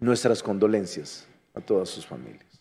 Nuestras 0.00 0.42
condolencias 0.42 1.26
a 1.54 1.60
todas 1.60 1.88
sus 1.88 2.04
familias, 2.04 2.60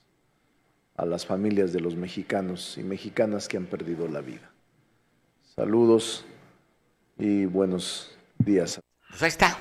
a 0.95 1.06
las 1.06 1.26
familias 1.26 1.74
de 1.74 1.80
los 1.80 1.95
mexicanos 1.95 2.78
y 2.78 2.84
mexicanas 2.84 3.47
que 3.47 3.58
han 3.58 3.66
perdido 3.66 4.08
la 4.08 4.22
vida. 4.22 4.51
Saludos 5.56 6.26
y 7.18 7.45
buenos 7.45 8.16
días. 8.38 8.80
Pues 9.10 9.24
ahí 9.24 9.28
está, 9.28 9.58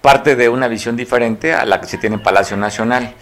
parte 0.00 0.36
de 0.36 0.48
una 0.48 0.68
visión 0.68 0.96
diferente 0.96 1.54
a 1.54 1.64
la 1.64 1.80
que 1.80 1.86
se 1.86 1.98
tiene 1.98 2.16
en 2.16 2.22
Palacio 2.22 2.56
Nacional. 2.56 3.14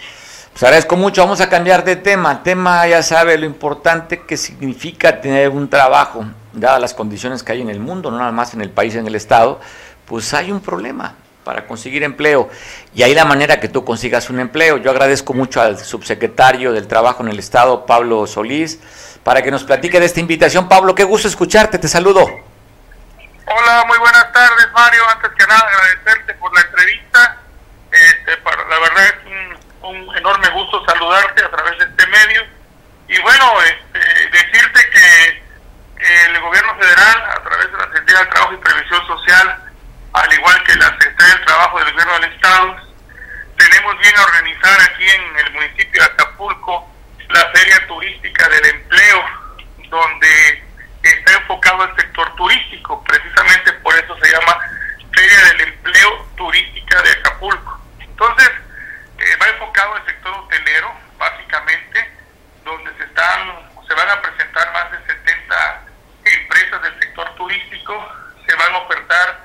Pues 0.53 0.63
agradezco 0.63 0.97
mucho, 0.97 1.23
vamos 1.23 1.41
a 1.41 1.49
cambiar 1.49 1.85
de 1.85 1.97
tema. 1.97 2.43
Tema, 2.43 2.87
ya 2.87 3.03
sabe, 3.03 3.39
lo 3.39 3.47
importante 3.47 4.23
que 4.23 4.37
significa 4.37 5.21
tener 5.21 5.51
un 5.51 5.69
trabajo, 5.69 6.25
dadas 6.53 6.81
las 6.81 6.95
condiciones 6.95 7.43
que 7.43 7.53
hay 7.53 7.63
en 7.63 7.71
el 7.71 7.79
mundo, 7.79 8.11
no 8.11 8.19
nada 8.19 8.33
más 8.33 8.55
en 8.55 8.61
el 8.61 8.71
país, 8.71 8.97
en 8.97 9.07
el 9.07 9.15
Estado, 9.15 9.61
pues 10.05 10.35
hay 10.35 10.51
un 10.51 10.61
problema 10.61 11.15
para 11.45 11.67
conseguir 11.67 12.03
empleo. 12.03 12.49
Y 12.95 13.03
ahí 13.03 13.15
la 13.15 13.25
manera 13.25 13.61
que 13.61 13.69
tú 13.69 13.85
consigas 13.85 14.31
un 14.31 14.41
empleo. 14.41 14.79
Yo 14.79 14.91
agradezco 14.91 15.33
mucho 15.33 15.63
al 15.63 15.79
subsecretario 15.79 16.73
del 16.73 16.87
Trabajo 16.87 17.23
en 17.23 17.29
el 17.29 17.39
Estado, 17.39 17.87
Pablo 17.87 18.27
Solís, 18.27 18.81
para 19.23 19.43
que 19.43 19.51
nos 19.51 19.65
platique 19.65 20.01
de 20.01 20.07
esta 20.07 20.21
invitación. 20.21 20.69
Pablo, 20.69 20.95
qué 20.95 21.05
gusto 21.05 21.29
escucharte, 21.29 21.79
te 21.79 21.89
saludo. 21.89 22.48
Hola, 23.51 23.83
muy 23.87 23.97
buenas 23.97 24.31
tardes, 24.33 24.69
Mario. 24.73 25.09
Antes 25.09 25.31
que 25.31 25.47
nada, 25.47 25.67
agradecerte 25.67 26.35
por 26.35 26.55
la 26.55 26.61
entrevista. 26.61 27.37
Este, 27.91 28.37
para, 28.39 28.63
la 28.69 28.79
verdad 28.79 29.05
es 29.07 29.15
un, 29.81 30.17
enorme 30.19 30.49
gusto 30.51 30.85
saludarte 30.85 31.43
a 31.43 31.51
través 31.51 31.79
de 31.79 31.85
este 31.87 32.07
medio. 32.09 32.43
bueno, 33.23 33.63
este, 33.63 34.29
decirte 34.29 34.91
que 34.91 35.43
el 36.27 36.41
gobierno 36.41 36.75
federal, 36.77 37.25
a 37.31 37.43
través 37.43 37.73
de 37.73 37.79
la 37.79 37.85
Secretaría 37.85 38.19
del 38.19 38.29
Trabajo 38.29 38.53
y 38.53 38.57
Previsión 38.59 39.07
Social, 39.07 39.65
al 40.13 40.33
igual 40.35 40.65
que 40.65 40.75
la 40.77 40.91
Secretaría 40.91 41.35
del 41.35 41.45
Trabajo 41.47 41.79
del 41.79 41.93
Gobierno 41.93 42.13
del 42.21 42.33
Estado, 42.35 42.77
tenemos 43.57 43.99
bien 43.99 44.15
a 44.19 44.83
aquí 44.85 45.09
en 45.09 45.39
el 45.39 45.53
municipio 45.55 46.03
de 46.03 46.07
Acapulco 46.07 46.87
la 47.31 47.51
Feria 47.51 47.87
Turística 47.87 48.49
del 48.49 48.67
Empleo, 48.67 49.25
donde 49.89 50.68
está 51.03 51.33
enfocado 51.33 51.85
el 51.85 51.97
sector 51.97 52.35
turístico, 52.37 53.03
precisamente 53.05 53.73
por 53.75 53.95
eso 53.95 54.17
se 54.21 54.31
llama 54.31 54.59
Feria 55.15 55.45
del 55.45 55.61
Empleo 55.61 56.27
Turística 56.37 57.03
de 57.03 57.11
Acapulco. 57.11 57.81
Entonces, 58.01 58.51
eh, 59.19 59.37
va 59.41 59.49
enfocado 59.49 59.97
el 59.97 60.05
sector 60.07 60.33
hotelero, 60.33 60.93
básicamente, 61.19 62.13
donde 62.65 62.95
se 62.97 63.05
están, 63.05 63.71
se 63.87 63.95
van 63.95 64.09
a 64.11 64.21
presentar 64.21 64.73
más 64.73 64.91
de 64.93 64.99
70 65.07 65.83
empresas 66.25 66.83
del 66.83 67.01
sector 67.01 67.35
turístico, 67.37 68.13
se 68.47 68.55
van 68.55 68.75
a 68.75 68.79
ofertar 68.79 69.41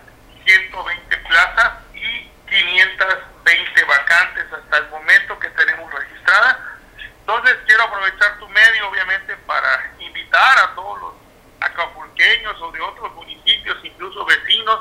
120 0.46 1.18
plazas 1.18 1.74
y 1.94 2.30
520 2.50 3.84
vacantes 3.86 4.46
hasta 4.54 4.78
el 4.78 4.90
momento 4.90 5.40
que 5.40 5.50
tenemos 5.50 5.92
registradas. 5.94 6.58
Entonces 7.20 7.58
quiero 7.66 7.84
aprovechar 7.84 8.38
tu 8.40 8.48
medio, 8.50 8.90
obviamente, 8.90 9.36
para 9.48 9.92
invitar 10.00 10.60
a 10.60 10.76
todos 10.76 11.02
los 11.02 11.14
acapulqueños 11.62 12.62
o 12.62 12.72
de 12.72 12.82
otros 12.82 13.14
municipios, 13.14 13.78
incluso 13.84 14.26
vecinos, 14.26 14.80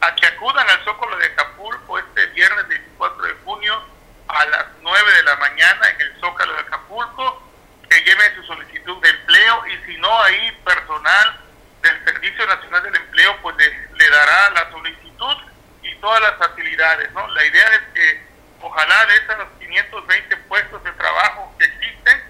a 0.00 0.14
que 0.14 0.26
acudan 0.26 0.68
al 0.68 0.84
Zócalo 0.84 1.16
de 1.16 1.26
Acapulco 1.26 1.98
este 1.98 2.26
viernes 2.26 2.68
24 2.68 3.22
de 3.22 3.34
junio 3.44 3.82
a 4.28 4.44
las 4.46 4.66
9 4.82 5.12
de 5.14 5.22
la 5.24 5.36
mañana 5.36 5.88
en 5.88 6.00
el 6.00 6.20
Zócalo 6.20 6.52
de 6.52 6.60
Acapulco, 6.60 7.42
que 7.88 8.00
lleven 8.02 8.34
su 8.36 8.42
solicitud 8.44 9.00
de 9.02 9.08
empleo 9.08 9.66
y 9.66 9.86
si 9.86 9.98
no, 9.98 10.22
ahí 10.22 10.52
personal 10.64 11.40
del 11.82 12.04
Servicio 12.04 12.46
Nacional 12.46 12.82
del 12.82 12.96
Empleo 12.96 13.36
pues 13.42 13.56
le, 13.56 13.88
le 13.96 14.10
dará 14.10 14.50
la 14.50 14.70
solicitud 14.70 15.36
y 15.82 15.94
todas 15.96 16.20
las 16.20 16.36
facilidades, 16.36 17.10
¿no? 17.12 17.26
La 17.28 17.44
idea 17.44 17.68
es 17.68 17.80
que 17.94 18.22
ojalá 18.60 19.06
de 19.06 19.16
esos 19.16 19.48
520 19.58 20.36
puestos 20.48 20.84
de 20.84 20.92
trabajo 20.92 21.54
que 21.58 21.64
existen, 21.64 22.22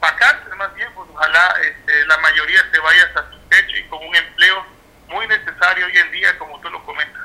vacantes 0.00 0.54
más 0.56 0.74
bien, 0.74 0.88
pues 0.94 1.08
ojalá 1.12 1.56
este, 1.62 2.06
la 2.06 2.18
mayoría 2.18 2.64
se 2.70 2.78
vaya 2.78 3.12
satisfecho 3.12 3.76
y 3.76 3.84
con 3.88 4.06
un 4.06 4.14
empleo 4.14 4.64
muy 5.08 5.26
necesario 5.26 5.86
hoy 5.86 5.96
en 5.96 6.12
día, 6.12 6.38
como 6.38 6.60
tú 6.60 6.70
lo 6.70 6.82
comentas. 6.84 7.22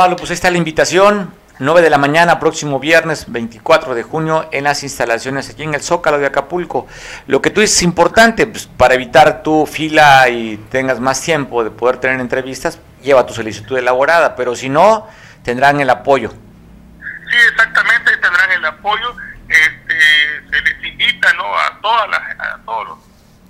Pablo, 0.00 0.16
pues 0.16 0.30
ahí 0.30 0.34
está 0.34 0.50
la 0.50 0.56
invitación. 0.56 1.30
9 1.58 1.82
de 1.82 1.90
la 1.90 1.98
mañana, 1.98 2.40
próximo 2.40 2.80
viernes 2.80 3.30
24 3.30 3.94
de 3.94 4.02
junio, 4.02 4.48
en 4.50 4.64
las 4.64 4.82
instalaciones 4.82 5.50
aquí 5.50 5.62
en 5.62 5.74
el 5.74 5.82
Zócalo 5.82 6.16
de 6.16 6.24
Acapulco. 6.24 6.88
Lo 7.26 7.42
que 7.42 7.50
tú 7.50 7.60
dices 7.60 7.76
es 7.76 7.82
importante, 7.82 8.46
pues, 8.46 8.66
para 8.66 8.94
evitar 8.94 9.42
tu 9.42 9.66
fila 9.66 10.26
y 10.30 10.56
tengas 10.70 11.00
más 11.00 11.20
tiempo 11.20 11.62
de 11.62 11.70
poder 11.70 11.98
tener 11.98 12.18
entrevistas, 12.18 12.78
lleva 13.02 13.26
tu 13.26 13.34
solicitud 13.34 13.76
elaborada, 13.76 14.36
pero 14.36 14.56
si 14.56 14.70
no, 14.70 15.06
tendrán 15.44 15.82
el 15.82 15.90
apoyo. 15.90 16.30
Sí, 16.30 17.36
exactamente, 17.50 18.16
tendrán 18.16 18.52
el 18.52 18.64
apoyo. 18.64 19.14
Este, 19.50 19.98
se 20.50 20.62
les 20.62 20.82
invita 20.82 21.30
¿no? 21.34 21.44
a, 21.44 21.78
todas 21.82 22.08
las, 22.08 22.20
a 22.40 22.58
todos 22.64 22.88
los, 22.88 22.98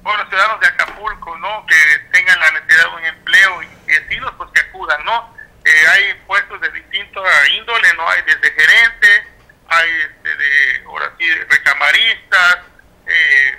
todos 0.03 0.19
los 0.19 0.29
ciudadanos 0.29 0.59
de 0.59 0.67
Acapulco 0.67 1.39
¿no? 1.39 1.65
que 1.65 1.77
tengan 2.11 2.41
la 2.41 2.51
necesidad 2.59 2.91
de 2.91 2.97
un 2.97 3.05
empleo 3.05 3.63
y 3.63 3.69
decidos, 3.87 4.33
pues 4.37 4.51
que 4.53 4.63
acudan, 4.63 5.05
¿no? 5.05 5.39
Eh, 5.65 5.87
hay 5.89 6.15
puestos 6.27 6.61
de 6.61 6.71
distinta 6.71 7.21
índole, 7.55 7.93
¿no? 7.95 8.09
Hay 8.09 8.23
desde 8.23 8.51
gerente, 8.51 9.27
hay 9.69 9.91
este, 10.09 10.37
de, 10.37 10.85
ahora 10.87 11.13
sí, 11.19 11.31
recamaristas, 11.51 12.59
eh, 13.07 13.59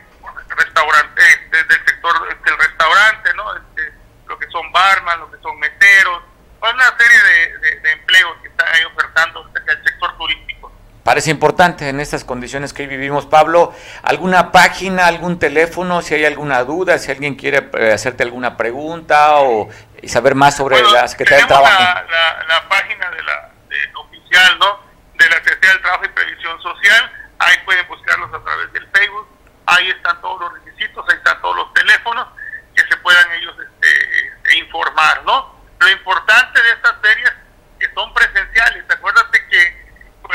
restaurante, 0.50 1.22
este, 1.30 1.64
del 1.64 1.86
sector 1.86 2.44
del 2.44 2.58
restaurante, 2.58 3.34
¿no? 3.36 3.56
Este, 3.56 3.94
lo 4.26 4.40
que 4.40 4.48
son 4.48 4.72
barman, 4.72 5.20
lo 5.20 5.32
que 5.32 5.38
son 5.44 5.60
meseros, 5.60 6.24
una 6.60 6.98
serie 6.98 7.24
de, 7.24 7.58
de, 7.60 7.80
de 7.82 7.92
empleos 7.92 8.38
que 8.42 8.48
están 8.48 8.68
ahí 8.68 8.84
ofertando 8.86 9.52
el 9.54 9.84
sector 9.84 10.18
turístico. 10.18 10.72
Parece 11.12 11.30
importante 11.30 11.90
en 11.90 12.00
estas 12.00 12.24
condiciones 12.24 12.72
que 12.72 12.84
hoy 12.84 12.88
vivimos, 12.88 13.26
Pablo, 13.26 13.76
alguna 14.02 14.54
página, 14.54 15.08
algún 15.08 15.40
teléfono, 15.40 16.02
si 16.02 16.14
hay 16.14 16.24
alguna 16.24 16.64
duda, 16.64 16.98
si 17.00 17.12
alguien 17.12 17.36
quiere 17.36 17.70
eh, 17.74 17.92
hacerte 17.92 18.24
alguna 18.24 18.56
pregunta 18.56 19.42
o 19.42 19.68
saber 20.08 20.36
más 20.36 20.56
sobre 20.56 20.82
bueno, 20.82 20.94
la 20.94 21.10
Secretaría 21.10 21.46
Trabajo. 21.48 21.84
La, 21.84 22.06
la, 22.08 23.12
de 23.12 23.24
la 23.24 23.50
de, 23.68 23.76
oficial, 23.94 24.58
¿no? 24.60 24.80
De 25.16 25.30
la 25.30 25.36
Secretaría 25.36 25.72
del 25.72 25.82
Trabajo 25.82 26.06
y 26.06 26.08
Previsión 26.08 26.62
Social, 26.62 27.12
ahí 27.40 27.58
pueden 27.66 27.86
buscarlos 27.90 28.34
a 28.34 28.42
través 28.42 28.72
del 28.72 28.88
Facebook, 28.92 29.28
ahí 29.66 29.90
están 29.90 30.22
todos 30.22 30.40
los 30.40 30.54
requisitos, 30.64 31.06
ahí 31.10 31.18
están 31.18 31.42
todos 31.42 31.58
los 31.58 31.74
teléfonos 31.74 32.26
que 32.74 32.84
se 32.88 32.96
puedan 32.96 33.30
ellos 33.34 33.54
este, 33.60 34.28
este, 34.28 34.60
informar, 34.60 35.24
¿no? 35.26 35.60
Lo 35.78 35.90
importante 35.90 36.64
de 36.64 36.72
estas 36.72 36.96
ferias 37.02 37.34
que 37.78 37.94
son 37.94 38.14
presenciales, 38.14 38.86
acuérdate 38.90 39.46
que 39.50 39.82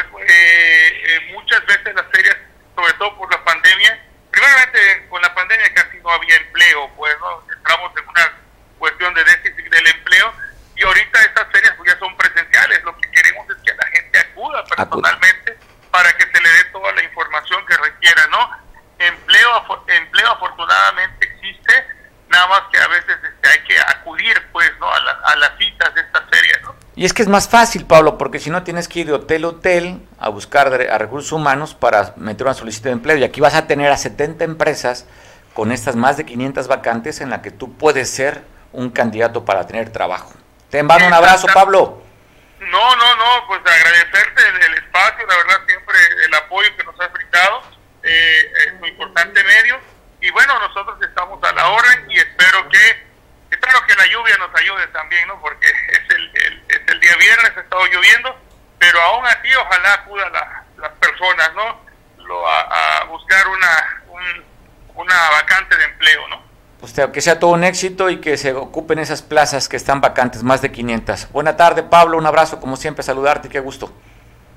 pues 0.04 0.28
eh, 0.28 1.02
eh, 1.04 1.32
muchas 1.32 1.64
veces 1.66 1.94
las 1.94 2.06
ferias, 2.12 2.36
sobre 2.74 2.92
todo 2.94 3.16
por 3.16 3.30
la 3.30 3.42
pandemia, 3.44 3.98
primeramente 4.30 5.06
con 5.08 5.22
la 5.22 5.34
pandemia 5.34 5.72
casi 5.74 5.98
no 6.00 6.10
había 6.10 6.36
empleo, 6.36 6.90
pues 6.96 7.14
no 7.20 7.42
entramos 7.56 7.92
en 7.96 8.08
una 8.08 8.32
cuestión 8.78 9.14
de 9.14 9.24
déficit 9.24 9.70
del 9.70 9.86
empleo 9.86 10.34
y 10.74 10.84
ahorita 10.84 11.22
estas 11.22 11.50
ferias 11.50 11.74
pues 11.78 11.92
ya 11.92 11.98
son 11.98 12.14
presenciales, 12.16 12.82
lo 12.84 12.96
que 12.98 13.10
queremos 13.10 13.46
es 13.48 13.56
que 13.64 13.74
la 13.74 13.86
gente 13.86 14.18
acuda 14.18 14.64
personalmente 14.64 15.52
Acuda. 15.52 15.90
para 15.90 16.16
que 16.16 16.24
se 16.24 16.42
le 16.42 16.48
dé 16.48 16.64
toda 16.64 16.92
la 16.92 17.02
información 17.02 17.64
que 17.66 17.76
requiera, 17.78 18.26
¿no? 18.26 18.50
Empleo, 18.98 19.84
empleo 19.88 20.30
afortunadamente 20.32 21.26
existe, 21.26 21.86
nada 22.28 22.46
más 22.48 22.62
que 22.72 22.78
a 22.78 22.88
veces 22.88 23.16
este, 23.22 23.48
hay 23.48 23.64
que 23.64 23.78
acudir 23.78 24.46
pues, 24.52 24.70
¿no? 24.78 24.92
A, 24.92 25.00
la, 25.00 25.12
a 25.12 25.36
las 25.36 25.56
citas 25.58 25.94
de 25.94 26.00
estas 26.02 26.22
ferias, 26.30 26.60
¿no? 26.62 26.76
Es 27.06 27.12
que 27.12 27.22
es 27.22 27.28
más 27.28 27.48
fácil, 27.48 27.86
Pablo, 27.86 28.18
porque 28.18 28.40
si 28.40 28.50
no 28.50 28.64
tienes 28.64 28.88
que 28.88 28.98
ir 28.98 29.06
de 29.06 29.12
hotel 29.12 29.44
a 29.44 29.46
hotel 29.46 30.00
a 30.18 30.28
buscar 30.28 30.66
a 30.66 30.98
recursos 30.98 31.30
humanos 31.30 31.72
para 31.72 32.12
meter 32.16 32.44
una 32.44 32.52
solicitud 32.52 32.86
de 32.86 32.94
empleo. 32.94 33.16
Y 33.16 33.22
aquí 33.22 33.40
vas 33.40 33.54
a 33.54 33.68
tener 33.68 33.92
a 33.92 33.96
70 33.96 34.42
empresas 34.42 35.06
con 35.54 35.70
estas 35.70 35.94
más 35.94 36.16
de 36.16 36.26
500 36.26 36.66
vacantes 36.66 37.20
en 37.20 37.30
la 37.30 37.42
que 37.42 37.52
tú 37.52 37.78
puedes 37.78 38.10
ser 38.10 38.42
un 38.72 38.90
candidato 38.90 39.44
para 39.44 39.68
tener 39.68 39.90
trabajo. 39.90 40.32
Te 40.68 40.82
mando 40.82 41.06
un 41.06 41.12
abrazo, 41.12 41.46
Pablo. 41.54 42.02
No, 42.58 42.96
no, 42.96 43.16
no, 43.16 43.46
pues 43.46 43.60
agradecerte 43.60 44.42
el, 44.48 44.62
el 44.64 44.74
espacio, 44.74 45.26
la 45.28 45.36
verdad 45.36 45.60
siempre 45.64 45.96
el 46.24 46.34
apoyo 46.34 46.76
que 46.76 46.82
nos 46.82 47.00
has 47.00 47.12
brindado, 47.12 47.62
eh, 48.02 48.52
es 48.66 48.72
un 48.80 48.88
importante 48.88 49.44
medio. 49.44 49.78
Y 50.20 50.30
bueno, 50.30 50.58
nosotros 50.58 50.98
estamos 51.02 51.38
a 51.44 51.52
la 51.52 51.68
orden 51.68 52.10
y 52.10 52.18
espero 52.18 52.68
que 52.68 53.06
espero 53.48 53.78
que 53.86 53.94
la 53.94 54.06
lluvia 54.06 54.36
nos 54.38 54.50
ayude 54.60 54.88
también, 54.88 55.28
¿no? 55.28 55.40
Porque 55.40 55.66
día 57.06 57.16
viernes, 57.16 57.52
ha 57.56 57.60
estado 57.60 57.84
lloviendo, 57.86 58.36
pero 58.78 59.00
aún 59.00 59.26
así 59.26 59.48
ojalá 59.54 59.94
acudan 59.94 60.32
la, 60.32 60.64
las 60.78 60.92
personas, 60.92 61.54
¿no? 61.54 61.80
Lo, 62.24 62.46
a, 62.48 63.00
a, 63.00 63.04
buscar 63.04 63.46
una, 63.48 64.02
un, 64.08 64.44
una 64.96 65.30
vacante 65.30 65.76
de 65.76 65.84
empleo, 65.84 66.28
¿no? 66.28 66.42
Pues 66.80 66.92
que 67.12 67.20
sea 67.20 67.38
todo 67.38 67.52
un 67.52 67.64
éxito 67.64 68.10
y 68.10 68.20
que 68.20 68.36
se 68.36 68.52
ocupen 68.52 68.98
esas 68.98 69.22
plazas 69.22 69.68
que 69.68 69.76
están 69.76 70.00
vacantes, 70.00 70.42
más 70.42 70.60
de 70.60 70.70
500. 70.70 71.32
Buena 71.32 71.56
tarde, 71.56 71.82
Pablo, 71.82 72.18
un 72.18 72.26
abrazo, 72.26 72.60
como 72.60 72.76
siempre, 72.76 73.02
saludarte, 73.02 73.48
qué 73.48 73.60
gusto. 73.60 73.92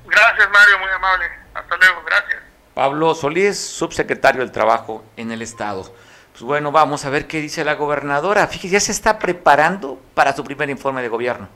Gracias, 0.05 0.49
Mario, 0.49 0.79
muy 0.79 0.89
amable. 0.89 1.25
Hasta 1.53 1.77
luego, 1.77 2.03
gracias. 2.05 2.41
Pablo 2.73 3.15
Solís, 3.15 3.59
subsecretario 3.59 4.41
del 4.41 4.51
Trabajo 4.51 5.03
en 5.15 5.31
el 5.31 5.41
Estado. 5.41 5.93
Pues 6.31 6.41
bueno, 6.43 6.71
vamos 6.71 7.05
a 7.05 7.09
ver 7.09 7.27
qué 7.27 7.41
dice 7.41 7.63
la 7.63 7.75
gobernadora. 7.75 8.47
Fíjese, 8.47 8.69
ya 8.69 8.79
se 8.79 8.91
está 8.91 9.19
preparando 9.19 10.01
para 10.13 10.35
su 10.35 10.43
primer 10.43 10.69
informe 10.69 11.01
de 11.01 11.09
gobierno. 11.09 11.49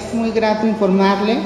Es 0.00 0.14
muy 0.14 0.30
grato 0.30 0.66
informarle 0.66 1.36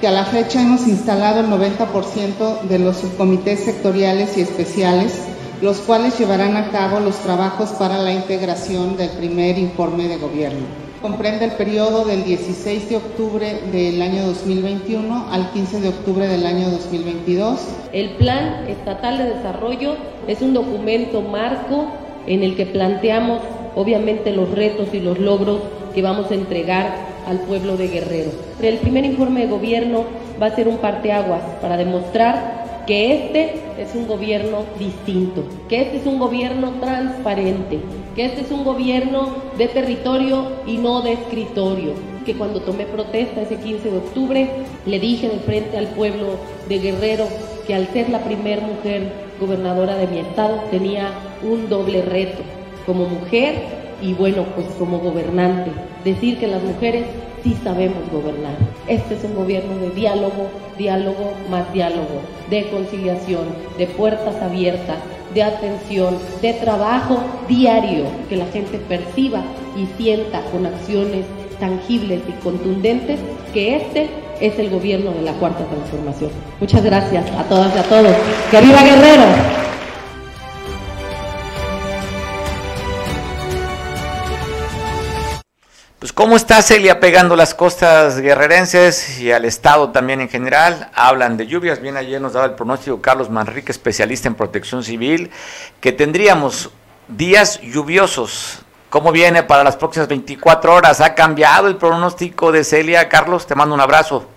que 0.00 0.06
a 0.06 0.12
la 0.12 0.24
fecha 0.24 0.62
hemos 0.62 0.86
instalado 0.86 1.40
el 1.40 1.46
90% 1.48 2.62
de 2.62 2.78
los 2.78 2.98
subcomités 2.98 3.60
sectoriales 3.64 4.38
y 4.38 4.40
especiales, 4.40 5.20
los 5.60 5.78
cuales 5.78 6.16
llevarán 6.16 6.56
a 6.56 6.70
cabo 6.70 7.00
los 7.00 7.16
trabajos 7.16 7.70
para 7.70 7.98
la 7.98 8.12
integración 8.12 8.96
del 8.96 9.10
primer 9.10 9.58
informe 9.58 10.06
de 10.06 10.16
gobierno 10.18 10.84
comprende 11.02 11.44
el 11.44 11.50
periodo 11.50 12.06
del 12.06 12.24
16 12.24 12.88
de 12.88 12.96
octubre 12.96 13.60
del 13.70 14.00
año 14.00 14.24
2021 14.24 15.26
al 15.30 15.50
15 15.50 15.82
de 15.82 15.88
octubre 15.90 16.26
del 16.26 16.46
año 16.46 16.70
2022. 16.70 17.60
El 17.92 18.12
Plan 18.12 18.64
Estatal 18.68 19.18
de 19.18 19.34
Desarrollo 19.34 19.96
es 20.26 20.40
un 20.40 20.54
documento 20.54 21.20
marco 21.20 21.88
en 22.26 22.42
el 22.42 22.56
que 22.56 22.64
planteamos 22.64 23.42
obviamente 23.74 24.32
los 24.32 24.50
retos 24.52 24.94
y 24.94 25.00
los 25.00 25.18
logros 25.18 25.60
que 25.94 26.00
vamos 26.00 26.30
a 26.30 26.34
entregar 26.34 27.13
al 27.26 27.38
pueblo 27.40 27.76
de 27.76 27.88
Guerrero. 27.88 28.30
El 28.60 28.78
primer 28.78 29.04
informe 29.04 29.42
de 29.42 29.46
gobierno 29.48 30.04
va 30.40 30.46
a 30.46 30.56
ser 30.56 30.68
un 30.68 30.78
parteaguas 30.78 31.42
para 31.60 31.76
demostrar 31.76 32.64
que 32.86 33.14
este 33.14 33.54
es 33.78 33.94
un 33.94 34.06
gobierno 34.06 34.64
distinto, 34.78 35.44
que 35.68 35.82
este 35.82 35.98
es 35.98 36.06
un 36.06 36.18
gobierno 36.18 36.72
transparente, 36.80 37.80
que 38.14 38.26
este 38.26 38.42
es 38.42 38.50
un 38.50 38.64
gobierno 38.64 39.28
de 39.56 39.68
territorio 39.68 40.46
y 40.66 40.76
no 40.76 41.00
de 41.00 41.12
escritorio, 41.12 41.92
que 42.26 42.34
cuando 42.34 42.60
tomé 42.60 42.84
protesta 42.84 43.42
ese 43.42 43.56
15 43.56 43.90
de 43.90 43.96
octubre 43.96 44.48
le 44.86 45.00
dije 45.00 45.28
de 45.28 45.38
frente 45.38 45.78
al 45.78 45.88
pueblo 45.88 46.36
de 46.68 46.78
Guerrero 46.78 47.26
que 47.66 47.74
al 47.74 47.88
ser 47.88 48.10
la 48.10 48.20
primer 48.20 48.60
mujer 48.60 49.10
gobernadora 49.40 49.96
de 49.96 50.06
mi 50.06 50.18
estado 50.18 50.60
tenía 50.70 51.08
un 51.42 51.68
doble 51.68 52.02
reto, 52.02 52.42
como 52.86 53.06
mujer 53.06 53.83
y 54.04 54.12
bueno, 54.12 54.44
pues 54.54 54.66
como 54.78 54.98
gobernante, 54.98 55.70
decir 56.04 56.38
que 56.38 56.46
las 56.46 56.62
mujeres 56.62 57.06
sí 57.42 57.56
sabemos 57.64 58.02
gobernar. 58.12 58.54
Este 58.86 59.14
es 59.14 59.24
un 59.24 59.34
gobierno 59.34 59.76
de 59.78 59.90
diálogo, 59.90 60.48
diálogo 60.76 61.32
más 61.50 61.72
diálogo, 61.72 62.20
de 62.50 62.68
conciliación, 62.68 63.46
de 63.78 63.86
puertas 63.86 64.36
abiertas, 64.42 64.98
de 65.32 65.42
atención, 65.42 66.18
de 66.42 66.52
trabajo 66.52 67.18
diario, 67.48 68.04
que 68.28 68.36
la 68.36 68.46
gente 68.46 68.78
perciba 68.78 69.42
y 69.74 69.86
sienta 69.96 70.42
con 70.52 70.66
acciones 70.66 71.24
tangibles 71.58 72.20
y 72.28 72.32
contundentes 72.42 73.20
que 73.54 73.76
este 73.76 74.10
es 74.40 74.58
el 74.58 74.68
gobierno 74.68 75.12
de 75.12 75.22
la 75.22 75.32
cuarta 75.32 75.64
transformación. 75.64 76.30
Muchas 76.60 76.84
gracias 76.84 77.24
a 77.30 77.44
todas 77.44 77.74
y 77.74 77.78
a 77.78 77.82
todos. 77.84 78.14
¡Que 78.50 78.60
viva 78.60 78.82
Guerrero! 78.82 79.73
Cómo 86.14 86.36
está 86.36 86.62
Celia 86.62 87.00
pegando 87.00 87.36
las 87.36 87.54
costas 87.54 88.20
guerrerenses 88.20 89.18
y 89.18 89.32
al 89.32 89.44
estado 89.44 89.90
también 89.90 90.20
en 90.20 90.28
general. 90.28 90.90
Hablan 90.94 91.36
de 91.36 91.46
lluvias. 91.46 91.80
Bien 91.80 91.96
ayer 91.96 92.20
nos 92.20 92.32
daba 92.32 92.46
el 92.46 92.54
pronóstico 92.54 93.02
Carlos 93.02 93.30
Manrique, 93.30 93.72
especialista 93.72 94.28
en 94.28 94.34
protección 94.34 94.84
civil, 94.84 95.30
que 95.80 95.92
tendríamos 95.92 96.70
días 97.08 97.60
lluviosos. 97.60 98.60
¿Cómo 98.90 99.10
viene 99.10 99.42
para 99.42 99.64
las 99.64 99.76
próximas 99.76 100.08
24 100.08 100.72
horas? 100.72 101.00
¿Ha 101.00 101.14
cambiado 101.14 101.66
el 101.66 101.76
pronóstico 101.76 102.52
de 102.52 102.62
Celia? 102.62 103.08
Carlos, 103.08 103.46
te 103.46 103.56
mando 103.56 103.74
un 103.74 103.80
abrazo. 103.80 104.28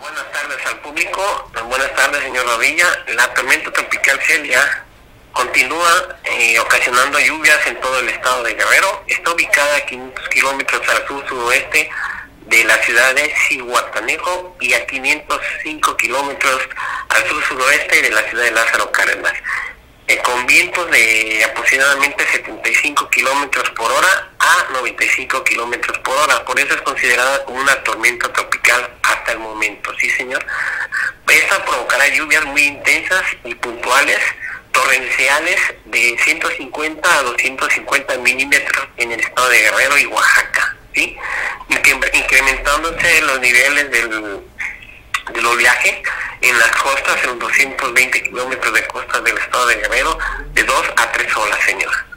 Buenas 0.00 0.24
tardes 0.30 0.58
al 0.66 0.78
público. 0.80 1.22
Buenas 1.68 1.94
tardes, 1.94 2.22
señor 2.22 2.44
Rodilla. 2.46 2.86
La 3.16 3.32
tormenta 3.32 3.72
tropical 3.72 4.18
Celia 4.20 4.84
continúa 5.38 6.18
eh, 6.24 6.58
ocasionando 6.58 7.16
lluvias 7.20 7.64
en 7.66 7.80
todo 7.80 8.00
el 8.00 8.08
estado 8.08 8.42
de 8.42 8.54
Guerrero. 8.54 9.04
Está 9.06 9.30
ubicada 9.30 9.76
a 9.76 9.86
500 9.86 10.28
kilómetros 10.30 10.88
al 10.88 11.06
sur-suroeste 11.06 11.88
de 12.46 12.64
la 12.64 12.76
ciudad 12.82 13.14
de 13.14 13.32
Cihuatanejo 13.46 14.56
y 14.60 14.74
a 14.74 14.84
505 14.84 15.96
kilómetros 15.96 16.68
al 17.10 17.28
sur-suroeste 17.28 18.02
de 18.02 18.10
la 18.10 18.22
ciudad 18.22 18.44
de 18.44 18.50
Lázaro 18.50 18.90
Cárdenas. 18.90 19.34
Eh, 20.08 20.18
con 20.24 20.44
vientos 20.46 20.90
de 20.90 21.44
aproximadamente 21.44 22.26
75 22.32 23.08
kilómetros 23.08 23.70
por 23.70 23.92
hora 23.92 24.30
a 24.40 24.72
95 24.72 25.44
kilómetros 25.44 25.98
por 25.98 26.16
hora. 26.16 26.44
Por 26.44 26.58
eso 26.58 26.74
es 26.74 26.82
considerada 26.82 27.44
como 27.44 27.60
una 27.60 27.84
tormenta 27.84 28.32
tropical 28.32 28.90
hasta 29.04 29.32
el 29.32 29.38
momento, 29.38 29.92
¿sí, 30.00 30.10
señor? 30.10 30.44
Esta 31.28 31.64
provocará 31.64 32.08
lluvias 32.08 32.44
muy 32.46 32.62
intensas 32.62 33.22
y 33.44 33.54
puntuales 33.54 34.18
torrenciales 34.72 35.60
de 35.86 36.16
150 36.18 37.18
a 37.18 37.22
250 37.22 38.18
milímetros 38.18 38.88
en 38.96 39.12
el 39.12 39.20
estado 39.20 39.48
de 39.48 39.58
Guerrero 39.58 39.98
y 39.98 40.06
Oaxaca, 40.06 40.76
¿sí? 40.94 41.16
incrementándose 42.12 43.22
los 43.22 43.40
niveles 43.40 43.90
del, 43.90 44.40
del 45.32 45.46
oleaje 45.46 46.02
en 46.40 46.58
las 46.58 46.70
costas, 46.72 47.22
en 47.24 47.30
los 47.30 47.38
220 47.38 48.22
kilómetros 48.22 48.74
de 48.74 48.86
costa 48.86 49.20
del 49.20 49.36
estado 49.36 49.66
de 49.66 49.76
Guerrero, 49.76 50.18
de 50.52 50.62
2 50.62 50.92
a 50.96 51.12
3 51.12 51.36
olas, 51.36 51.58
señor. 51.64 52.07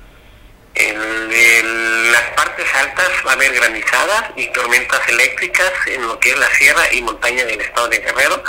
En, 0.76 2.12
las 2.12 2.24
partes 2.32 2.66
altas 2.74 3.10
va 3.26 3.32
a 3.32 3.36
haber 3.36 3.54
granizadas 3.54 4.32
y 4.36 4.48
tormentas 4.48 5.00
eléctricas 5.08 5.72
en 5.88 6.06
lo 6.08 6.20
que 6.20 6.32
es 6.32 6.40
la 6.40 6.50
sierra 6.56 6.94
y 6.94 7.02
montaña 7.02 7.46
del 7.46 7.62
estado 7.62 7.88
de 7.88 8.00
Guerrero, 8.00 8.44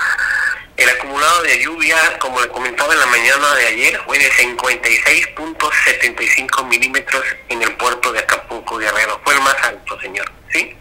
el 0.77 0.89
acumulado 0.89 1.43
de 1.43 1.63
lluvia, 1.63 2.19
como 2.19 2.41
le 2.41 2.49
comentaba 2.49 2.93
en 2.93 2.99
la 3.01 3.07
mañana 3.07 3.55
de 3.55 3.67
ayer, 3.67 4.01
fue 4.07 4.19
de 4.19 4.33
56.75 4.33 6.67
milímetros 6.67 7.25
en 7.49 7.63
el 7.63 7.73
puerto 7.77 8.13
de 8.13 8.19
Acapulco 8.21 8.79
Guerrero. 8.79 9.21
Fue 9.23 9.35
el 9.35 9.41
más 9.43 9.57
alto, 9.63 10.01
señor. 10.01 10.33
¿sí? 10.51 10.75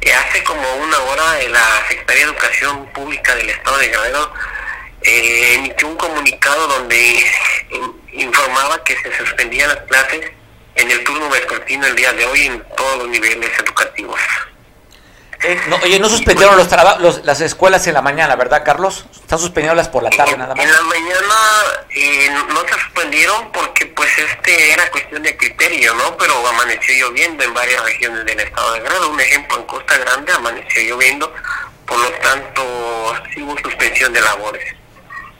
Eh, 0.00 0.12
hace 0.12 0.44
como 0.44 0.76
una 0.76 0.98
hora 0.98 1.42
la 1.48 1.84
Secretaría 1.88 2.26
de 2.26 2.32
Educación 2.32 2.86
Pública 2.92 3.34
del 3.34 3.50
Estado 3.50 3.78
de 3.78 3.88
Guerrero 3.88 4.32
eh, 5.02 5.54
emitió 5.54 5.88
un 5.88 5.96
comunicado 5.96 6.68
donde 6.68 7.24
informaba 8.12 8.84
que 8.84 8.96
se 8.96 9.12
suspendían 9.16 9.68
las 9.68 9.80
clases 9.82 10.30
en 10.76 10.90
el 10.90 11.04
turno 11.04 11.28
vespertino 11.28 11.86
el 11.86 11.96
día 11.96 12.12
de 12.12 12.26
hoy 12.26 12.46
en 12.46 12.62
todos 12.76 12.98
los 12.98 13.08
niveles 13.08 13.50
educativos. 13.58 14.20
No, 15.68 15.76
oye, 15.76 16.00
no 16.00 16.08
suspendieron 16.08 16.56
los, 16.56 16.68
los 16.98 17.24
las 17.24 17.40
escuelas 17.40 17.86
en 17.86 17.94
la 17.94 18.02
mañana, 18.02 18.36
¿verdad, 18.36 18.64
Carlos? 18.64 19.06
Están 19.14 19.38
suspendidas 19.38 19.88
por 19.88 20.02
la 20.02 20.10
tarde 20.10 20.36
nada 20.36 20.54
más. 20.54 20.64
En 20.64 20.72
la 20.72 20.82
mañana 20.82 21.34
eh, 21.90 22.30
no 22.48 22.60
se 22.66 22.80
suspendieron 22.80 23.52
porque 23.52 23.86
pues 23.86 24.10
este 24.18 24.72
era 24.72 24.90
cuestión 24.90 25.22
de 25.22 25.36
criterio, 25.36 25.94
¿no? 25.94 26.16
Pero 26.16 26.46
amaneció 26.48 27.08
lloviendo 27.08 27.44
en 27.44 27.54
varias 27.54 27.82
regiones 27.84 28.24
del 28.24 28.40
estado 28.40 28.72
de 28.72 28.80
Guerrero. 28.80 29.10
Un 29.10 29.20
ejemplo, 29.20 29.58
en 29.58 29.64
Costa 29.64 29.98
Grande 29.98 30.32
amaneció 30.32 30.82
lloviendo, 30.82 31.32
por 31.86 31.98
lo 31.98 32.10
tanto 32.12 33.14
sí 33.32 33.42
hubo 33.42 33.56
suspensión 33.58 34.12
de 34.12 34.20
labores. 34.22 34.74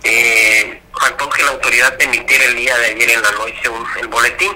Eh, 0.05 0.82
faltó 1.01 1.29
que 1.31 1.43
la 1.43 1.51
autoridad 1.51 2.01
emitiera 2.01 2.45
el 2.45 2.57
día 2.57 2.77
de 2.79 2.87
ayer 2.87 3.11
en 3.11 3.23
la 3.23 3.31
noche 3.33 3.69
un, 3.69 3.87
el 4.01 4.09
boletín. 4.09 4.53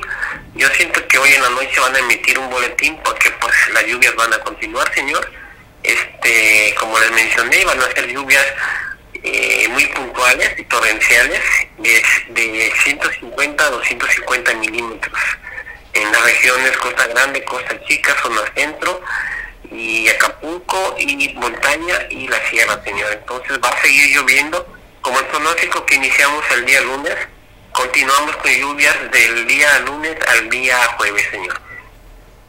Yo 0.54 0.68
siento 0.70 1.06
que 1.06 1.18
hoy 1.18 1.32
en 1.32 1.42
la 1.42 1.50
noche 1.50 1.80
van 1.80 1.94
a 1.96 1.98
emitir 1.98 2.38
un 2.38 2.50
boletín 2.50 2.98
porque 3.04 3.30
pues 3.40 3.54
las 3.72 3.86
lluvias 3.86 4.14
van 4.16 4.32
a 4.32 4.38
continuar, 4.40 4.92
señor. 4.94 5.30
Este, 5.82 6.74
como 6.78 6.98
les 6.98 7.10
mencioné, 7.12 7.64
van 7.64 7.80
a 7.80 7.90
ser 7.92 8.06
lluvias 8.06 8.46
eh, 9.22 9.68
muy 9.68 9.86
puntuales 9.86 10.58
y 10.58 10.64
torrenciales 10.64 11.40
de, 11.78 12.02
de 12.30 12.72
150 12.82 13.64
a 13.64 13.70
250 13.70 14.54
milímetros 14.54 15.20
en 15.92 16.12
las 16.12 16.22
regiones 16.22 16.76
Costa 16.78 17.06
Grande, 17.08 17.44
Costa 17.44 17.80
Chica, 17.84 18.14
zona 18.22 18.42
centro 18.54 19.00
y 19.70 20.08
Acapulco 20.08 20.96
y 20.98 21.34
montaña 21.34 21.94
y 22.10 22.28
la 22.28 22.38
sierra, 22.48 22.82
señor. 22.84 23.12
Entonces 23.12 23.58
va 23.62 23.68
a 23.68 23.82
seguir 23.82 24.16
lloviendo 24.16 24.79
como 25.02 25.18
el 25.18 25.26
pronóstico 25.26 25.84
que 25.86 25.94
iniciamos 25.96 26.44
el 26.56 26.66
día 26.66 26.80
lunes, 26.82 27.14
continuamos 27.72 28.36
con 28.36 28.50
lluvias 28.50 28.96
del 29.12 29.46
día 29.46 29.78
lunes 29.80 30.16
al 30.28 30.50
día 30.50 30.76
jueves, 30.96 31.26
señor. 31.30 31.60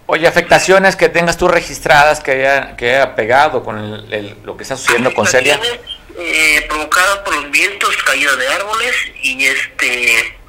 Oye, 0.07 0.27
afectaciones 0.27 0.95
que 0.95 1.09
tengas 1.09 1.37
tú 1.37 1.47
registradas 1.47 2.19
que 2.19 2.31
haya, 2.31 2.75
que 2.75 2.95
haya 2.95 3.15
pegado 3.15 3.63
con 3.63 3.77
el, 3.77 4.13
el, 4.13 4.37
lo 4.43 4.57
que 4.57 4.63
está 4.63 4.75
sucediendo 4.75 5.13
con 5.13 5.25
Celia. 5.25 5.59
Eh, 6.17 6.65
provocadas 6.67 7.19
por 7.19 7.35
los 7.35 7.49
vientos, 7.51 7.95
caída 8.03 8.35
de 8.35 8.47
árboles 8.49 8.93
y 9.23 9.45
este 9.45 10.40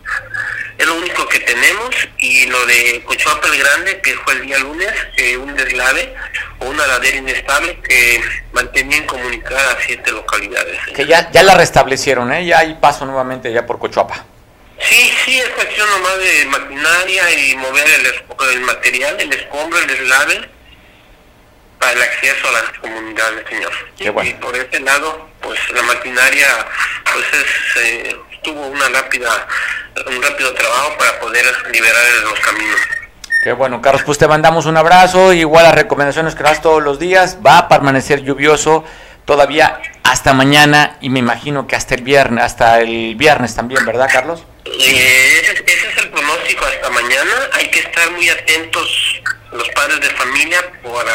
es 0.79 0.87
lo 0.87 0.95
único 0.95 1.29
que 1.29 1.39
tenemos 1.41 1.91
y 2.19 2.47
lo 2.47 2.67
de 2.67 3.03
Cochuapa 3.05 3.49
el 3.49 3.59
Grande 3.59 4.01
que 4.01 4.15
fue 4.15 4.35
el 4.35 4.43
día 4.47 4.59
lunes 4.59 4.91
eh, 5.17 5.37
un 5.37 5.55
deslave 5.55 6.15
o 6.59 6.67
una 6.67 6.87
ladera 6.87 7.19
inestable 7.19 7.79
que 7.81 8.23
mantenía 8.53 8.99
incomunicada 8.99 9.73
a 9.73 9.81
siete 9.81 10.11
localidades. 10.11 10.79
Que 10.95 11.07
ya 11.07 11.31
ya 11.31 11.43
la 11.43 11.55
restablecieron 11.55 12.33
eh 12.33 12.47
ya 12.47 12.61
hay 12.61 12.75
paso 12.75 13.05
nuevamente 13.05 13.53
ya 13.53 13.67
por 13.67 13.79
Cochuapa. 13.79 14.25
Sí 14.81 15.13
sí 15.25 15.39
es 15.39 15.49
cuestión 15.51 15.89
nomás 15.91 16.19
de 16.19 16.47
maquinaria 16.47 17.31
y 17.31 17.57
mover 17.57 17.87
el, 17.89 18.55
el 18.55 18.61
material 18.63 19.21
el 19.21 19.33
escombro 19.33 19.79
el 19.79 19.87
deslave 19.87 20.51
para 21.79 21.93
el 21.93 22.03
acceso 22.03 22.49
a 22.49 22.53
las 22.53 22.79
comunidades 22.81 23.49
señor. 23.49 23.73
Qué 23.97 24.11
bueno. 24.11 24.31
y 24.31 24.35
por 24.35 24.57
ese 24.57 24.81
lado 24.81 25.29
pues 25.41 25.61
la 25.71 25.83
maquinaria 25.83 26.67
pues 27.13 27.27
es 27.35 27.83
eh, 27.83 28.17
tuvo 28.43 28.67
una 28.67 28.89
rápida 28.89 29.47
un 30.07 30.23
rápido 30.23 30.53
trabajo 30.55 30.97
para 30.99 31.21
poder 31.21 31.45
liberar 31.71 32.03
los 32.25 32.41
caminos. 32.41 32.81
Qué 33.45 33.53
bueno, 33.53 33.83
Carlos, 33.83 34.03
pues 34.05 34.19
te 34.19 34.29
mandamos 34.29 34.67
un 34.67 34.77
abrazo, 34.77 35.33
igual 35.33 35.65
las 35.65 35.75
recomendaciones 35.75 36.35
que 36.35 36.43
das 36.43 36.63
todos 36.63 36.83
los 36.83 36.99
días, 36.99 37.39
va 37.45 37.59
a 37.59 37.69
permanecer 37.69 38.23
lluvioso 38.23 38.85
todavía 39.25 39.81
hasta 40.05 40.33
mañana 40.33 40.97
y 41.01 41.11
me 41.11 41.19
imagino 41.19 41.67
que 41.67 41.77
hasta 41.77 41.95
el 41.95 42.03
viernes, 42.03 42.45
hasta 42.45 42.81
el 42.81 43.15
viernes 43.17 43.55
también, 43.55 43.85
¿verdad, 43.85 44.09
Carlos? 44.13 44.45
Eh, 44.65 45.41
ese, 45.43 45.53
ese 45.67 45.89
es 45.89 45.97
el 45.99 46.11
pronóstico 46.11 46.65
hasta 46.65 46.91
mañana, 46.91 47.33
hay 47.55 47.69
que 47.71 47.81
estar 47.81 48.11
muy 48.13 48.29
atentos 48.29 49.23
los 49.53 49.69
padres 49.71 50.01
de 50.01 50.11
familia 50.11 50.61
para 50.83 51.13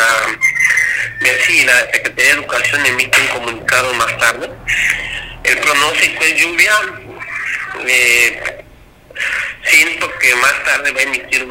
ver 1.22 1.42
si 1.42 1.64
la 1.66 1.80
Secretaría 1.92 2.34
de 2.36 2.40
Educación 2.42 2.86
emite 2.86 3.20
un 3.22 3.28
comunicado 3.28 3.94
más 3.94 4.18
tarde. 4.18 4.50
El 5.44 5.58
pronóstico 5.60 6.24
es 6.24 6.42
lluvia, 6.42 6.74
eh, 7.86 8.66
siento 9.64 10.12
que 10.20 10.36
más 10.36 10.64
tarde 10.64 10.92
va 10.92 11.00
a 11.00 11.04
emitir 11.04 11.48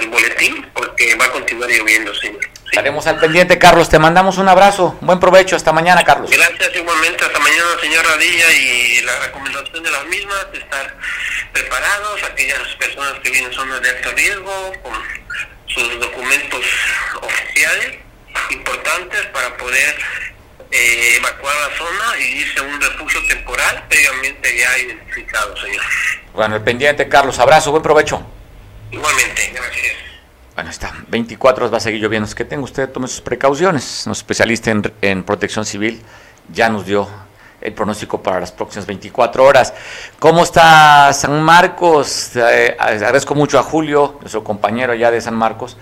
el 0.00 0.08
boletín 0.08 0.70
porque 0.74 1.14
va 1.16 1.26
a 1.26 1.32
continuar 1.32 1.70
lloviendo, 1.70 2.14
señor. 2.14 2.40
Sí. 2.42 2.70
Estaremos 2.72 3.06
al 3.06 3.20
pendiente, 3.20 3.58
Carlos. 3.58 3.88
Te 3.88 3.98
mandamos 3.98 4.38
un 4.38 4.48
abrazo. 4.48 4.98
Buen 5.00 5.20
provecho. 5.20 5.56
Hasta 5.56 5.72
mañana, 5.72 6.04
Carlos. 6.04 6.30
Gracias 6.30 6.74
igualmente. 6.74 7.24
Hasta 7.24 7.38
mañana, 7.38 7.68
señor 7.80 8.04
Radilla. 8.04 8.52
Y 8.52 9.02
la 9.02 9.18
recomendación 9.20 9.82
de 9.82 9.90
las 9.90 10.04
mismas, 10.06 10.46
estar 10.52 10.96
preparados, 11.52 12.22
aquellas 12.24 12.60
personas 12.78 13.14
que 13.22 13.30
vienen 13.30 13.50
en 13.50 13.56
zonas 13.56 13.80
de 13.80 13.90
alto 13.90 14.10
riesgo, 14.12 14.72
con 14.82 14.94
sus 15.66 16.00
documentos 16.00 16.64
oficiales 17.22 17.98
importantes 18.50 19.26
para 19.26 19.56
poder 19.56 19.96
eh, 20.70 21.16
evacuar 21.16 21.54
la 21.56 21.76
zona 21.76 22.18
y 22.18 22.40
irse 22.40 22.60
a 22.60 22.62
un 22.62 22.80
refugio 22.80 23.20
temporal 23.28 23.84
previamente 23.88 24.58
ya 24.58 24.78
identificado, 24.78 25.56
señor. 25.56 25.82
Bueno, 26.34 26.56
el 26.56 26.62
pendiente, 26.62 27.08
Carlos. 27.08 27.38
Abrazo, 27.38 27.70
buen 27.70 27.82
provecho. 27.82 28.22
Igualmente, 28.90 29.52
gracias. 29.54 29.94
Bueno, 30.54 30.70
está. 30.70 30.94
24 31.08 31.64
horas 31.64 31.72
va 31.72 31.78
a 31.78 31.80
seguir 31.80 32.00
lloviendo. 32.00 32.26
Es 32.26 32.34
que 32.34 32.44
tenga 32.44 32.64
usted, 32.64 32.88
tome 32.88 33.08
sus 33.08 33.20
precauciones. 33.20 34.04
Un 34.06 34.12
especialista 34.12 34.70
en, 34.70 34.92
en 35.02 35.22
protección 35.24 35.64
civil 35.64 36.02
ya 36.52 36.68
nos 36.68 36.86
dio 36.86 37.08
el 37.60 37.72
pronóstico 37.72 38.22
para 38.22 38.40
las 38.40 38.52
próximas 38.52 38.86
24 38.86 39.44
horas. 39.44 39.74
¿Cómo 40.18 40.42
está 40.42 41.12
San 41.12 41.42
Marcos? 41.42 42.30
Eh, 42.36 42.76
agradezco 42.78 43.34
mucho 43.34 43.58
a 43.58 43.62
Julio, 43.62 44.18
nuestro 44.20 44.44
compañero 44.44 44.92
allá 44.92 45.10
de 45.10 45.20
San 45.20 45.34
Marcos, 45.34 45.76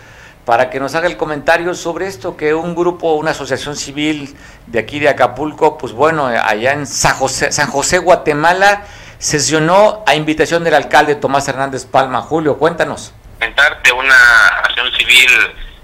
para 0.45 0.69
que 0.69 0.79
nos 0.79 0.95
haga 0.95 1.07
el 1.07 1.17
comentario 1.17 1.75
sobre 1.75 2.07
esto, 2.07 2.37
que 2.37 2.55
un 2.55 2.75
grupo, 2.75 3.15
una 3.15 3.31
asociación 3.31 3.77
civil 3.77 4.37
de 4.67 4.79
aquí 4.79 4.99
de 4.99 5.09
Acapulco, 5.09 5.79
pues 5.79 5.93
bueno, 5.93 6.27
allá 6.27 6.73
en 6.73 6.87
San 6.87 7.15
José, 7.15 7.51
San 7.51 7.71
José 7.71 7.99
Guatemala, 7.99 8.85
sesionó 9.19 10.05
a 10.07 10.15
invitación 10.15 10.63
del 10.65 10.75
alcalde 10.75 11.15
Tomás 11.15 11.49
Hernández 11.49 11.87
Palma. 11.87 12.21
Julio, 12.21 12.59
cuéntanos. 12.59 13.15
Comentarte 13.39 13.93
una 13.93 14.49
acción 14.65 14.91
civil 14.93 15.31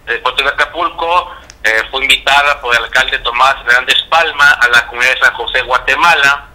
de 0.06 0.18
Puerto 0.18 0.42
de 0.42 0.50
Acapulco 0.50 1.30
eh, 1.64 1.82
fue 1.90 2.02
invitada 2.02 2.60
por 2.60 2.76
el 2.76 2.84
alcalde 2.84 3.18
Tomás 3.20 3.56
Hernández 3.66 3.96
Palma 4.10 4.50
a 4.60 4.68
la 4.68 4.86
comunidad 4.86 5.14
de 5.14 5.20
San 5.20 5.34
José, 5.34 5.62
Guatemala, 5.62 6.48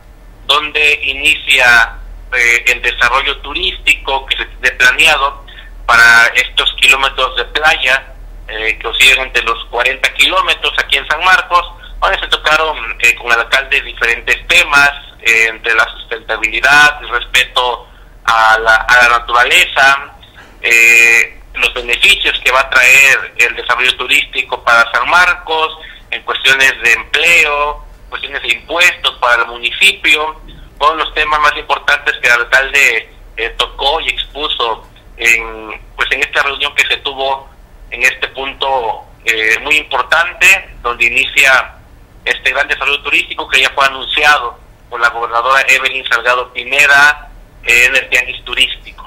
donde 0.46 1.00
inicia 1.04 1.96
eh, 2.34 2.66
el 2.68 2.82
desarrollo 2.84 3.40
turístico 3.42 4.26
que 4.28 4.38
se 4.38 4.46
tiene 4.46 4.72
planeado 4.78 5.45
para 5.86 6.28
estos 6.36 6.74
kilómetros 6.80 7.36
de 7.36 7.46
playa 7.46 8.14
eh, 8.48 8.78
que 8.80 8.88
oscilan 8.88 9.28
entre 9.28 9.44
los 9.44 9.66
40 9.66 10.14
kilómetros 10.14 10.74
aquí 10.78 10.98
en 10.98 11.08
San 11.08 11.24
Marcos, 11.24 11.66
donde 12.02 12.20
se 12.20 12.28
tocaron 12.28 12.78
con 13.18 13.32
el 13.32 13.40
alcalde 13.40 13.82
diferentes 13.82 14.48
temas, 14.48 14.92
entre 15.26 15.74
la 15.74 15.86
sustentabilidad, 15.86 17.02
el 17.02 17.10
respeto 17.10 17.88
a 18.26 18.60
la, 18.60 18.76
a 18.76 19.04
la 19.04 19.20
naturaleza, 19.20 20.14
eh, 20.62 21.42
los 21.56 21.74
beneficios 21.74 22.40
que 22.44 22.52
va 22.52 22.60
a 22.60 22.70
traer 22.70 23.34
el 23.38 23.56
desarrollo 23.56 23.96
turístico 23.98 24.64
para 24.64 24.92
San 24.92 25.10
Marcos, 25.10 25.78
en 26.12 26.22
cuestiones 26.24 26.74
de 26.84 26.94
empleo, 26.94 27.84
cuestiones 28.10 28.42
de 28.44 28.54
impuestos 28.54 29.16
para 29.16 29.44
el 29.44 29.48
municipio, 29.48 30.40
todos 30.80 30.98
los 30.98 31.14
temas 31.14 31.40
más 31.40 31.58
importantes 31.58 32.16
que 32.22 32.28
el 32.28 32.34
alcalde 32.34 33.10
eh, 33.38 33.50
tocó 33.58 34.00
y 34.02 34.10
expuso 34.10 34.88
en, 35.18 35.82
pues 35.96 36.12
en 36.12 36.22
esta 36.22 36.44
reunión 36.44 36.74
que 36.76 36.86
se 36.88 36.98
tuvo 36.98 37.48
en 37.92 38.04
este 38.04 38.28
punto 38.30 39.06
eh, 39.24 39.58
muy 39.64 39.78
importante, 39.78 40.46
donde 40.82 41.06
inicia 41.06 41.76
este 42.24 42.52
gran 42.52 42.68
desarrollo 42.68 43.02
turístico 43.02 43.48
que 43.48 43.62
ya 43.62 43.70
fue 43.70 43.86
anunciado 43.86 44.58
por 44.90 45.00
la 45.00 45.10
gobernadora 45.10 45.64
Evelyn 45.68 46.06
Salgado 46.08 46.52
Pineda 46.54 47.30
en 47.64 47.96
el 47.96 48.10
tianguis 48.10 48.44
turístico. 48.44 49.06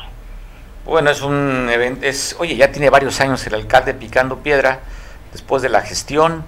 Bueno, 0.85 1.11
es 1.11 1.21
un 1.21 1.69
evento, 1.71 2.07
es, 2.07 2.35
oye, 2.39 2.57
ya 2.57 2.73
tiene 2.73 2.91
varios 2.91 3.21
años 3.21 3.47
el 3.47 3.55
alcalde 3.55 3.95
picando 3.95 4.39
piedra, 4.39 4.81
después 5.33 5.63
de 5.63 5.69
la 5.69 5.83
gestión, 5.83 6.45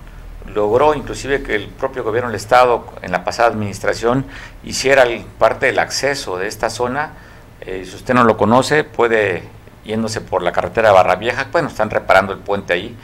logró 0.47 0.95
inclusive 0.95 1.43
que 1.43 1.55
el 1.55 1.69
propio 1.69 2.03
gobierno 2.03 2.31
del 2.31 2.37
Estado, 2.37 2.87
en 3.03 3.13
la 3.13 3.25
pasada 3.25 3.51
administración, 3.51 4.27
hiciera 4.65 5.05
parte 5.39 5.67
del 5.67 5.79
acceso 5.79 6.39
de 6.39 6.49
esta 6.49 6.71
zona. 6.71 7.13
Eh, 7.61 7.85
si 7.85 7.95
usted 7.95 8.15
no 8.15 8.25
lo 8.25 8.39
conoce, 8.39 8.85
puede, 8.85 9.43
yéndose 9.85 10.23
por 10.23 10.43
la 10.43 10.51
carretera 10.51 10.93
Barra 10.93 11.17
Vieja, 11.17 11.49
bueno, 11.53 11.69
están 11.69 11.91
reparando 11.91 12.33
el 12.33 12.39
puente 12.39 12.73
ahí, 12.73 12.97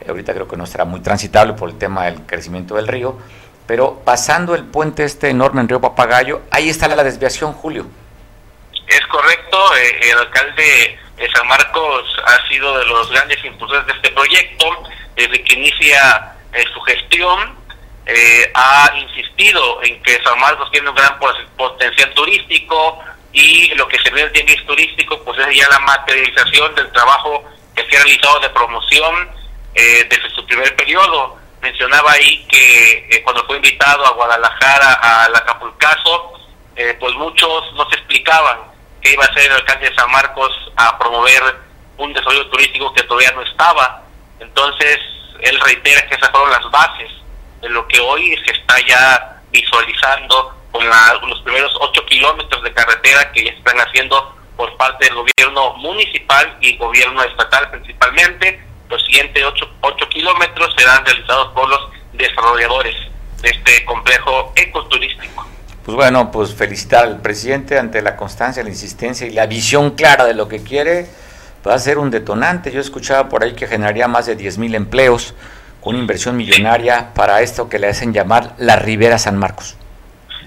eh, 0.00 0.06
ahorita 0.08 0.32
creo 0.32 0.46
que 0.46 0.56
no 0.56 0.66
será 0.66 0.84
muy 0.84 1.00
transitable 1.00 1.54
por 1.54 1.68
el 1.68 1.78
tema 1.78 2.04
del 2.04 2.22
crecimiento 2.24 2.76
del 2.76 2.86
río, 2.86 3.18
pero 3.66 4.02
pasando 4.04 4.54
el 4.54 4.64
puente 4.64 5.02
este 5.04 5.30
enorme 5.30 5.62
en 5.62 5.68
Río 5.68 5.80
Papagayo, 5.80 6.42
ahí 6.52 6.68
está 6.68 6.86
la 6.86 7.02
desviación, 7.02 7.54
Julio. 7.54 7.86
Es 8.86 9.04
correcto, 9.08 9.58
eh, 9.76 10.10
el 10.10 10.18
alcalde 10.18 10.98
de 11.16 11.30
San 11.32 11.48
Marcos 11.48 12.04
ha 12.24 12.48
sido 12.48 12.78
de 12.78 12.84
los 12.84 13.10
grandes 13.10 13.44
impulsores 13.44 13.84
de 13.86 13.92
este 13.94 14.10
proyecto, 14.10 14.66
desde 15.16 15.42
que 15.42 15.54
inicia 15.54 16.34
eh, 16.52 16.64
su 16.72 16.80
gestión, 16.82 17.64
ha 18.54 18.92
insistido 18.98 19.82
en 19.82 20.00
que 20.02 20.22
San 20.22 20.38
Marcos 20.38 20.70
tiene 20.70 20.90
un 20.90 20.94
gran 20.94 21.18
potencial 21.56 22.12
turístico 22.12 23.02
y 23.34 23.74
lo 23.74 23.86
que 23.88 23.98
se 23.98 24.10
ve 24.10 24.22
el 24.22 24.32
tianguis 24.32 24.64
turístico 24.64 25.22
pues 25.24 25.38
es 25.40 25.56
ya 25.56 25.68
la 25.68 25.80
materialización 25.80 26.74
del 26.74 26.90
trabajo 26.92 27.44
que 27.74 27.84
se 27.84 27.96
ha 27.96 28.02
realizado 28.02 28.40
de 28.40 28.48
promoción 28.50 29.28
desde 29.74 30.30
su 30.34 30.46
primer 30.46 30.74
periodo. 30.76 31.36
Mencionaba 31.60 32.12
ahí 32.12 32.44
que 32.46 33.20
cuando 33.24 33.44
fue 33.46 33.56
invitado 33.56 34.06
a 34.06 34.12
Guadalajara, 34.12 35.24
al 35.24 35.34
Acapulcazo, 35.34 36.32
pues 37.00 37.14
muchos 37.16 37.72
no 37.74 37.88
se 37.90 37.96
explicaban 37.96 38.58
que 39.02 39.12
iba 39.12 39.24
a 39.24 39.34
ser 39.34 39.46
el 39.46 39.52
alcalde 39.52 39.90
de 39.90 39.96
San 39.96 40.10
Marcos 40.10 40.52
a 40.76 40.96
promover 40.98 41.42
un 41.98 42.12
desarrollo 42.12 42.48
turístico 42.50 42.94
que 42.94 43.02
todavía 43.02 43.32
no 43.32 43.42
estaba. 43.42 44.02
Entonces, 44.38 44.98
él 45.40 45.60
reitera 45.60 46.06
que 46.06 46.14
esas 46.14 46.30
fueron 46.30 46.50
las 46.50 46.70
bases 46.70 47.10
de 47.60 47.68
lo 47.68 47.86
que 47.88 47.98
hoy 47.98 48.36
se 48.44 48.52
está 48.52 48.78
ya 48.86 49.42
visualizando 49.50 50.54
con 51.20 51.30
los 51.30 51.40
primeros 51.42 51.72
ocho 51.80 52.04
kilómetros 52.06 52.62
de 52.62 52.72
carretera 52.72 53.30
que 53.32 53.44
ya 53.44 53.50
están 53.52 53.78
haciendo 53.78 54.34
por 54.56 54.76
parte 54.76 55.06
del 55.06 55.14
gobierno 55.14 55.74
municipal 55.76 56.56
y 56.60 56.76
gobierno 56.76 57.22
estatal 57.22 57.70
principalmente. 57.70 58.60
Los 58.88 59.04
siguientes 59.04 59.44
ocho, 59.44 59.68
ocho 59.80 60.08
kilómetros 60.08 60.74
serán 60.76 61.04
realizados 61.04 61.52
por 61.52 61.68
los 61.68 61.90
desarrolladores 62.12 62.94
de 63.40 63.50
este 63.50 63.84
complejo 63.84 64.52
ecoturístico. 64.56 65.46
Pues 65.84 65.96
bueno, 65.96 66.30
pues 66.30 66.54
felicitar 66.54 67.04
al 67.04 67.20
presidente 67.20 67.78
ante 67.78 68.02
la 68.02 68.16
constancia, 68.16 68.62
la 68.62 68.70
insistencia 68.70 69.26
y 69.26 69.30
la 69.30 69.46
visión 69.46 69.92
clara 69.92 70.24
de 70.24 70.34
lo 70.34 70.48
que 70.48 70.62
quiere. 70.62 71.06
Va 71.66 71.74
a 71.74 71.78
ser 71.78 71.98
un 71.98 72.10
detonante. 72.10 72.72
Yo 72.72 72.80
escuchaba 72.80 73.28
por 73.28 73.44
ahí 73.44 73.54
que 73.54 73.66
generaría 73.66 74.08
más 74.08 74.26
de 74.26 74.36
10 74.36 74.58
mil 74.58 74.74
empleos 74.74 75.34
con 75.80 75.94
una 75.94 76.00
inversión 76.00 76.36
millonaria 76.36 77.12
para 77.14 77.42
esto 77.42 77.68
que 77.68 77.78
le 77.78 77.88
hacen 77.88 78.12
llamar 78.12 78.54
la 78.58 78.76
Ribera 78.76 79.18
San 79.18 79.36
Marcos. 79.38 79.76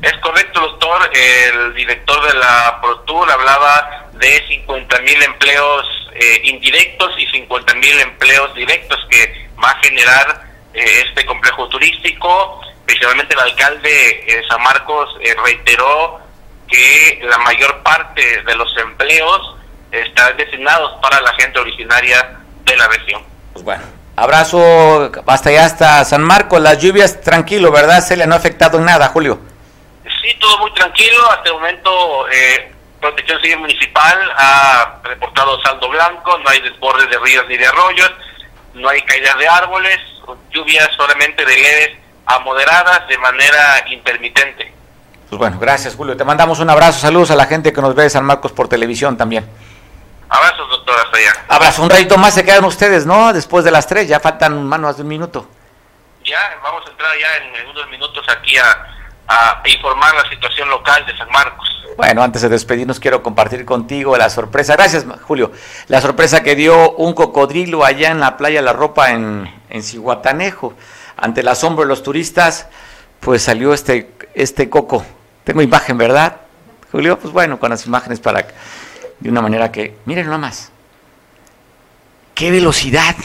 Es 0.01 0.13
correcto, 0.21 0.59
doctor. 0.61 1.09
El 1.13 1.73
director 1.73 2.27
de 2.27 2.39
la 2.39 2.79
ProTour 2.81 3.31
hablaba 3.31 4.07
de 4.13 4.47
50 4.47 4.99
mil 5.01 5.23
empleos 5.23 5.85
eh, 6.13 6.41
indirectos 6.43 7.11
y 7.17 7.27
50 7.27 7.73
mil 7.75 7.99
empleos 7.99 8.53
directos 8.55 8.99
que 9.09 9.49
va 9.63 9.71
a 9.71 9.79
generar 9.83 10.41
eh, 10.73 11.03
este 11.07 11.25
complejo 11.25 11.67
turístico 11.69 12.61
principalmente 12.87 13.33
el 13.33 13.41
alcalde 13.41 13.89
de 14.25 14.47
San 14.47 14.63
Marcos 14.63 15.09
eh, 15.21 15.35
reiteró 15.43 16.19
que 16.67 17.19
la 17.29 17.37
mayor 17.39 17.83
parte 17.83 18.43
de 18.43 18.55
los 18.55 18.69
empleos 18.77 19.55
están 19.91 20.35
designados 20.37 20.93
para 21.01 21.21
la 21.21 21.33
gente 21.33 21.59
originaria 21.59 22.39
de 22.63 22.77
la 22.77 22.87
región. 22.87 23.21
Pues 23.53 23.63
bueno, 23.65 23.83
abrazo 24.15 25.11
hasta 25.27 25.49
allá, 25.49 25.65
hasta 25.65 26.05
San 26.05 26.23
Marcos, 26.23 26.61
las 26.61 26.81
lluvias 26.81 27.21
tranquilo, 27.21 27.71
¿verdad? 27.71 28.03
Le 28.09 28.25
no 28.25 28.35
ha 28.35 28.37
afectado 28.37 28.77
en 28.79 28.85
nada, 28.85 29.09
Julio. 29.09 29.39
Sí, 30.27 30.35
todo 30.41 30.57
muy 30.57 30.73
tranquilo, 30.73 31.31
hasta 31.31 31.47
el 31.47 31.53
momento 31.53 32.27
eh, 32.29 32.69
Protección 32.99 33.41
Civil 33.41 33.59
Municipal 33.59 34.29
ha 34.35 34.99
reportado 35.01 35.57
saldo 35.61 35.87
blanco, 35.87 36.37
no 36.39 36.49
hay 36.49 36.59
desbordes 36.59 37.09
de 37.09 37.17
ríos 37.19 37.45
ni 37.47 37.55
de 37.55 37.65
arroyos, 37.65 38.11
no 38.73 38.89
hay 38.89 39.01
caídas 39.03 39.37
de 39.37 39.47
árboles, 39.47 39.97
lluvias 40.51 40.89
solamente 40.97 41.45
de 41.45 41.55
leves 41.55 41.97
a 42.25 42.39
moderadas 42.39 43.07
de 43.07 43.17
manera 43.19 43.85
intermitente. 43.89 44.73
Pues 45.29 45.39
bueno, 45.39 45.59
gracias 45.59 45.95
Julio. 45.95 46.17
Te 46.17 46.25
mandamos 46.25 46.59
un 46.59 46.69
abrazo, 46.69 46.99
saludos 46.99 47.31
a 47.31 47.37
la 47.37 47.45
gente 47.45 47.71
que 47.71 47.81
nos 47.81 47.95
ve 47.95 48.03
de 48.03 48.09
San 48.09 48.25
Marcos 48.25 48.51
por 48.51 48.67
televisión 48.67 49.15
también. 49.15 49.49
Abrazos, 50.27 50.69
doctor, 50.69 50.95
hasta 51.05 51.17
allá. 51.19 51.45
Abrazo, 51.47 51.83
un 51.83 51.89
ratito 51.89 52.17
más 52.17 52.33
se 52.33 52.43
quedan 52.43 52.65
ustedes, 52.65 53.05
¿no? 53.05 53.31
Después 53.31 53.63
de 53.63 53.71
las 53.71 53.87
tres, 53.87 54.09
ya 54.09 54.19
faltan 54.19 54.67
manos 54.67 54.97
de 54.97 55.03
un 55.03 55.07
minuto. 55.07 55.49
Ya, 56.25 56.59
vamos 56.61 56.85
a 56.85 56.89
entrar 56.89 57.17
ya 57.17 57.61
en, 57.61 57.69
unos 57.69 57.89
minutos 57.89 58.25
aquí 58.27 58.57
a, 58.57 58.96
a, 59.27 59.61
informar 59.65 60.15
la 60.15 60.29
situación 60.29 60.69
local 60.69 61.05
de 61.05 61.17
San 61.17 61.29
Marcos. 61.29 61.67
Bueno, 61.97 62.21
antes 62.21 62.41
de 62.41 62.49
despedirnos, 62.49 62.99
quiero 62.99 63.23
compartir 63.23 63.65
contigo 63.65 64.17
la 64.17 64.29
sorpresa. 64.29 64.75
Gracias, 64.75 65.05
Julio. 65.23 65.51
La 65.87 65.99
sorpresa 66.01 66.43
que 66.43 66.55
dio 66.55 66.91
un 66.91 67.13
cocodrilo 67.13 67.83
allá 67.83 68.11
en 68.11 68.19
la 68.19 68.37
playa 68.37 68.61
La 68.61 68.73
Ropa 68.73 69.11
en, 69.11 69.51
en 69.69 69.83
Cihuatanejo 69.83 70.75
ante 71.17 71.41
el 71.41 71.47
asombro 71.47 71.83
de 71.83 71.89
los 71.89 72.03
turistas, 72.03 72.67
pues 73.19 73.41
salió 73.41 73.73
este, 73.73 74.11
este 74.35 74.69
coco. 74.69 75.03
Tengo 75.43 75.61
imagen, 75.61 75.97
¿verdad? 75.97 76.37
Julio, 76.91 77.17
pues 77.19 77.33
bueno, 77.33 77.59
con 77.59 77.71
las 77.71 77.85
imágenes 77.85 78.19
para 78.19 78.47
de 79.19 79.29
una 79.29 79.41
manera 79.41 79.71
que, 79.71 79.97
miren 80.05 80.27
nomás, 80.27 80.71
qué 82.35 82.51
velocidad, 82.51 83.15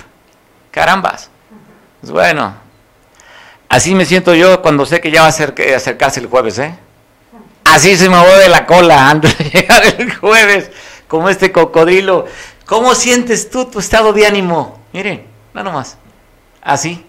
carambas. 0.70 1.30
Pues 2.00 2.10
bueno, 2.10 2.54
así 3.72 3.94
me 3.94 4.04
siento 4.04 4.34
yo 4.34 4.60
cuando 4.60 4.84
sé 4.84 5.00
que 5.00 5.10
ya 5.10 5.22
va 5.22 5.28
a 5.28 5.30
acercarse 5.30 6.20
el 6.20 6.26
jueves, 6.26 6.58
¿eh? 6.58 6.76
Así 7.64 7.96
se 7.96 8.10
me 8.10 8.18
mueve 8.18 8.50
la 8.50 8.66
cola 8.66 9.08
antes 9.08 9.36
de 9.38 9.44
llegar 9.44 9.82
el 9.98 10.14
jueves, 10.14 10.70
como 11.08 11.30
este 11.30 11.50
cocodrilo. 11.52 12.26
¿Cómo 12.66 12.94
sientes 12.94 13.48
tú 13.48 13.64
tu 13.64 13.78
estado 13.78 14.12
de 14.12 14.26
ánimo? 14.26 14.78
Miren, 14.92 15.26
no 15.54 15.62
nomás. 15.62 15.96
Así. 16.60 17.02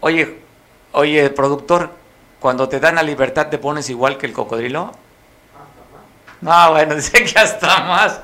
Oye, 0.00 0.38
oye, 0.92 1.28
productor, 1.28 1.90
cuando 2.38 2.66
te 2.66 2.80
dan 2.80 2.94
la 2.94 3.02
libertad 3.02 3.48
te 3.48 3.58
pones 3.58 3.90
igual 3.90 4.16
que 4.16 4.24
el 4.24 4.32
cocodrilo. 4.32 4.92
No, 6.40 6.70
bueno, 6.70 6.94
dice 6.96 7.22
que 7.22 7.38
hasta 7.38 7.84
más. 7.84 8.20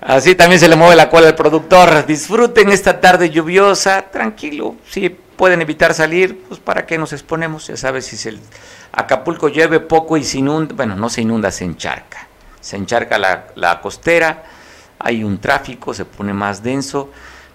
Así 0.00 0.34
también 0.34 0.58
se 0.58 0.68
le 0.68 0.76
mueve 0.76 0.96
la 0.96 1.10
cola 1.10 1.28
al 1.28 1.34
productor. 1.34 2.06
Disfruten 2.06 2.70
esta 2.70 2.98
tarde 2.98 3.28
lluviosa, 3.28 4.06
tranquilo. 4.10 4.76
Si 4.88 5.14
pueden 5.40 5.62
evitar 5.62 5.94
salir, 5.94 6.44
pues 6.46 6.60
para 6.60 6.84
qué 6.84 6.98
nos 6.98 7.14
exponemos. 7.14 7.68
Ya 7.68 7.76
sabes, 7.78 8.04
si 8.04 8.28
el 8.28 8.38
Acapulco 8.92 9.48
llueve 9.48 9.80
poco 9.80 10.18
y 10.18 10.22
se 10.22 10.36
inunda, 10.36 10.74
bueno, 10.74 10.96
no 10.96 11.08
se 11.08 11.22
inunda, 11.22 11.50
se 11.50 11.64
encharca. 11.64 12.28
Se 12.60 12.76
encharca 12.76 13.16
la, 13.16 13.46
la 13.54 13.80
costera, 13.80 14.44
hay 14.98 15.24
un 15.24 15.38
tráfico, 15.38 15.94
se 15.94 16.04
pone 16.04 16.34
más 16.34 16.62
denso, 16.62 17.08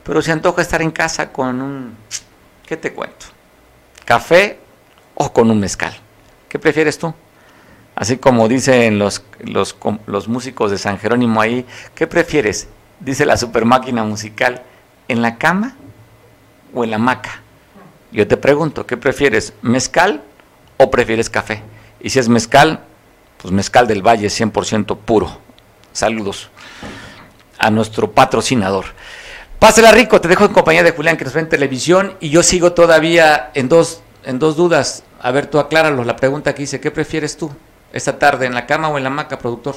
pero 0.03 0.23
se 0.23 0.31
antoja 0.31 0.63
estar 0.63 0.81
en 0.81 0.89
casa 0.89 1.31
con 1.31 1.61
un, 1.61 1.95
¿qué 2.65 2.75
te 2.75 2.91
cuento? 2.91 3.27
¿Café 4.03 4.57
o 5.13 5.31
con 5.31 5.51
un 5.51 5.59
mezcal? 5.59 5.95
¿Qué 6.49 6.57
prefieres 6.57 6.97
tú? 6.97 7.13
Así 7.93 8.17
como 8.17 8.47
dicen 8.47 8.97
los, 8.97 9.23
los, 9.41 9.77
los 10.07 10.27
músicos 10.27 10.71
de 10.71 10.79
San 10.79 10.97
Jerónimo 10.97 11.39
ahí, 11.39 11.67
¿qué 11.93 12.07
prefieres? 12.07 12.67
Dice 12.99 13.27
la 13.27 13.38
super 13.38 13.63
máquina 13.63 14.03
musical, 14.03 14.63
¿en 15.07 15.21
la 15.21 15.38
cama 15.38 15.75
o 16.73 16.83
en 16.83 16.89
la 16.89 16.95
hamaca? 16.95 17.44
Yo 18.16 18.26
te 18.26 18.38
pregunto, 18.38 18.88
¿qué 18.88 18.95
prefieres? 18.95 19.51
¿Mezcal 19.61 20.24
o 20.78 20.89
prefieres 20.89 21.30
café? 21.30 21.61
Y 21.99 22.11
si 22.11 22.20
es 22.20 22.30
mezcal, 22.30 22.80
pues 23.38 23.53
mezcal 23.53 23.88
del 23.88 24.01
Valle 24.01 24.28
100% 24.28 24.97
puro. 24.99 25.38
Saludos 25.91 26.49
a 27.57 27.70
nuestro 27.70 28.11
patrocinador. 28.11 28.86
Pásela 29.59 29.91
rico, 29.91 30.22
te 30.22 30.30
dejo 30.30 30.45
en 30.45 30.53
compañía 30.53 30.82
de 30.82 30.91
Julián 30.91 31.18
que 31.18 31.26
nos 31.26 31.34
ve 31.34 31.41
en 31.41 31.49
televisión 31.49 32.16
y 32.22 32.30
yo 32.30 32.41
sigo 32.41 32.72
todavía 32.72 33.51
en 33.53 33.68
dos, 33.68 34.01
en 34.24 34.39
dos 34.39 34.55
dudas. 34.55 35.03
A 35.20 35.32
ver, 35.32 35.47
tú 35.47 35.59
acláralo, 35.59 36.05
la 36.05 36.16
pregunta 36.16 36.55
que 36.55 36.63
hice, 36.63 36.80
¿qué 36.80 36.91
prefieres 36.91 37.36
tú? 37.36 37.51
esta 37.91 38.18
tarde? 38.18 38.45
¿En 38.45 38.53
la 38.53 38.66
cama 38.66 38.88
o 38.88 38.97
en 38.97 39.03
la 39.03 39.09
hamaca, 39.09 39.38
productor? 39.38 39.76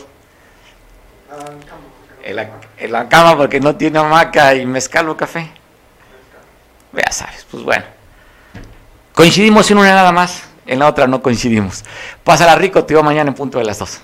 En 2.22 2.36
la, 2.36 2.50
en 2.76 2.92
la 2.92 3.08
cama 3.08 3.36
porque 3.36 3.58
no 3.58 3.74
tiene 3.74 3.98
hamaca 3.98 4.54
y 4.54 4.64
mezcal 4.64 5.08
o 5.08 5.16
café. 5.16 5.50
Ya 6.92 7.12
sabes, 7.12 7.44
pues 7.50 7.64
bueno. 7.64 7.97
Coincidimos 9.18 9.68
en 9.72 9.78
una 9.78 9.92
nada 9.96 10.12
más, 10.12 10.44
en 10.64 10.78
la 10.78 10.86
otra 10.86 11.08
no 11.08 11.20
coincidimos. 11.20 11.84
Pásala 12.22 12.54
rico, 12.54 12.84
te 12.84 12.94
veo 12.94 13.02
mañana 13.02 13.30
en 13.30 13.34
punto 13.34 13.58
de 13.58 13.64
las 13.64 13.80
dos. 13.80 13.98